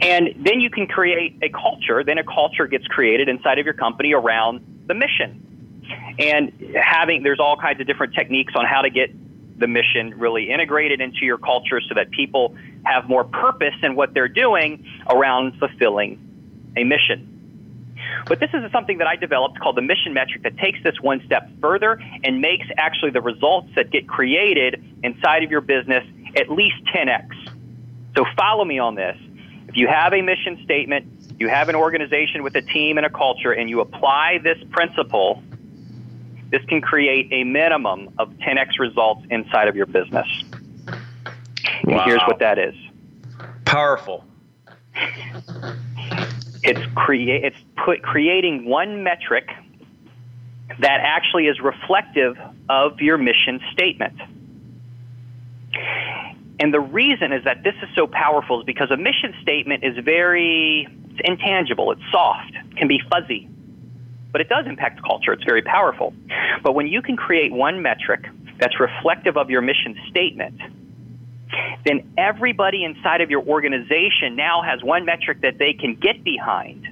And 0.00 0.34
then 0.36 0.60
you 0.60 0.70
can 0.70 0.86
create 0.86 1.36
a 1.42 1.48
culture. 1.50 2.02
Then 2.02 2.18
a 2.18 2.24
culture 2.24 2.66
gets 2.66 2.86
created 2.86 3.28
inside 3.28 3.58
of 3.58 3.66
your 3.66 3.74
company 3.74 4.12
around 4.12 4.84
the 4.86 4.94
mission. 4.94 5.46
And 6.18 6.52
having, 6.76 7.22
there's 7.22 7.40
all 7.40 7.56
kinds 7.56 7.80
of 7.80 7.86
different 7.86 8.14
techniques 8.14 8.54
on 8.56 8.64
how 8.64 8.82
to 8.82 8.90
get 8.90 9.10
the 9.58 9.66
mission 9.66 10.18
really 10.18 10.50
integrated 10.50 11.00
into 11.00 11.24
your 11.24 11.38
culture 11.38 11.80
so 11.80 11.94
that 11.94 12.10
people 12.10 12.56
have 12.84 13.08
more 13.08 13.24
purpose 13.24 13.74
in 13.82 13.94
what 13.94 14.14
they're 14.14 14.28
doing 14.28 14.86
around 15.08 15.58
fulfilling 15.58 16.18
a 16.76 16.84
mission. 16.84 17.29
But 18.26 18.40
this 18.40 18.50
is 18.52 18.70
something 18.72 18.98
that 18.98 19.06
I 19.06 19.16
developed 19.16 19.58
called 19.60 19.76
the 19.76 19.82
mission 19.82 20.14
metric 20.14 20.42
that 20.42 20.56
takes 20.58 20.82
this 20.82 21.00
one 21.00 21.22
step 21.26 21.48
further 21.60 22.00
and 22.24 22.40
makes 22.40 22.66
actually 22.76 23.10
the 23.10 23.20
results 23.20 23.68
that 23.76 23.90
get 23.90 24.08
created 24.08 24.82
inside 25.02 25.42
of 25.42 25.50
your 25.50 25.60
business 25.60 26.04
at 26.36 26.50
least 26.50 26.76
10x. 26.94 27.28
So 28.16 28.24
follow 28.36 28.64
me 28.64 28.78
on 28.78 28.94
this. 28.94 29.16
If 29.68 29.76
you 29.76 29.86
have 29.88 30.12
a 30.12 30.22
mission 30.22 30.60
statement, 30.64 31.06
you 31.38 31.48
have 31.48 31.68
an 31.68 31.74
organization 31.74 32.42
with 32.42 32.54
a 32.56 32.62
team 32.62 32.98
and 32.98 33.06
a 33.06 33.10
culture, 33.10 33.52
and 33.52 33.70
you 33.70 33.80
apply 33.80 34.38
this 34.42 34.58
principle, 34.70 35.42
this 36.50 36.62
can 36.68 36.80
create 36.80 37.28
a 37.32 37.44
minimum 37.44 38.12
of 38.18 38.30
10x 38.34 38.78
results 38.78 39.24
inside 39.30 39.68
of 39.68 39.76
your 39.76 39.86
business. 39.86 40.26
Wow. 40.86 40.98
And 41.84 42.00
here's 42.02 42.22
what 42.22 42.40
that 42.40 42.58
is 42.58 42.74
powerful. 43.64 44.24
It's 46.62 46.80
create 46.94 47.44
it's 47.44 47.56
put 47.84 48.02
creating 48.02 48.66
one 48.66 49.02
metric 49.02 49.48
that 50.78 51.00
actually 51.02 51.46
is 51.46 51.60
reflective 51.60 52.36
of 52.68 53.00
your 53.00 53.18
mission 53.18 53.60
statement. 53.72 54.18
And 56.60 56.74
the 56.74 56.80
reason 56.80 57.32
is 57.32 57.44
that 57.44 57.62
this 57.62 57.74
is 57.82 57.88
so 57.94 58.06
powerful 58.06 58.60
is 58.60 58.66
because 58.66 58.90
a 58.90 58.96
mission 58.96 59.34
statement 59.42 59.82
is 59.82 59.96
very 60.04 60.86
it's 61.10 61.20
intangible, 61.24 61.90
it's 61.92 62.02
soft, 62.12 62.52
can 62.76 62.86
be 62.86 63.00
fuzzy, 63.10 63.48
but 64.30 64.40
it 64.40 64.48
does 64.48 64.66
impact 64.66 65.02
culture. 65.02 65.32
It's 65.32 65.44
very 65.44 65.62
powerful. 65.62 66.14
But 66.62 66.74
when 66.74 66.86
you 66.86 67.02
can 67.02 67.16
create 67.16 67.52
one 67.52 67.82
metric 67.82 68.26
that's 68.58 68.78
reflective 68.78 69.36
of 69.36 69.50
your 69.50 69.62
mission 69.62 69.96
statement, 70.08 70.60
then 71.84 72.12
everybody 72.16 72.84
inside 72.84 73.20
of 73.20 73.30
your 73.30 73.42
organization 73.42 74.36
now 74.36 74.62
has 74.62 74.82
one 74.82 75.04
metric 75.04 75.40
that 75.42 75.58
they 75.58 75.72
can 75.72 75.94
get 75.94 76.22
behind. 76.22 76.86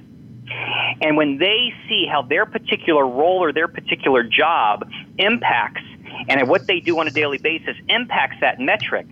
And 1.01 1.15
when 1.15 1.37
they 1.37 1.73
see 1.87 2.07
how 2.11 2.23
their 2.23 2.45
particular 2.45 3.05
role 3.05 3.43
or 3.43 3.53
their 3.53 3.67
particular 3.67 4.23
job 4.23 4.89
impacts 5.17 5.83
and 6.27 6.47
what 6.49 6.67
they 6.67 6.79
do 6.79 6.99
on 6.99 7.07
a 7.07 7.11
daily 7.11 7.37
basis 7.37 7.75
impacts 7.87 8.37
that 8.41 8.59
metric, 8.59 9.07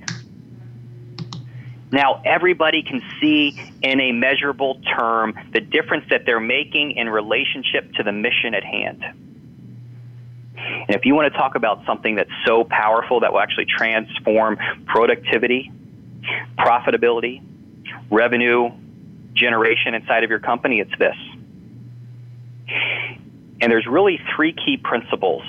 now 1.92 2.22
everybody 2.26 2.84
can 2.84 3.02
see 3.22 3.56
in 3.82 4.02
a 4.02 4.12
measurable 4.12 4.82
term 4.98 5.36
the 5.54 5.62
difference 5.62 6.06
that 6.10 6.26
they're 6.26 6.40
making 6.40 6.92
in 6.92 7.08
relationship 7.08 7.94
to 7.94 8.04
the 8.04 8.12
mission 8.12 8.54
at 8.54 8.64
hand. 8.64 9.04
And 10.88 10.96
if 10.96 11.06
you 11.06 11.16
want 11.16 11.32
to 11.32 11.38
talk 11.38 11.56
about 11.56 11.86
something 11.86 12.16
that's 12.16 12.32
so 12.46 12.64
powerful 12.64 13.22
that 13.22 13.32
will 13.32 13.40
actually 13.40 13.66
transform 13.66 14.58
productivity, 14.86 15.72
profitability, 16.58 17.42
revenue 18.10 18.72
generation 19.34 19.94
inside 19.94 20.24
of 20.24 20.30
your 20.30 20.40
company, 20.40 20.80
it's 20.80 20.98
this. 20.98 21.16
And 23.60 23.72
there's 23.72 23.88
really 23.88 24.20
three 24.36 24.54
key 24.54 24.78
principles 24.78 25.44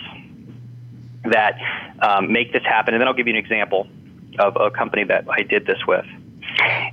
that 1.24 1.58
um, 2.00 2.32
make 2.32 2.52
this 2.52 2.62
happen. 2.62 2.94
And 2.94 3.00
then 3.00 3.08
I'll 3.08 3.14
give 3.14 3.26
you 3.26 3.34
an 3.34 3.38
example 3.38 3.86
of 4.38 4.56
a 4.56 4.70
company 4.70 5.04
that 5.04 5.24
I 5.28 5.42
did 5.42 5.66
this 5.66 5.78
with. 5.86 6.06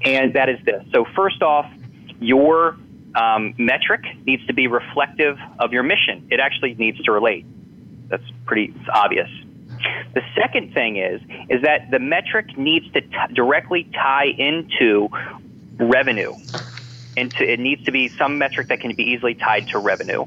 And 0.03 0.33
that 0.33 0.49
is 0.49 0.59
this. 0.65 0.83
So, 0.93 1.05
first 1.15 1.41
off, 1.41 1.71
your 2.19 2.77
um, 3.15 3.53
metric 3.57 4.01
needs 4.25 4.45
to 4.47 4.53
be 4.53 4.67
reflective 4.67 5.37
of 5.59 5.71
your 5.71 5.83
mission. 5.83 6.27
It 6.31 6.39
actually 6.39 6.75
needs 6.75 7.01
to 7.03 7.11
relate. 7.11 7.45
Pretty 8.45 8.73
obvious. 8.93 9.29
The 10.13 10.21
second 10.35 10.73
thing 10.73 10.97
is 10.97 11.21
is 11.49 11.61
that 11.63 11.91
the 11.91 11.99
metric 11.99 12.57
needs 12.57 12.89
to 12.93 13.01
t- 13.01 13.09
directly 13.33 13.83
tie 13.93 14.25
into 14.25 15.09
revenue. 15.77 16.35
Into 17.15 17.43
it 17.43 17.59
needs 17.59 17.83
to 17.85 17.91
be 17.91 18.11
some 18.17 18.37
metric 18.37 18.69
that 18.69 18.79
can 18.79 18.95
be 18.95 19.03
easily 19.03 19.35
tied 19.35 19.67
to 19.69 19.79
revenue. 19.79 20.25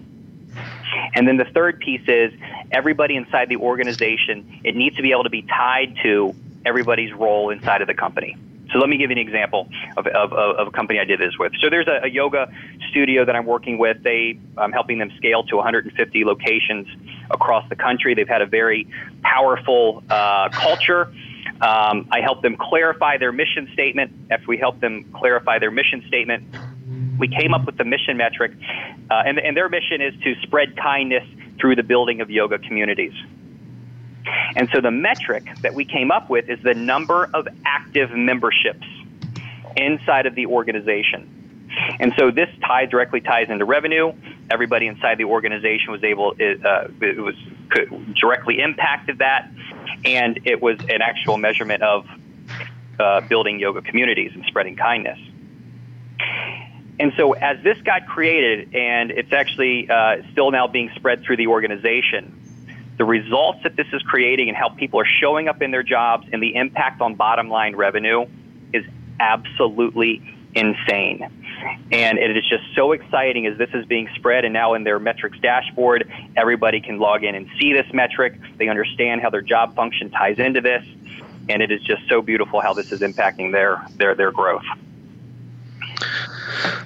And 1.15 1.27
then 1.27 1.37
the 1.37 1.45
third 1.45 1.81
piece 1.81 2.07
is 2.07 2.33
everybody 2.73 3.17
inside 3.17 3.49
the 3.49 3.57
organization, 3.57 4.61
it 4.65 4.75
needs 4.75 4.97
to 4.97 5.03
be 5.03 5.13
able 5.13 5.25
to 5.25 5.31
be 5.31 5.43
tied 5.43 5.97
to 6.03 6.35
everybody's 6.65 7.13
role 7.13 7.51
inside 7.51 7.83
of 7.83 7.89
the 7.89 7.95
company. 7.95 8.37
So 8.73 8.79
let 8.79 8.89
me 8.89 8.99
give 8.99 9.11
you 9.11 9.17
an 9.17 9.27
example 9.27 9.69
of, 9.97 10.07
of, 10.07 10.33
of 10.33 10.69
a 10.69 10.71
company 10.71 10.99
I 10.99 11.05
did 11.05 11.21
this 11.21 11.39
with. 11.39 11.53
So 11.61 11.71
there's 11.71 11.89
a, 11.89 12.05
a 12.05 12.09
yoga 12.09 12.53
studio 12.91 13.25
that 13.25 13.35
I'm 13.35 13.47
working 13.47 13.79
with. 13.79 14.03
They, 14.03 14.39
I'm 14.57 14.73
helping 14.73 14.99
them 14.99 15.11
scale 15.17 15.43
to 15.45 15.57
150 15.57 16.25
locations 16.25 16.87
across 17.31 17.69
the 17.69 17.77
country. 17.77 18.15
They've 18.15 18.29
had 18.29 18.43
a 18.43 18.47
very 18.47 18.87
powerful 19.23 20.03
uh, 20.11 20.51
culture. 20.51 21.13
Um, 21.61 22.09
I 22.13 22.21
helped 22.21 22.43
them 22.43 22.57
clarify 22.57 23.19
their 23.19 23.33
mission 23.33 23.69
statement. 23.73 24.13
After 24.31 24.47
we 24.47 24.59
helped 24.59 24.81
them 24.81 25.05
clarify 25.15 25.59
their 25.59 25.71
mission 25.71 26.05
statement, 26.07 26.45
we 27.19 27.29
came 27.29 27.53
up 27.53 27.67
with 27.67 27.77
the 27.77 27.85
mission 27.85 28.17
metric, 28.17 28.53
uh, 29.11 29.23
and, 29.27 29.39
and 29.39 29.57
their 29.57 29.69
mission 29.69 30.01
is 30.01 30.15
to 30.23 30.35
spread 30.43 30.77
kindness 30.77 31.25
through 31.59 31.75
the 31.75 31.83
building 31.83 32.21
of 32.21 32.31
yoga 32.31 32.59
communities. 32.59 33.13
And 34.57 34.69
so 34.73 34.81
the 34.81 34.91
metric 34.91 35.47
that 35.63 35.75
we 35.75 35.85
came 35.85 36.11
up 36.11 36.31
with 36.31 36.49
is 36.49 36.63
the 36.63 36.75
number 36.75 37.29
of 37.35 37.47
active 37.65 38.11
memberships 38.11 38.87
inside 39.77 40.27
of 40.27 40.35
the 40.35 40.47
organization. 40.47 41.35
And 42.01 42.13
so 42.19 42.31
this 42.31 42.49
tie 42.65 42.87
directly 42.87 43.21
ties 43.21 43.51
into 43.51 43.65
revenue. 43.65 44.13
Everybody 44.51 44.87
inside 44.87 45.19
the 45.19 45.25
organization 45.25 45.93
was 45.93 46.03
able, 46.03 46.31
uh, 46.31 46.89
it 47.01 47.21
was 47.21 47.35
directly 48.19 48.61
impacted 48.61 49.19
that, 49.19 49.51
and 50.05 50.41
it 50.45 50.61
was 50.61 50.79
an 50.89 51.03
actual 51.03 51.37
measurement 51.37 51.83
of 51.83 52.07
uh, 52.99 53.21
building 53.23 53.61
yoga 53.61 53.83
communities 53.83 54.33
and 54.35 54.45
spreading 54.47 54.77
kindness. 54.77 55.19
And 57.01 57.13
so, 57.17 57.33
as 57.33 57.63
this 57.63 57.81
got 57.83 58.07
created, 58.09 58.75
and 58.75 59.13
it's 59.13 59.33
actually 59.33 59.89
uh, 59.89 60.23
still 60.33 60.51
now 60.51 60.67
being 60.67 60.91
spread 60.97 61.23
through 61.23 61.37
the 61.37 61.47
organization, 61.47 62.38
the 62.99 63.05
results 63.05 63.61
that 63.63 63.77
this 63.77 63.87
is 63.93 64.03
creating 64.03 64.49
and 64.49 64.57
how 64.57 64.69
people 64.69 65.01
are 65.01 65.07
showing 65.07 65.49
up 65.49 65.63
in 65.63 65.71
their 65.71 65.85
jobs 65.85 66.27
and 66.33 66.43
the 66.43 66.57
impact 66.57 67.01
on 67.01 67.15
bottom 67.15 67.49
line 67.49 67.77
revenue 67.77 68.27
is 68.73 68.85
absolutely 69.21 70.35
insane. 70.55 71.31
And 71.93 72.19
it 72.19 72.37
is 72.37 72.45
just 72.49 72.65
so 72.75 72.93
exciting 72.93 73.47
as 73.47 73.57
this 73.57 73.71
is 73.73 73.87
being 73.87 74.09
spread 74.17 74.45
and 74.45 74.53
now 74.53 74.75
in 74.75 74.85
their 74.85 74.99
metrics 74.99 75.39
dashboard, 75.39 76.11
everybody 76.37 76.81
can 76.81 76.99
log 76.99 77.25
in 77.25 77.35
and 77.35 77.49
see 77.61 77.73
this 77.73 77.87
metric. 77.93 78.39
They 78.57 78.69
understand 78.69 79.21
how 79.21 79.31
their 79.31 79.43
job 79.43 79.75
function 79.75 80.11
ties 80.11 80.39
into 80.39 80.61
this. 80.61 80.85
And 81.49 81.63
it 81.63 81.71
is 81.71 81.81
just 81.83 82.03
so 82.09 82.21
beautiful 82.21 82.61
how 82.61 82.75
this 82.75 82.93
is 82.93 83.01
impacting 83.01 83.53
their, 83.53 83.87
their, 83.97 84.15
their 84.15 84.33
growth. 84.33 84.65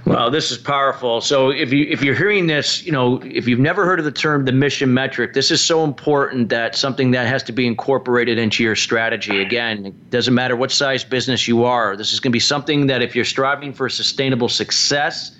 Well, 0.04 0.30
this 0.30 0.50
is 0.50 0.58
powerful. 0.58 1.20
So 1.20 1.50
if 1.50 1.72
you 1.72 1.86
if 1.88 2.02
you're 2.02 2.14
hearing 2.14 2.46
this, 2.46 2.82
you 2.82 2.92
know, 2.92 3.20
if 3.22 3.46
you've 3.48 3.60
never 3.60 3.84
heard 3.84 3.98
of 3.98 4.04
the 4.04 4.12
term 4.12 4.44
the 4.44 4.52
mission 4.52 4.92
metric, 4.92 5.32
this 5.32 5.50
is 5.50 5.60
so 5.60 5.84
important 5.84 6.48
that 6.50 6.74
something 6.74 7.12
that 7.12 7.26
has 7.26 7.42
to 7.44 7.52
be 7.52 7.66
incorporated 7.66 8.38
into 8.38 8.62
your 8.62 8.76
strategy. 8.76 9.40
Again, 9.40 9.86
it 9.86 10.10
doesn't 10.10 10.34
matter 10.34 10.56
what 10.56 10.70
size 10.70 11.04
business 11.04 11.46
you 11.48 11.64
are. 11.64 11.96
This 11.96 12.12
is 12.12 12.20
going 12.20 12.30
to 12.30 12.36
be 12.36 12.40
something 12.40 12.86
that 12.88 13.02
if 13.02 13.14
you're 13.14 13.24
striving 13.24 13.72
for 13.72 13.88
sustainable 13.88 14.48
success 14.48 15.36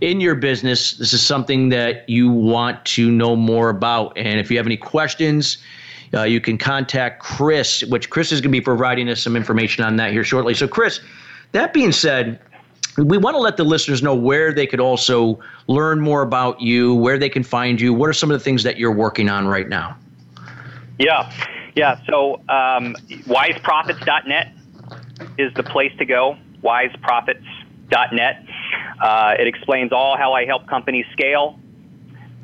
in 0.00 0.20
your 0.20 0.34
business, 0.34 0.92
this 0.94 1.12
is 1.12 1.22
something 1.22 1.70
that 1.70 2.08
you 2.08 2.30
want 2.30 2.84
to 2.84 3.10
know 3.10 3.34
more 3.34 3.70
about. 3.70 4.16
And 4.16 4.38
if 4.38 4.50
you 4.50 4.56
have 4.56 4.66
any 4.66 4.76
questions, 4.76 5.58
uh, 6.14 6.22
you 6.22 6.40
can 6.40 6.56
contact 6.58 7.20
Chris, 7.20 7.82
which 7.84 8.10
Chris 8.10 8.32
is 8.32 8.40
going 8.40 8.50
to 8.50 8.56
be 8.56 8.60
providing 8.60 9.08
us 9.08 9.20
some 9.22 9.36
information 9.36 9.84
on 9.84 9.96
that 9.96 10.12
here 10.12 10.24
shortly. 10.24 10.54
So, 10.54 10.68
Chris, 10.68 11.00
that 11.52 11.72
being 11.72 11.92
said, 11.92 12.38
we 13.04 13.16
want 13.16 13.34
to 13.34 13.40
let 13.40 13.56
the 13.56 13.64
listeners 13.64 14.02
know 14.02 14.14
where 14.14 14.52
they 14.52 14.66
could 14.66 14.80
also 14.80 15.38
learn 15.68 16.00
more 16.00 16.22
about 16.22 16.60
you, 16.60 16.94
where 16.94 17.18
they 17.18 17.28
can 17.28 17.42
find 17.42 17.80
you. 17.80 17.94
What 17.94 18.08
are 18.08 18.14
some 18.14 18.30
of 18.30 18.38
the 18.38 18.42
things 18.42 18.62
that 18.64 18.76
you're 18.76 18.92
working 18.92 19.28
on 19.28 19.46
right 19.46 19.68
now? 19.68 19.96
Yeah, 20.98 21.32
yeah. 21.76 22.00
So 22.06 22.36
um, 22.48 22.96
wiseprofits.net 23.26 24.52
is 25.38 25.54
the 25.54 25.62
place 25.62 25.92
to 25.98 26.04
go. 26.04 26.36
Wiseprofits.net. 26.62 28.44
Uh, 29.00 29.34
it 29.38 29.46
explains 29.46 29.92
all 29.92 30.16
how 30.16 30.32
I 30.32 30.44
help 30.44 30.66
companies 30.66 31.06
scale. 31.12 31.58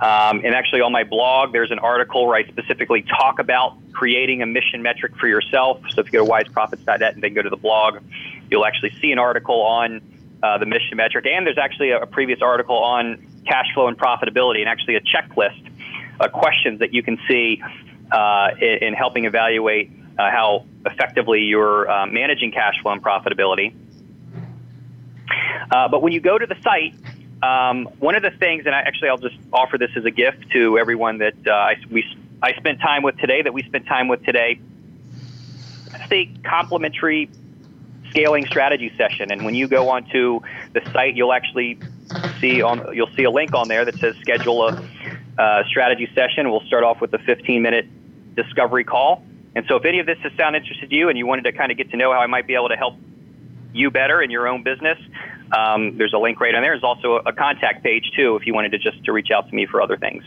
Um, 0.01 0.41
and 0.45 0.55
actually, 0.55 0.81
on 0.81 0.93
my 0.93 1.05
blog, 1.05 1.53
there's 1.53 1.71
an 1.71 1.79
article 1.79 2.27
where 2.27 2.37
I 2.37 2.47
specifically 2.47 3.03
talk 3.03 3.39
about 3.39 3.77
creating 3.93 4.43
a 4.43 4.47
mission 4.47 4.83
metric 4.83 5.17
for 5.17 5.29
yourself. 5.29 5.81
So 5.95 6.01
if 6.01 6.13
you 6.13 6.13
go 6.13 6.27
to 6.27 6.31
wiseprofits.net 6.31 7.15
and 7.15 7.23
then 7.23 7.33
go 7.33 7.43
to 7.43 7.51
the 7.51 7.57
blog, 7.57 7.99
you'll 8.51 8.67
actually 8.67 8.93
see 9.01 9.13
an 9.13 9.19
article 9.19 9.63
on 9.63 10.01
uh, 10.45 10.59
the 10.59 10.67
mission 10.67 10.97
metric. 10.97 11.25
And 11.27 11.47
there's 11.47 11.59
actually 11.59 11.91
a, 11.91 12.03
a, 12.03 12.07
previous 12.07 12.43
article 12.43 12.77
on 12.77 13.27
cash 13.47 13.67
flow 13.73 13.89
and 13.89 13.97
profitability, 13.97 14.61
and 14.61 14.69
actually 14.69 14.97
a 14.97 15.01
checklist 15.01 15.71
of 16.21 16.33
questions 16.33 16.81
that 16.81 16.93
you 16.93 17.03
can 17.03 17.19
see 17.27 17.63
uh, 18.13 18.51
in, 18.61 18.89
in, 18.89 18.95
helping 18.95 19.25
evaluate 19.25 19.91
uh, 20.19 20.31
how 20.31 20.67
effectively 20.85 21.41
you're 21.41 21.91
uh, 21.91 22.07
managing 22.07 22.53
cash 22.53 22.75
flow 22.83 22.93
and 22.93 23.03
profitability. 23.03 23.75
Uh, 25.71 25.89
but 25.89 26.03
when 26.03 26.13
you 26.13 26.21
go 26.21 26.37
to 26.37 26.47
the 26.47 26.57
site, 26.63 26.95
um, 27.43 27.87
one 27.99 28.15
of 28.15 28.23
the 28.23 28.31
things, 28.31 28.67
and 28.67 28.75
I, 28.75 28.81
actually 28.81 29.09
I'll 29.09 29.17
just 29.17 29.37
offer 29.51 29.79
this 29.79 29.91
as 29.97 30.05
a 30.05 30.11
gift 30.11 30.51
to 30.53 30.79
everyone 30.79 31.19
that 31.19 31.35
I, 31.49 31.77
we, 31.91 32.05
I 32.43 32.53
spent 32.57 32.81
time 32.81 33.03
with 33.03 33.17
today, 33.17 33.41
that 33.41 33.55
we 33.55 33.63
spent 33.63 33.87
time 33.87 34.09
with 34.09 34.23
today. 34.25 34.61
It's 35.95 36.13
a 36.13 36.27
complimentary 36.47 37.31
scaling 38.15 38.47
strategy 38.47 38.93
session. 38.97 39.33
And 39.33 39.45
when 39.45 39.55
you 39.55 39.67
go 39.67 39.89
onto 39.89 40.41
the 40.73 40.81
site, 40.93 41.17
you'll 41.17 41.33
actually 41.33 41.79
see 42.41 42.63
on 42.63 42.95
you'll 42.95 43.15
see 43.17 43.25
a 43.25 43.31
link 43.31 43.55
on 43.55 43.69
there 43.69 43.85
that 43.85 43.99
says 43.99 44.15
schedule 44.21 44.69
a 44.69 44.89
uh, 45.39 45.65
strategy 45.67 46.09
session. 46.15 46.51
We'll 46.51 46.65
start 46.67 46.85
off 46.85 47.01
with 47.01 47.13
a 47.13 47.19
15 47.19 47.61
minute 47.61 47.87
discovery 48.37 48.85
call. 48.85 49.23
And 49.57 49.65
so, 49.69 49.77
if 49.77 49.85
any 49.85 49.99
of 49.99 50.07
this 50.07 50.19
has 50.21 50.33
sounded 50.37 50.63
interested 50.63 50.91
to 50.91 50.97
you, 50.97 51.09
and 51.09 51.19
you 51.19 51.27
wanted 51.27 51.45
to 51.45 51.53
kind 51.53 51.71
of 51.71 51.79
get 51.79 51.91
to 51.91 51.97
know 51.97 52.13
how 52.13 52.21
I 52.21 52.27
might 52.27 52.47
be 52.47 52.55
able 52.55 52.69
to 52.69 52.77
help 52.77 52.95
you 53.73 53.91
better 53.91 54.23
in 54.23 54.31
your 54.31 54.47
own 54.47 54.63
business, 54.63 54.99
um, 55.57 55.97
there's 55.99 56.13
a 56.13 56.19
link 56.19 56.41
right 56.41 56.55
on 56.55 56.63
there. 56.63 56.73
There's 56.73 56.85
also 56.85 57.17
a 57.27 57.33
contact 57.33 57.83
page 57.83 58.13
too, 58.17 58.37
if 58.37 58.47
you 58.47 58.55
wanted 58.55 58.71
to 58.73 58.79
just 58.79 59.05
to 59.05 59.13
reach 59.13 59.31
out 59.33 59.49
to 59.49 59.55
me 59.55 59.67
for 59.67 59.81
other 59.83 59.97
things. 59.97 60.25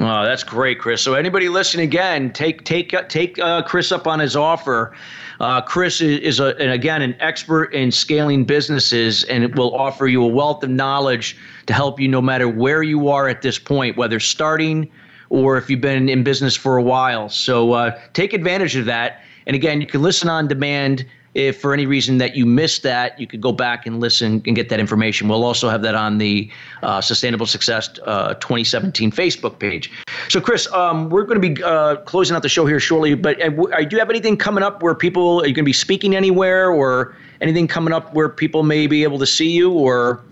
Oh, 0.00 0.24
that's 0.24 0.44
great, 0.44 0.78
Chris. 0.78 1.02
So 1.02 1.14
anybody 1.14 1.48
listening 1.48 1.84
again, 1.84 2.32
take 2.32 2.64
take 2.64 2.94
take 3.08 3.38
uh, 3.38 3.62
Chris 3.62 3.90
up 3.90 4.06
on 4.06 4.20
his 4.20 4.36
offer. 4.36 4.94
Uh, 5.40 5.60
Chris 5.60 6.00
is, 6.00 6.40
a, 6.40 6.56
and 6.58 6.72
again 6.72 7.00
an 7.00 7.14
expert 7.20 7.72
in 7.72 7.92
scaling 7.92 8.44
businesses, 8.44 9.24
and 9.24 9.44
it 9.44 9.54
will 9.54 9.74
offer 9.74 10.06
you 10.08 10.22
a 10.22 10.26
wealth 10.26 10.64
of 10.64 10.70
knowledge 10.70 11.36
to 11.66 11.72
help 11.72 12.00
you 12.00 12.08
no 12.08 12.20
matter 12.20 12.48
where 12.48 12.82
you 12.82 13.08
are 13.08 13.28
at 13.28 13.42
this 13.42 13.58
point, 13.58 13.96
whether 13.96 14.18
starting 14.18 14.90
or 15.30 15.56
if 15.56 15.70
you've 15.70 15.80
been 15.80 16.08
in 16.08 16.24
business 16.24 16.56
for 16.56 16.76
a 16.76 16.82
while. 16.82 17.28
So 17.28 17.72
uh, 17.72 18.00
take 18.14 18.32
advantage 18.32 18.74
of 18.76 18.86
that. 18.86 19.22
And 19.46 19.54
again, 19.54 19.80
you 19.80 19.86
can 19.86 20.02
listen 20.02 20.28
on 20.28 20.48
demand 20.48 21.06
if 21.38 21.60
for 21.60 21.72
any 21.72 21.86
reason 21.86 22.18
that 22.18 22.34
you 22.34 22.44
missed 22.44 22.82
that, 22.82 23.18
you 23.20 23.26
could 23.26 23.40
go 23.40 23.52
back 23.52 23.86
and 23.86 24.00
listen 24.00 24.42
and 24.44 24.56
get 24.56 24.68
that 24.70 24.80
information. 24.80 25.28
We'll 25.28 25.44
also 25.44 25.68
have 25.68 25.82
that 25.82 25.94
on 25.94 26.18
the 26.18 26.50
uh, 26.82 27.00
Sustainable 27.00 27.46
Success 27.46 27.88
uh, 28.04 28.34
2017 28.34 29.12
Facebook 29.12 29.60
page. 29.60 29.90
So, 30.28 30.40
Chris, 30.40 30.70
um, 30.72 31.08
we're 31.10 31.22
going 31.22 31.40
to 31.40 31.54
be 31.54 31.62
uh, 31.62 31.96
closing 31.98 32.34
out 32.34 32.42
the 32.42 32.48
show 32.48 32.66
here 32.66 32.80
shortly, 32.80 33.14
but 33.14 33.40
uh, 33.40 33.50
do 33.50 33.88
you 33.92 33.98
have 34.00 34.10
anything 34.10 34.36
coming 34.36 34.64
up 34.64 34.82
where 34.82 34.96
people 34.96 35.40
are 35.40 35.46
you 35.46 35.54
going 35.54 35.64
to 35.64 35.68
be 35.68 35.72
speaking 35.72 36.16
anywhere 36.16 36.70
or 36.70 37.16
anything 37.40 37.68
coming 37.68 37.94
up 37.94 38.12
where 38.14 38.28
people 38.28 38.64
may 38.64 38.88
be 38.88 39.04
able 39.04 39.20
to 39.20 39.26
see 39.26 39.50
you 39.50 39.70
or? 39.70 40.24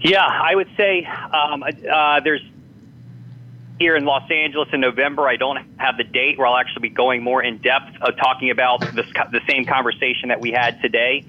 Yeah, 0.00 0.26
I 0.26 0.54
would 0.54 0.68
say 0.76 1.06
um, 1.32 1.64
uh, 1.64 2.20
there's 2.20 2.42
here 3.78 3.96
in 3.96 4.04
Los 4.04 4.28
Angeles 4.30 4.68
in 4.72 4.80
November. 4.80 5.28
I 5.28 5.36
don't 5.36 5.58
have 5.78 5.96
the 5.96 6.04
date 6.04 6.38
where 6.38 6.46
I'll 6.46 6.56
actually 6.56 6.88
be 6.88 6.94
going 6.94 7.22
more 7.22 7.42
in 7.42 7.58
depth 7.58 7.96
of 8.00 8.16
talking 8.16 8.50
about 8.50 8.80
this, 8.94 9.06
the 9.30 9.40
same 9.48 9.64
conversation 9.64 10.28
that 10.28 10.40
we 10.40 10.50
had 10.50 10.80
today. 10.82 11.24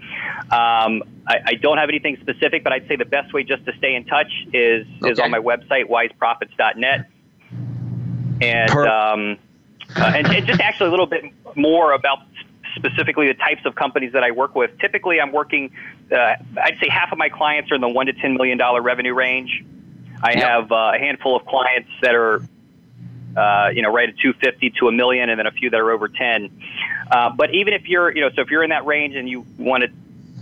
Um, 0.51 1.03
I, 1.27 1.39
I, 1.45 1.53
don't 1.61 1.77
have 1.77 1.89
anything 1.89 2.17
specific, 2.21 2.63
but 2.63 2.73
I'd 2.73 2.87
say 2.87 2.95
the 2.95 3.05
best 3.05 3.33
way 3.33 3.43
just 3.43 3.65
to 3.65 3.73
stay 3.77 3.93
in 3.93 4.05
touch 4.05 4.31
is 4.51 4.87
okay. 5.01 5.11
is 5.11 5.19
on 5.19 5.29
my 5.29 5.39
website 5.39 5.85
wiseprofits.net, 5.85 7.07
and 8.41 8.71
um, 8.71 9.37
uh, 9.95 10.13
and, 10.15 10.27
and 10.27 10.45
just 10.47 10.59
actually 10.59 10.87
a 10.87 10.91
little 10.91 11.05
bit 11.05 11.25
more 11.55 11.91
about 11.91 12.19
specifically 12.75 13.27
the 13.27 13.33
types 13.35 13.61
of 13.65 13.75
companies 13.75 14.13
that 14.13 14.23
I 14.23 14.31
work 14.31 14.55
with. 14.55 14.71
Typically, 14.79 15.19
I'm 15.21 15.31
working. 15.31 15.71
Uh, 16.11 16.35
I'd 16.61 16.77
say 16.81 16.89
half 16.89 17.11
of 17.11 17.17
my 17.17 17.29
clients 17.29 17.71
are 17.71 17.75
in 17.75 17.81
the 17.81 17.89
one 17.89 18.07
to 18.07 18.13
ten 18.13 18.33
million 18.33 18.57
dollar 18.57 18.81
revenue 18.81 19.13
range. 19.13 19.63
I 20.21 20.33
yep. 20.33 20.43
have 20.43 20.71
uh, 20.71 20.91
a 20.95 20.99
handful 20.99 21.35
of 21.35 21.45
clients 21.45 21.89
that 22.01 22.15
are, 22.15 22.41
uh, 23.37 23.69
you 23.73 23.81
know, 23.81 23.91
right 23.93 24.09
at 24.09 24.17
250 24.17 24.71
to 24.79 24.87
a 24.87 24.91
million, 24.91 25.29
and 25.29 25.39
then 25.39 25.47
a 25.47 25.51
few 25.51 25.69
that 25.69 25.79
are 25.79 25.91
over 25.91 26.07
10. 26.07 26.49
Uh, 27.11 27.29
but 27.31 27.53
even 27.53 27.73
if 27.73 27.87
you're, 27.87 28.13
you 28.13 28.21
know, 28.21 28.29
so 28.35 28.41
if 28.41 28.49
you're 28.49 28.63
in 28.63 28.69
that 28.69 28.85
range 28.85 29.15
and 29.15 29.29
you 29.29 29.45
want 29.57 29.83
to 29.83 29.89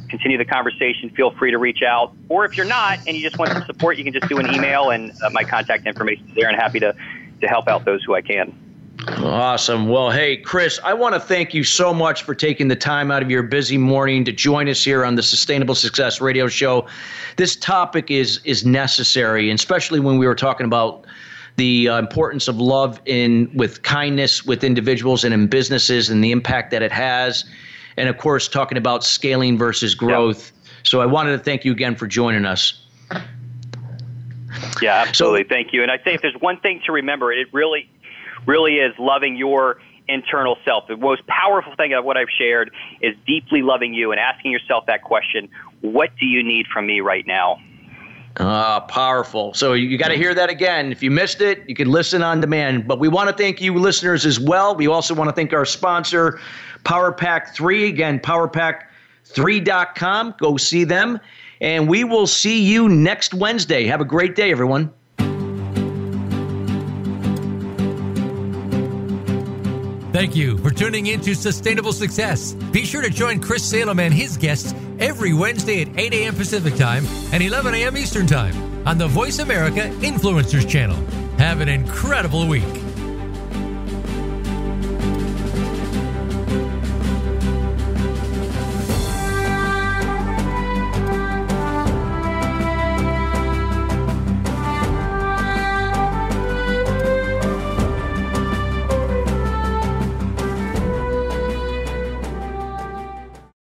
continue 0.10 0.38
the 0.38 0.46
conversation, 0.46 1.10
feel 1.10 1.32
free 1.32 1.52
to 1.52 1.58
reach 1.58 1.82
out. 1.82 2.14
Or 2.30 2.46
if 2.46 2.58
you're 2.58 2.66
not 2.66 3.00
and 3.08 3.16
you 3.16 3.22
just 3.22 3.38
want 3.38 3.52
some 3.52 3.66
support, 3.66 3.98
you 3.98 4.04
can 4.04 4.14
just 4.14 4.28
do 4.28 4.38
an 4.40 4.54
email, 4.54 4.90
and 4.90 5.12
uh, 5.22 5.30
my 5.32 5.44
contact 5.44 5.86
information 5.86 6.28
is 6.30 6.36
there, 6.36 6.48
and 6.48 6.58
happy 6.58 6.80
to 6.80 6.96
to 7.42 7.48
help 7.48 7.68
out 7.68 7.86
those 7.86 8.04
who 8.04 8.16
I 8.16 8.22
can. 8.22 8.67
Awesome. 9.08 9.88
Well, 9.88 10.12
hey, 10.12 10.38
Chris, 10.38 10.80
I 10.84 10.94
want 10.94 11.16
to 11.16 11.20
thank 11.20 11.54
you 11.54 11.64
so 11.64 11.94
much 11.94 12.24
for 12.24 12.36
taking 12.36 12.68
the 12.68 12.76
time 12.76 13.10
out 13.10 13.24
of 13.24 13.32
your 13.32 13.42
busy 13.42 13.78
morning 13.78 14.26
to 14.26 14.34
join 14.34 14.68
us 14.68 14.84
here 14.84 15.06
on 15.06 15.16
the 15.16 15.24
Sustainable 15.24 15.76
Success 15.76 16.20
Radio 16.20 16.48
Show. 16.48 16.88
This 17.38 17.56
topic 17.56 18.12
is 18.12 18.42
is 18.44 18.66
necessary, 18.66 19.50
and 19.50 19.58
especially 19.58 20.02
when 20.02 20.18
we 20.18 20.28
were 20.28 20.36
talking 20.36 20.66
about 20.66 21.06
the 21.56 21.88
uh, 21.88 21.98
importance 21.98 22.50
of 22.50 22.58
love 22.58 23.02
in 23.06 23.50
with 23.56 23.82
kindness 23.84 24.46
with 24.46 24.64
individuals 24.64 25.24
and 25.24 25.34
in 25.34 25.48
businesses 25.48 26.10
and 26.10 26.22
the 26.22 26.32
impact 26.32 26.72
that 26.72 26.82
it 26.82 26.92
has, 26.92 27.46
and 27.96 28.10
of 28.10 28.18
course 28.18 28.48
talking 28.48 28.78
about 28.78 29.06
scaling 29.06 29.58
versus 29.58 29.96
growth. 29.96 30.52
Yep. 30.54 30.68
So 30.84 31.02
I 31.02 31.06
wanted 31.06 31.32
to 31.32 31.40
thank 31.40 31.64
you 31.64 31.72
again 31.72 31.96
for 31.96 32.08
joining 32.08 32.46
us. 32.46 32.84
Yeah, 34.82 35.04
absolutely. 35.08 35.44
So, 35.44 35.50
thank 35.50 35.74
you. 35.74 35.82
And 35.82 35.92
I 35.92 35.98
say 35.98 36.14
if 36.14 36.22
there's 36.22 36.36
one 36.40 36.60
thing 36.60 36.82
to 36.86 36.92
remember, 36.92 37.32
it 37.32 37.48
really 37.54 37.90
really 38.48 38.76
is 38.76 38.94
loving 38.98 39.36
your 39.36 39.78
internal 40.08 40.58
self. 40.66 40.88
The 40.88 40.98
most 40.98 41.28
powerful 41.28 41.76
thing 41.76 41.94
of 41.94 42.06
what 42.06 42.18
I've 42.18 42.32
shared 42.36 42.72
is 43.02 43.16
deeply 43.28 43.62
loving 43.62 43.94
you 43.94 44.12
and 44.12 44.20
asking 44.20 44.52
yourself 44.52 44.88
that 44.88 45.04
question 45.04 45.50
what 45.82 46.10
do 46.20 46.26
you 46.26 46.42
need 46.42 46.66
from 46.68 46.88
me 46.88 47.02
right 47.02 47.28
now? 47.28 47.60
Ah, 48.40 48.80
powerful. 48.82 49.52
So 49.54 49.74
you 49.74 49.98
got 49.98 50.10
to 50.10 50.16
hear 50.16 50.36
that 50.36 50.50
again. 50.50 50.92
If 50.92 51.02
you 51.04 51.12
missed 51.12 51.42
it, 51.42 51.68
you 51.68 51.76
can 51.76 51.90
listen 51.90 52.24
on 52.24 52.40
demand. 52.40 52.88
But 52.88 53.00
we 53.00 53.08
want 53.08 53.30
to 53.30 53.36
thank 53.36 53.60
you, 53.62 53.74
listeners, 53.74 54.24
as 54.26 54.40
well. 54.40 54.76
We 54.76 54.88
also 54.88 55.16
want 55.16 55.30
to 55.30 55.36
thank 55.36 55.54
our 55.54 55.66
sponsor, 55.66 56.40
Power 56.84 57.12
Pack 57.12 57.56
3. 57.56 57.90
Again, 57.90 58.20
powerpack3.com. 58.20 60.36
Go 60.40 60.58
see 60.58 60.84
them. 60.84 61.20
And 61.62 61.90
we 61.90 62.04
will 62.04 62.28
see 62.28 62.62
you 62.62 62.88
next 62.88 63.34
Wednesday. 63.34 63.86
Have 63.86 64.02
a 64.02 64.06
great 64.06 64.36
day, 64.36 64.52
everyone. 64.52 64.94
Thank 70.18 70.36
you 70.36 70.58
for 70.58 70.72
tuning 70.72 71.06
in 71.06 71.22
to 71.22 71.36
Sustainable 71.36 71.94
Success. 71.94 72.54
Be 72.72 72.86
sure 72.86 73.04
to 73.04 73.10
join 73.12 73.40
Chris 73.40 73.64
Salem 73.64 74.00
and 74.00 74.12
his 74.12 74.36
guests 74.36 74.74
every 74.98 75.32
Wednesday 75.32 75.84
at 75.84 75.90
8 75.96 76.12
a.m. 76.12 76.34
Pacific 76.34 76.74
Time 76.74 77.06
and 77.32 77.44
11 77.44 77.76
a.m. 77.76 77.96
Eastern 77.96 78.26
Time 78.26 78.88
on 78.88 78.98
the 78.98 79.08
Voice 79.08 79.38
America 79.38 79.82
Influencers 80.02 80.68
Channel. 80.68 80.98
Have 81.38 81.62
an 81.62 81.70
incredible 81.70 82.48
week. 82.48 82.87